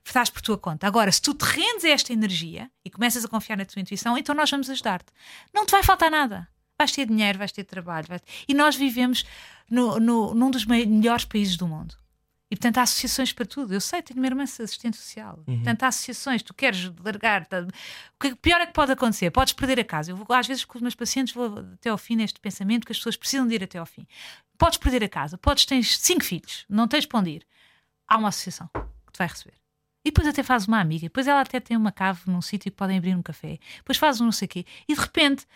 [0.04, 0.86] Estás por tua conta.
[0.86, 4.16] Agora, se tu te rendes a esta energia e começas a confiar na tua intuição,
[4.16, 5.12] então nós vamos ajudar-te.
[5.52, 6.46] Não te vai faltar nada.
[6.78, 8.06] Vais ter dinheiro, vais ter trabalho.
[8.06, 9.24] vais- E nós vivemos
[9.68, 11.96] no, no- num dos melhores países do mundo.
[12.50, 13.74] E portanto há associações para tudo.
[13.74, 15.42] Eu sei, tenho uma irmã assistente social.
[15.44, 17.44] Portanto, há associações, tu queres largar.
[17.46, 19.30] tá- O que pior é que pode acontecer?
[19.30, 20.12] Podes perder a casa.
[20.12, 22.92] Eu vou, às vezes com os meus pacientes vou até ao fim neste pensamento que
[22.92, 24.06] as pessoas precisam de ir até ao fim.
[24.56, 27.46] Podes perder a casa, podes tens cinco filhos, não tens para onde ir.
[28.08, 29.54] Há uma associação que te vai receber.
[30.04, 32.76] E depois até faz uma amiga, depois ela até tem uma cave num sítio que
[32.76, 35.46] podem abrir um café, depois faz um não sei o quê, e de repente.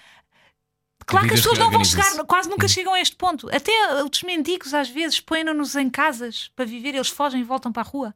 [1.06, 3.48] Claro que as pessoas não vão chegar, quase nunca chegam a este ponto.
[3.54, 3.72] Até
[4.04, 7.84] os mendigos, às vezes, põem-nos em casas para viver, eles fogem e voltam para a
[7.84, 8.14] rua.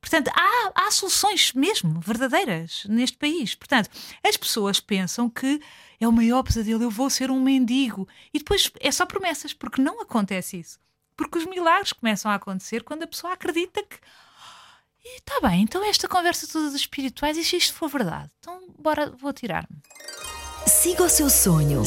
[0.00, 3.54] Portanto, há, há soluções mesmo verdadeiras neste país.
[3.54, 3.88] Portanto,
[4.26, 5.60] as pessoas pensam que
[6.00, 8.08] é o maior pesadelo, eu vou ser um mendigo.
[8.34, 10.80] E depois é só promessas, porque não acontece isso.
[11.16, 13.96] Porque os milagres começam a acontecer quando a pessoa acredita que.
[15.04, 18.30] E está bem, então esta conversa toda dos espirituais, e se isto for verdade?
[18.40, 19.76] Então, bora, vou tirar-me.
[20.82, 21.84] Siga o seu sonho.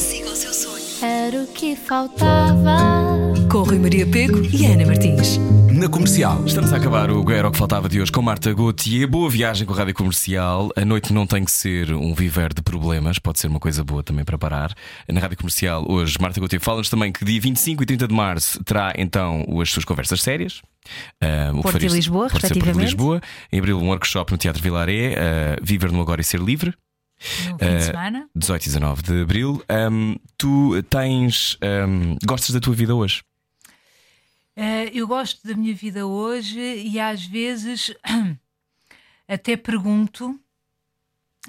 [1.02, 2.78] Era o que faltava.
[3.52, 5.36] Com Rui Maria Pego e Ana Martins.
[5.70, 6.42] Na comercial.
[6.46, 9.06] Estamos a acabar o Era o que faltava de hoje com Marta Gauthier.
[9.06, 10.70] Boa viagem com a Rádio Comercial.
[10.74, 14.02] A noite não tem que ser um viver de problemas, pode ser uma coisa boa
[14.02, 14.72] também para parar.
[15.06, 18.64] Na Rádio Comercial, hoje, Marta Gauthier fala-nos também que dia 25 e 30 de março
[18.64, 20.62] terá então as suas conversas sérias.
[21.20, 22.86] Ah, o Porto e Lisboa, Porto e Porto e respectivamente.
[22.86, 23.20] Lisboa.
[23.52, 26.72] Em abril, um workshop no Teatro Vilaré, ah, Viver no Agora e Ser Livre.
[27.50, 28.28] No fim Eh, de semana.
[28.34, 29.64] 18 e 19 de abril.
[29.68, 31.56] Ahm, tu tens.
[31.62, 33.22] ahm, gostas da tua vida hoje?
[34.54, 37.92] Eh, eu gosto da minha vida hoje e às vezes
[39.28, 40.38] até pergunto,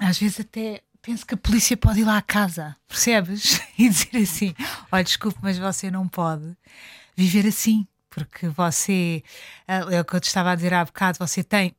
[0.00, 3.60] às vezes até penso que a polícia pode ir lá à casa, percebes?
[3.78, 4.54] E dizer assim:
[4.90, 6.56] olha, desculpe, mas você não pode
[7.16, 9.22] viver assim, porque você,
[9.66, 11.74] eh, é o que eu te estava a dizer há bocado, você tem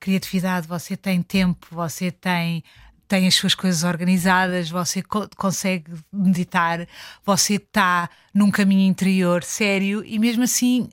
[0.00, 2.64] criatividade, você tem tempo, você tem.
[3.06, 6.86] Tem as suas coisas organizadas, você co- consegue meditar,
[7.26, 10.88] você está num caminho interior sério e mesmo assim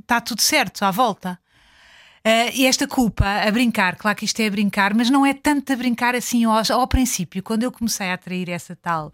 [0.00, 1.38] está tudo certo à volta.
[2.24, 5.34] Eh, e esta culpa a brincar, claro que isto é a brincar, mas não é
[5.34, 9.12] tanto a brincar assim ao, ao princípio, quando eu comecei a atrair essa tal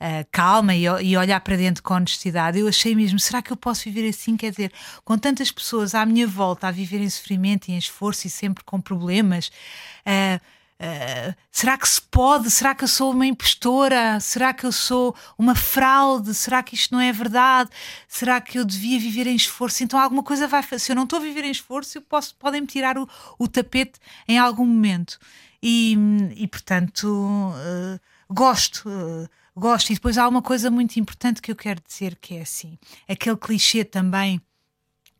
[0.00, 3.56] uh, calma e, e, olhar para dentro com honestidade, eu achei mesmo: será que eu
[3.56, 4.36] posso viver assim?
[4.36, 4.72] Quer dizer,
[5.04, 8.64] com tantas pessoas à minha volta a viver em sofrimento e em esforço e sempre
[8.64, 9.48] com problemas.
[10.06, 10.40] Uh,
[10.74, 12.50] Uh, será que se pode?
[12.50, 14.18] Será que eu sou uma impostora?
[14.20, 16.34] Será que eu sou uma fraude?
[16.34, 17.70] Será que isto não é verdade?
[18.08, 19.84] Será que eu devia viver em esforço?
[19.84, 20.62] Então alguma coisa vai.
[20.78, 23.08] Se eu não estou a viver em esforço, eu posso, podem me tirar o,
[23.38, 25.18] o tapete em algum momento.
[25.62, 25.96] E,
[26.36, 28.88] e portanto, uh, gosto.
[28.88, 29.90] Uh, gosto.
[29.90, 32.78] E depois há uma coisa muito importante que eu quero dizer que é assim:
[33.08, 34.40] aquele clichê também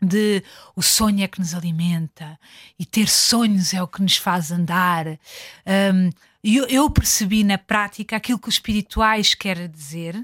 [0.01, 0.43] de
[0.77, 2.39] o sonho é que nos alimenta
[2.79, 5.07] e ter sonhos é o que nos faz andar.
[5.07, 6.11] Um,
[6.43, 10.23] eu, eu percebi na prática aquilo que os espirituais querem dizer.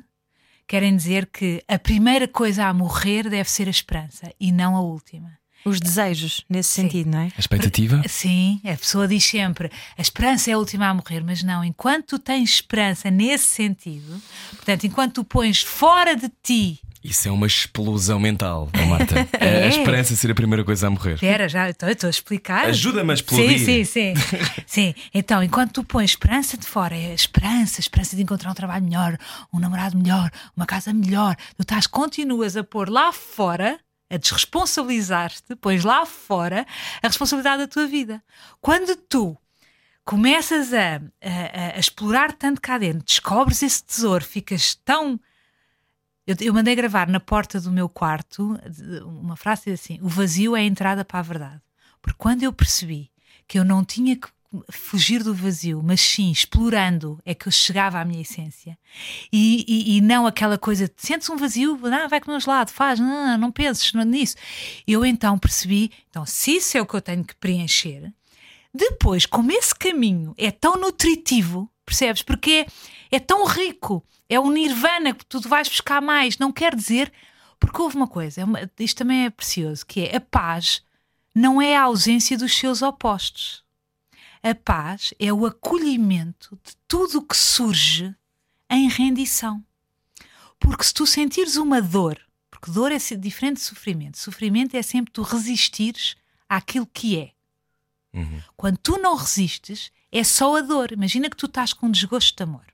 [0.67, 4.81] Querem dizer que a primeira coisa a morrer deve ser a esperança e não a
[4.81, 5.37] última.
[5.65, 6.83] Os desejos, nesse Sim.
[6.83, 7.33] sentido, não é?
[7.37, 8.03] A expectativa?
[8.09, 12.07] Sim, a pessoa diz sempre a esperança é a última a morrer, mas não, enquanto
[12.07, 14.21] tu tens esperança nesse sentido,
[14.51, 19.27] portanto, enquanto tu pões fora de ti isso é uma explosão mental, Marta.
[19.41, 19.65] É.
[19.65, 21.15] A esperança de ser a primeira coisa a morrer.
[21.15, 22.67] Espera, já estou, estou a explicar.
[22.67, 23.59] Ajuda-me a explodir.
[23.59, 24.15] Sim, sim, sim.
[24.67, 24.95] sim.
[25.15, 29.17] Então, enquanto tu pões esperança de fora, é esperança, esperança de encontrar um trabalho melhor,
[29.53, 33.79] um namorado melhor, uma casa melhor, tu estás, continuas a pôr lá fora
[34.11, 36.67] a desresponsabilizar-te, pões lá fora
[37.03, 38.23] a responsabilidade da tua vida.
[38.61, 39.39] Quando tu
[40.05, 45.19] começas a, a, a explorar tanto cá dentro, descobres esse tesouro, ficas tão
[46.27, 48.57] eu, eu, mandei gravar na porta do meu quarto
[49.05, 51.61] uma frase assim: o vazio é a entrada para a verdade.
[52.01, 53.11] Porque quando eu percebi
[53.49, 54.29] que eu não tinha que
[54.71, 58.77] fugir do vazio, mas sim explorando é que eu chegava à minha essência
[59.33, 62.45] e, e, e não aquela coisa de sentes um vazio, não, vai com o meu
[62.47, 64.37] lado, faz, não, não penses nisso.
[64.87, 68.13] Eu então percebi, então, se isso é o que eu tenho que preencher,
[68.75, 72.23] depois, como esse caminho é tão nutritivo, percebes?
[72.23, 72.67] Porque
[73.11, 76.39] é, é tão rico é o nirvana que tu vais buscar mais.
[76.39, 77.13] Não quer dizer.
[77.59, 80.83] Porque houve uma coisa, é uma, isto também é precioso, que é a paz
[81.35, 83.63] não é a ausência dos seus opostos.
[84.43, 88.15] A paz é o acolhimento de tudo o que surge
[88.69, 89.65] em rendição.
[90.59, 92.19] Porque se tu sentires uma dor,
[92.51, 96.17] porque dor é diferente de sofrimento, sofrimento é sempre tu resistires
[96.49, 97.33] àquilo que é.
[98.13, 98.43] Uhum.
[98.57, 100.93] Quando tu não resistes, é só a dor.
[100.93, 102.71] Imagina que tu estás com um desgosto de amor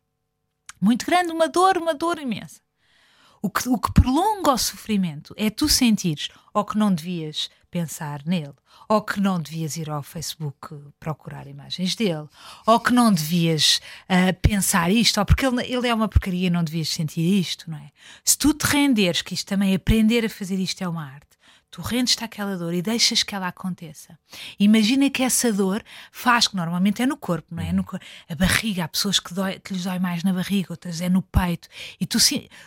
[0.80, 2.60] muito grande, uma dor, uma dor imensa.
[3.47, 8.24] O que, o que prolonga o sofrimento é tu sentires ou que não devias pensar
[8.27, 8.56] nele,
[8.89, 12.27] ou que não devias ir ao Facebook procurar imagens dele,
[12.66, 16.51] ou que não devias uh, pensar isto, ou porque ele, ele é uma porcaria e
[16.51, 17.93] não devias sentir isto, não é?
[18.24, 21.35] Se tu te renderes, que isto também aprender a fazer isto é uma arte,
[21.77, 24.19] tu rendes-te àquela dor e deixas que ela aconteça.
[24.59, 27.70] Imagina que essa dor faz, que normalmente é no corpo, não é?
[27.70, 28.01] No cor...
[28.27, 31.20] A barriga, há pessoas que, dói, que lhes dói mais na barriga, outras é no
[31.20, 31.69] peito.
[32.01, 32.16] E tu,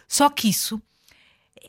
[0.08, 0.80] só que isso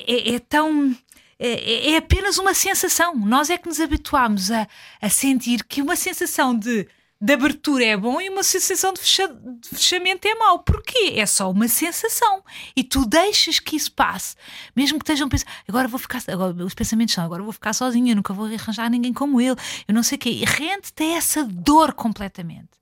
[0.06, 0.94] é, é tão.
[1.38, 3.16] É, é, apenas uma sensação.
[3.16, 4.68] Nós é que nos habituamos a,
[5.00, 6.86] a sentir que uma sensação de
[7.20, 10.60] de abertura é bom e uma sensação de, fecha, de, fechamento é mau.
[10.60, 11.14] Porquê?
[11.16, 12.42] É só uma sensação.
[12.74, 14.34] E tu deixas que isso passe.
[14.74, 16.22] Mesmo que estejam pensando, agora vou ficar.
[16.28, 19.56] Agora, os pensamentos são, agora vou ficar sozinha, nunca vou arranjar ninguém como ele.
[19.86, 20.30] Eu não sei o quê.
[20.30, 22.79] E rende-te essa dor completamente.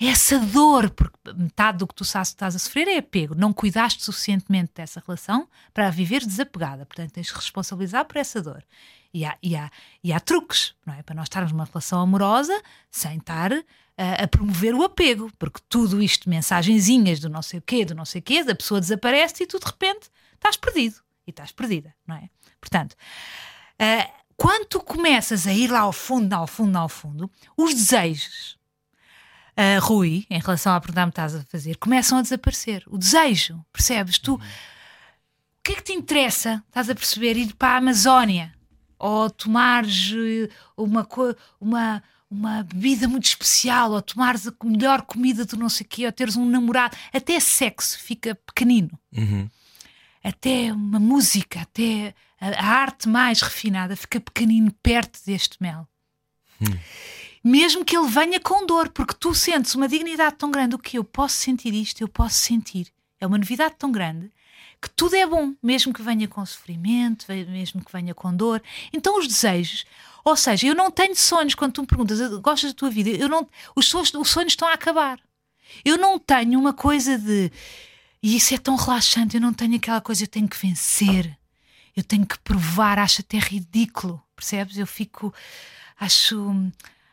[0.00, 3.34] Essa dor, porque metade do que tu estás a sofrer é apego.
[3.34, 6.86] Não cuidaste suficientemente dessa relação para viver desapegada.
[6.86, 8.64] Portanto, tens de responsabilizar por essa dor.
[9.12, 9.70] E há, e há,
[10.02, 11.02] e há truques, não é?
[11.02, 12.58] Para nós estarmos numa relação amorosa
[12.90, 17.62] sem estar a, a promover o apego, porque tudo isto, mensagenzinhas do não sei o
[17.62, 20.96] quê, do não sei o quê, a pessoa desaparece e tu de repente estás perdido.
[21.26, 22.30] E estás perdida, não é?
[22.58, 27.74] Portanto, uh, quando tu começas a ir lá ao fundo, ao fundo, ao fundo, os
[27.74, 28.58] desejos,
[29.60, 32.82] uh, Rui, em relação à pergunta que estás a fazer, começam a desaparecer.
[32.86, 34.18] O desejo, percebes?
[34.18, 34.40] Tu, o
[35.62, 36.62] que é que te interessa?
[36.68, 37.36] Estás a perceber?
[37.36, 38.54] Ir para a Amazónia
[39.00, 41.08] ou tomares eh, uma,
[41.58, 46.06] uma, uma bebida muito especial, ou tomares a melhor comida do não sei o quê,
[46.06, 48.90] ou teres um namorado, até sexo fica pequenino.
[49.16, 49.48] Uhum.
[50.22, 55.88] Até uma música, até a, a, arte mais refinada fica pequenino perto deste mel.
[56.60, 56.78] Uhum.
[57.42, 60.98] Mesmo que ele venha com dor, porque tu sentes uma dignidade tão grande, o que
[60.98, 62.88] eu posso sentir isto, eu posso sentir.
[63.18, 64.30] É uma novidade tão grande
[64.80, 68.62] que tudo é bom, mesmo que venha com sofrimento, mesmo que venha com dor.
[68.92, 69.84] Então os desejos,
[70.24, 73.10] ou seja, eu não tenho sonhos quando tu me perguntas, gostas da tua vida?
[73.10, 73.46] Eu não,
[73.76, 75.20] os sonhos, os sonhos estão a acabar.
[75.84, 77.52] Eu não tenho uma coisa de
[78.22, 81.38] e isso é tão relaxante, eu não tenho aquela coisa, eu tenho que vencer,
[81.96, 84.76] eu tenho que provar, acho até ridículo, percebes?
[84.76, 85.32] Eu fico,
[85.98, 86.54] acho,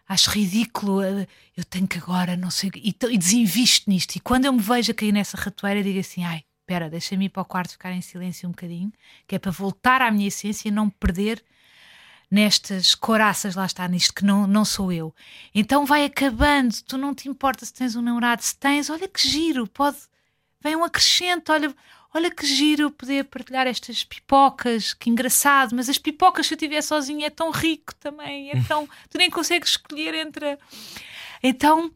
[0.07, 4.15] acho ridículo, eu tenho que agora, não sei, e, e desinvisto nisto.
[4.15, 7.29] E quando eu me vejo a cair nessa ratoeira, digo assim: ai, espera, deixa-me ir
[7.29, 8.91] para o quarto ficar em silêncio um bocadinho,
[9.27, 11.43] que é para voltar à minha essência e não me perder
[12.29, 15.15] nestas coraças, lá está, nisto que não, não sou eu.
[15.55, 19.27] Então vai acabando, tu não te importa se tens um namorado, se tens, olha que
[19.27, 19.97] giro, pode,
[20.61, 21.73] vem um acrescento, olha,
[22.13, 26.81] olha que giro poder partilhar estas pipocas, que engraçado, mas as pipocas se eu estiver
[26.81, 30.57] sozinha é tão rico também, é tão, tu nem consegues escolher entre.
[31.43, 31.87] Então,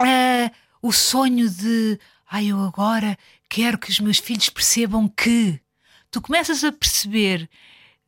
[0.00, 0.50] uh,
[0.82, 1.98] o sonho de,
[2.30, 3.16] ai, eu agora
[3.48, 5.60] quero que os meus filhos percebam que
[6.10, 7.48] tu começas a perceber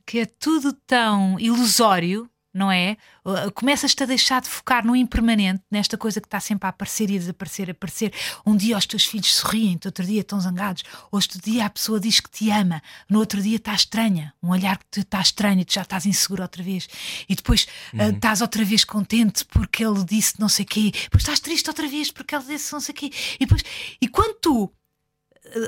[0.07, 2.97] que é tudo tão ilusório, não é?
[3.25, 7.11] Uh, começas-te a deixar de focar no impermanente, nesta coisa que está sempre a aparecer
[7.11, 8.13] e a desaparecer, a aparecer.
[8.45, 12.21] Um dia os teus filhos sorriem, outro dia estão zangados, outro dia a pessoa diz
[12.21, 15.65] que te ama, no outro dia está estranha, um olhar que te está estranho e
[15.65, 16.89] tu já estás inseguro outra vez,
[17.29, 18.09] e depois uh, uhum.
[18.09, 21.69] uh, estás outra vez contente porque ele disse não sei o quê, depois estás triste
[21.69, 23.63] outra vez porque ele disse não sei o quê, e depois,
[24.01, 24.73] e quando tu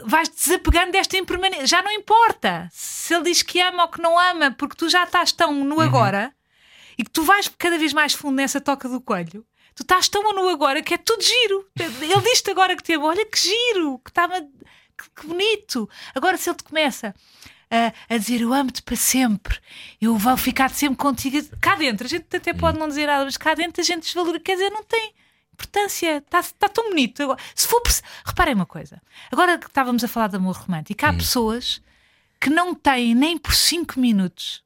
[0.04, 1.66] vais desapegando desta impermanência.
[1.66, 5.04] Já não importa se ele diz que ama ou que não ama, porque tu já
[5.04, 5.84] estás tão no uhum.
[6.92, 9.46] Agora e que tu vais cada vez mais fundo nessa toca do coelho.
[9.74, 11.66] Tu estás tão no agora que é tudo giro.
[11.78, 15.88] Ele diz-te agora que te ama, olha que giro, que estava que, que, bonito.
[16.14, 17.14] Agora, se ele te começa
[17.70, 19.58] a, a dizer eu amo-te para sempre,
[20.00, 23.38] eu vou ficar sempre contigo, cá dentro, a gente até pode não dizer nada, mas
[23.38, 25.14] cá dentro a gente desvaloriza, quer dizer, não tem
[25.54, 27.22] importância, está tá tão bonito.
[27.54, 27.80] Se for.
[28.26, 29.00] Reparem uma coisa,
[29.30, 31.16] agora que estávamos a falar de amor romântico, há hum.
[31.16, 31.80] pessoas
[32.38, 34.61] que não têm nem por 5 minutos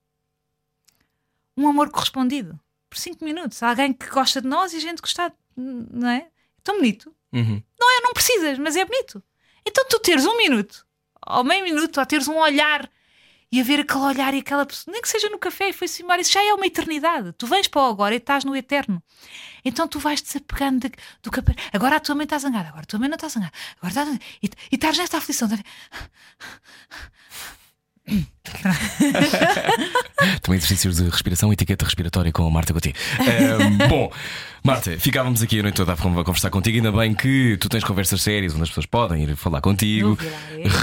[1.57, 2.59] um amor correspondido.
[2.89, 3.63] Por 5 minutos.
[3.63, 6.19] Alguém que gosta de nós e a gente gostar, não é?
[6.19, 6.29] é
[6.63, 7.15] tão bonito.
[7.33, 7.63] Uhum.
[7.79, 9.23] Não é, não precisas, mas é bonito.
[9.67, 10.87] Então tu teres um minuto,
[11.27, 12.89] ou meio minuto, ou teres um olhar
[13.51, 16.03] e a ver aquele olhar e aquela pessoa, nem que seja no café e foi-se
[16.03, 17.33] embora, isso já é uma eternidade.
[17.33, 19.03] Tu vens para o agora e estás no eterno.
[19.65, 20.93] Então tu vais desapegando de,
[21.23, 21.53] do capô.
[21.73, 24.27] Agora a tua mãe está zangada, agora a tua mãe não está zangada, agora está,
[24.43, 25.49] e, e estás nesta aflição.
[30.43, 32.95] Também exercícios de respiração, etiqueta respiratória com a Marta Gauthier.
[33.21, 34.11] Um, bom,
[34.63, 36.77] Marta, ficávamos aqui a noite toda a conversar contigo.
[36.77, 40.17] Ainda bem que tu tens conversas sérias onde as pessoas podem ir falar contigo.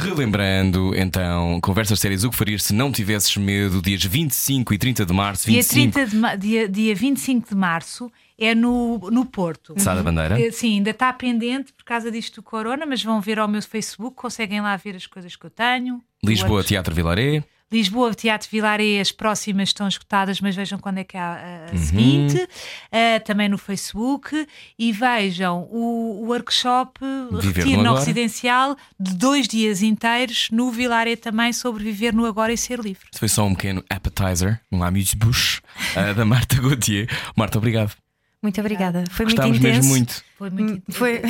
[0.04, 5.06] Relembrando, então, conversas sérias, o que farias se não tivesses medo, dias 25 e 30
[5.06, 5.48] de março?
[5.48, 5.74] 25...
[5.74, 9.74] Dia, 30 de, dia, dia 25 de março é no, no Porto.
[9.78, 10.40] Sá da Bandeira?
[10.40, 13.62] Eh, sim, ainda está pendente por causa disto do Corona, mas vão ver ao meu
[13.62, 16.02] Facebook, conseguem lá ver as coisas que eu tenho.
[16.24, 17.44] Lisboa, Teatro Vilaré.
[17.74, 21.72] Lisboa, Teatro Vilaré, as próximas estão esgotadas, mas vejam quando é que há a, a
[21.72, 21.78] uhum.
[21.80, 22.38] seguinte.
[22.38, 24.48] Uh, também no Facebook.
[24.78, 27.00] E vejam o, o workshop
[27.42, 32.58] Retiro no Residencial de dois dias inteiros no Vilaré também sobre viver no agora e
[32.58, 33.08] ser livre.
[33.16, 35.60] Foi só um pequeno appetizer, um amuse-bouche
[35.98, 37.08] uh, da Marta Gauthier.
[37.36, 38.03] Marta, obrigado.
[38.44, 39.06] Muito obrigada.
[39.10, 39.88] Foi Gostámos muito intenso.
[39.88, 40.24] mesmo muito.
[40.38, 41.00] Foi muito intenso.
[41.00, 41.22] Foi...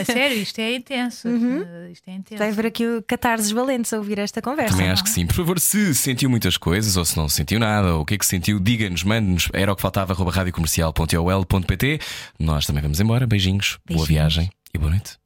[0.00, 1.28] A sério, isto é intenso.
[1.28, 1.60] Uhum.
[1.60, 2.38] Uh, isto é intenso.
[2.38, 4.72] Vai haver aqui o catarses valentes a ouvir esta conversa.
[4.72, 5.26] Também acho que sim.
[5.26, 8.18] Por favor, se sentiu muitas coisas ou se não sentiu nada, ou o que é
[8.18, 9.50] que sentiu, diga-nos, mande-nos.
[9.52, 12.00] Era o que faltava, radiocomercial.ol.pt.
[12.38, 13.26] Nós também vamos embora.
[13.26, 15.18] Beijinhos, Beijinhos, boa viagem e boa noite.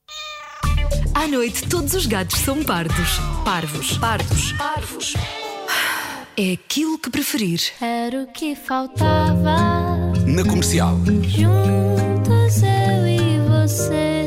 [1.14, 3.20] À noite, todos os gatos são pardos.
[3.44, 5.14] Parvos, pardos, parvos
[6.40, 7.60] é aquilo que preferir.
[7.82, 9.56] Era o que faltava.
[10.26, 10.96] Na comercial.
[11.22, 14.19] Juntos eu e você.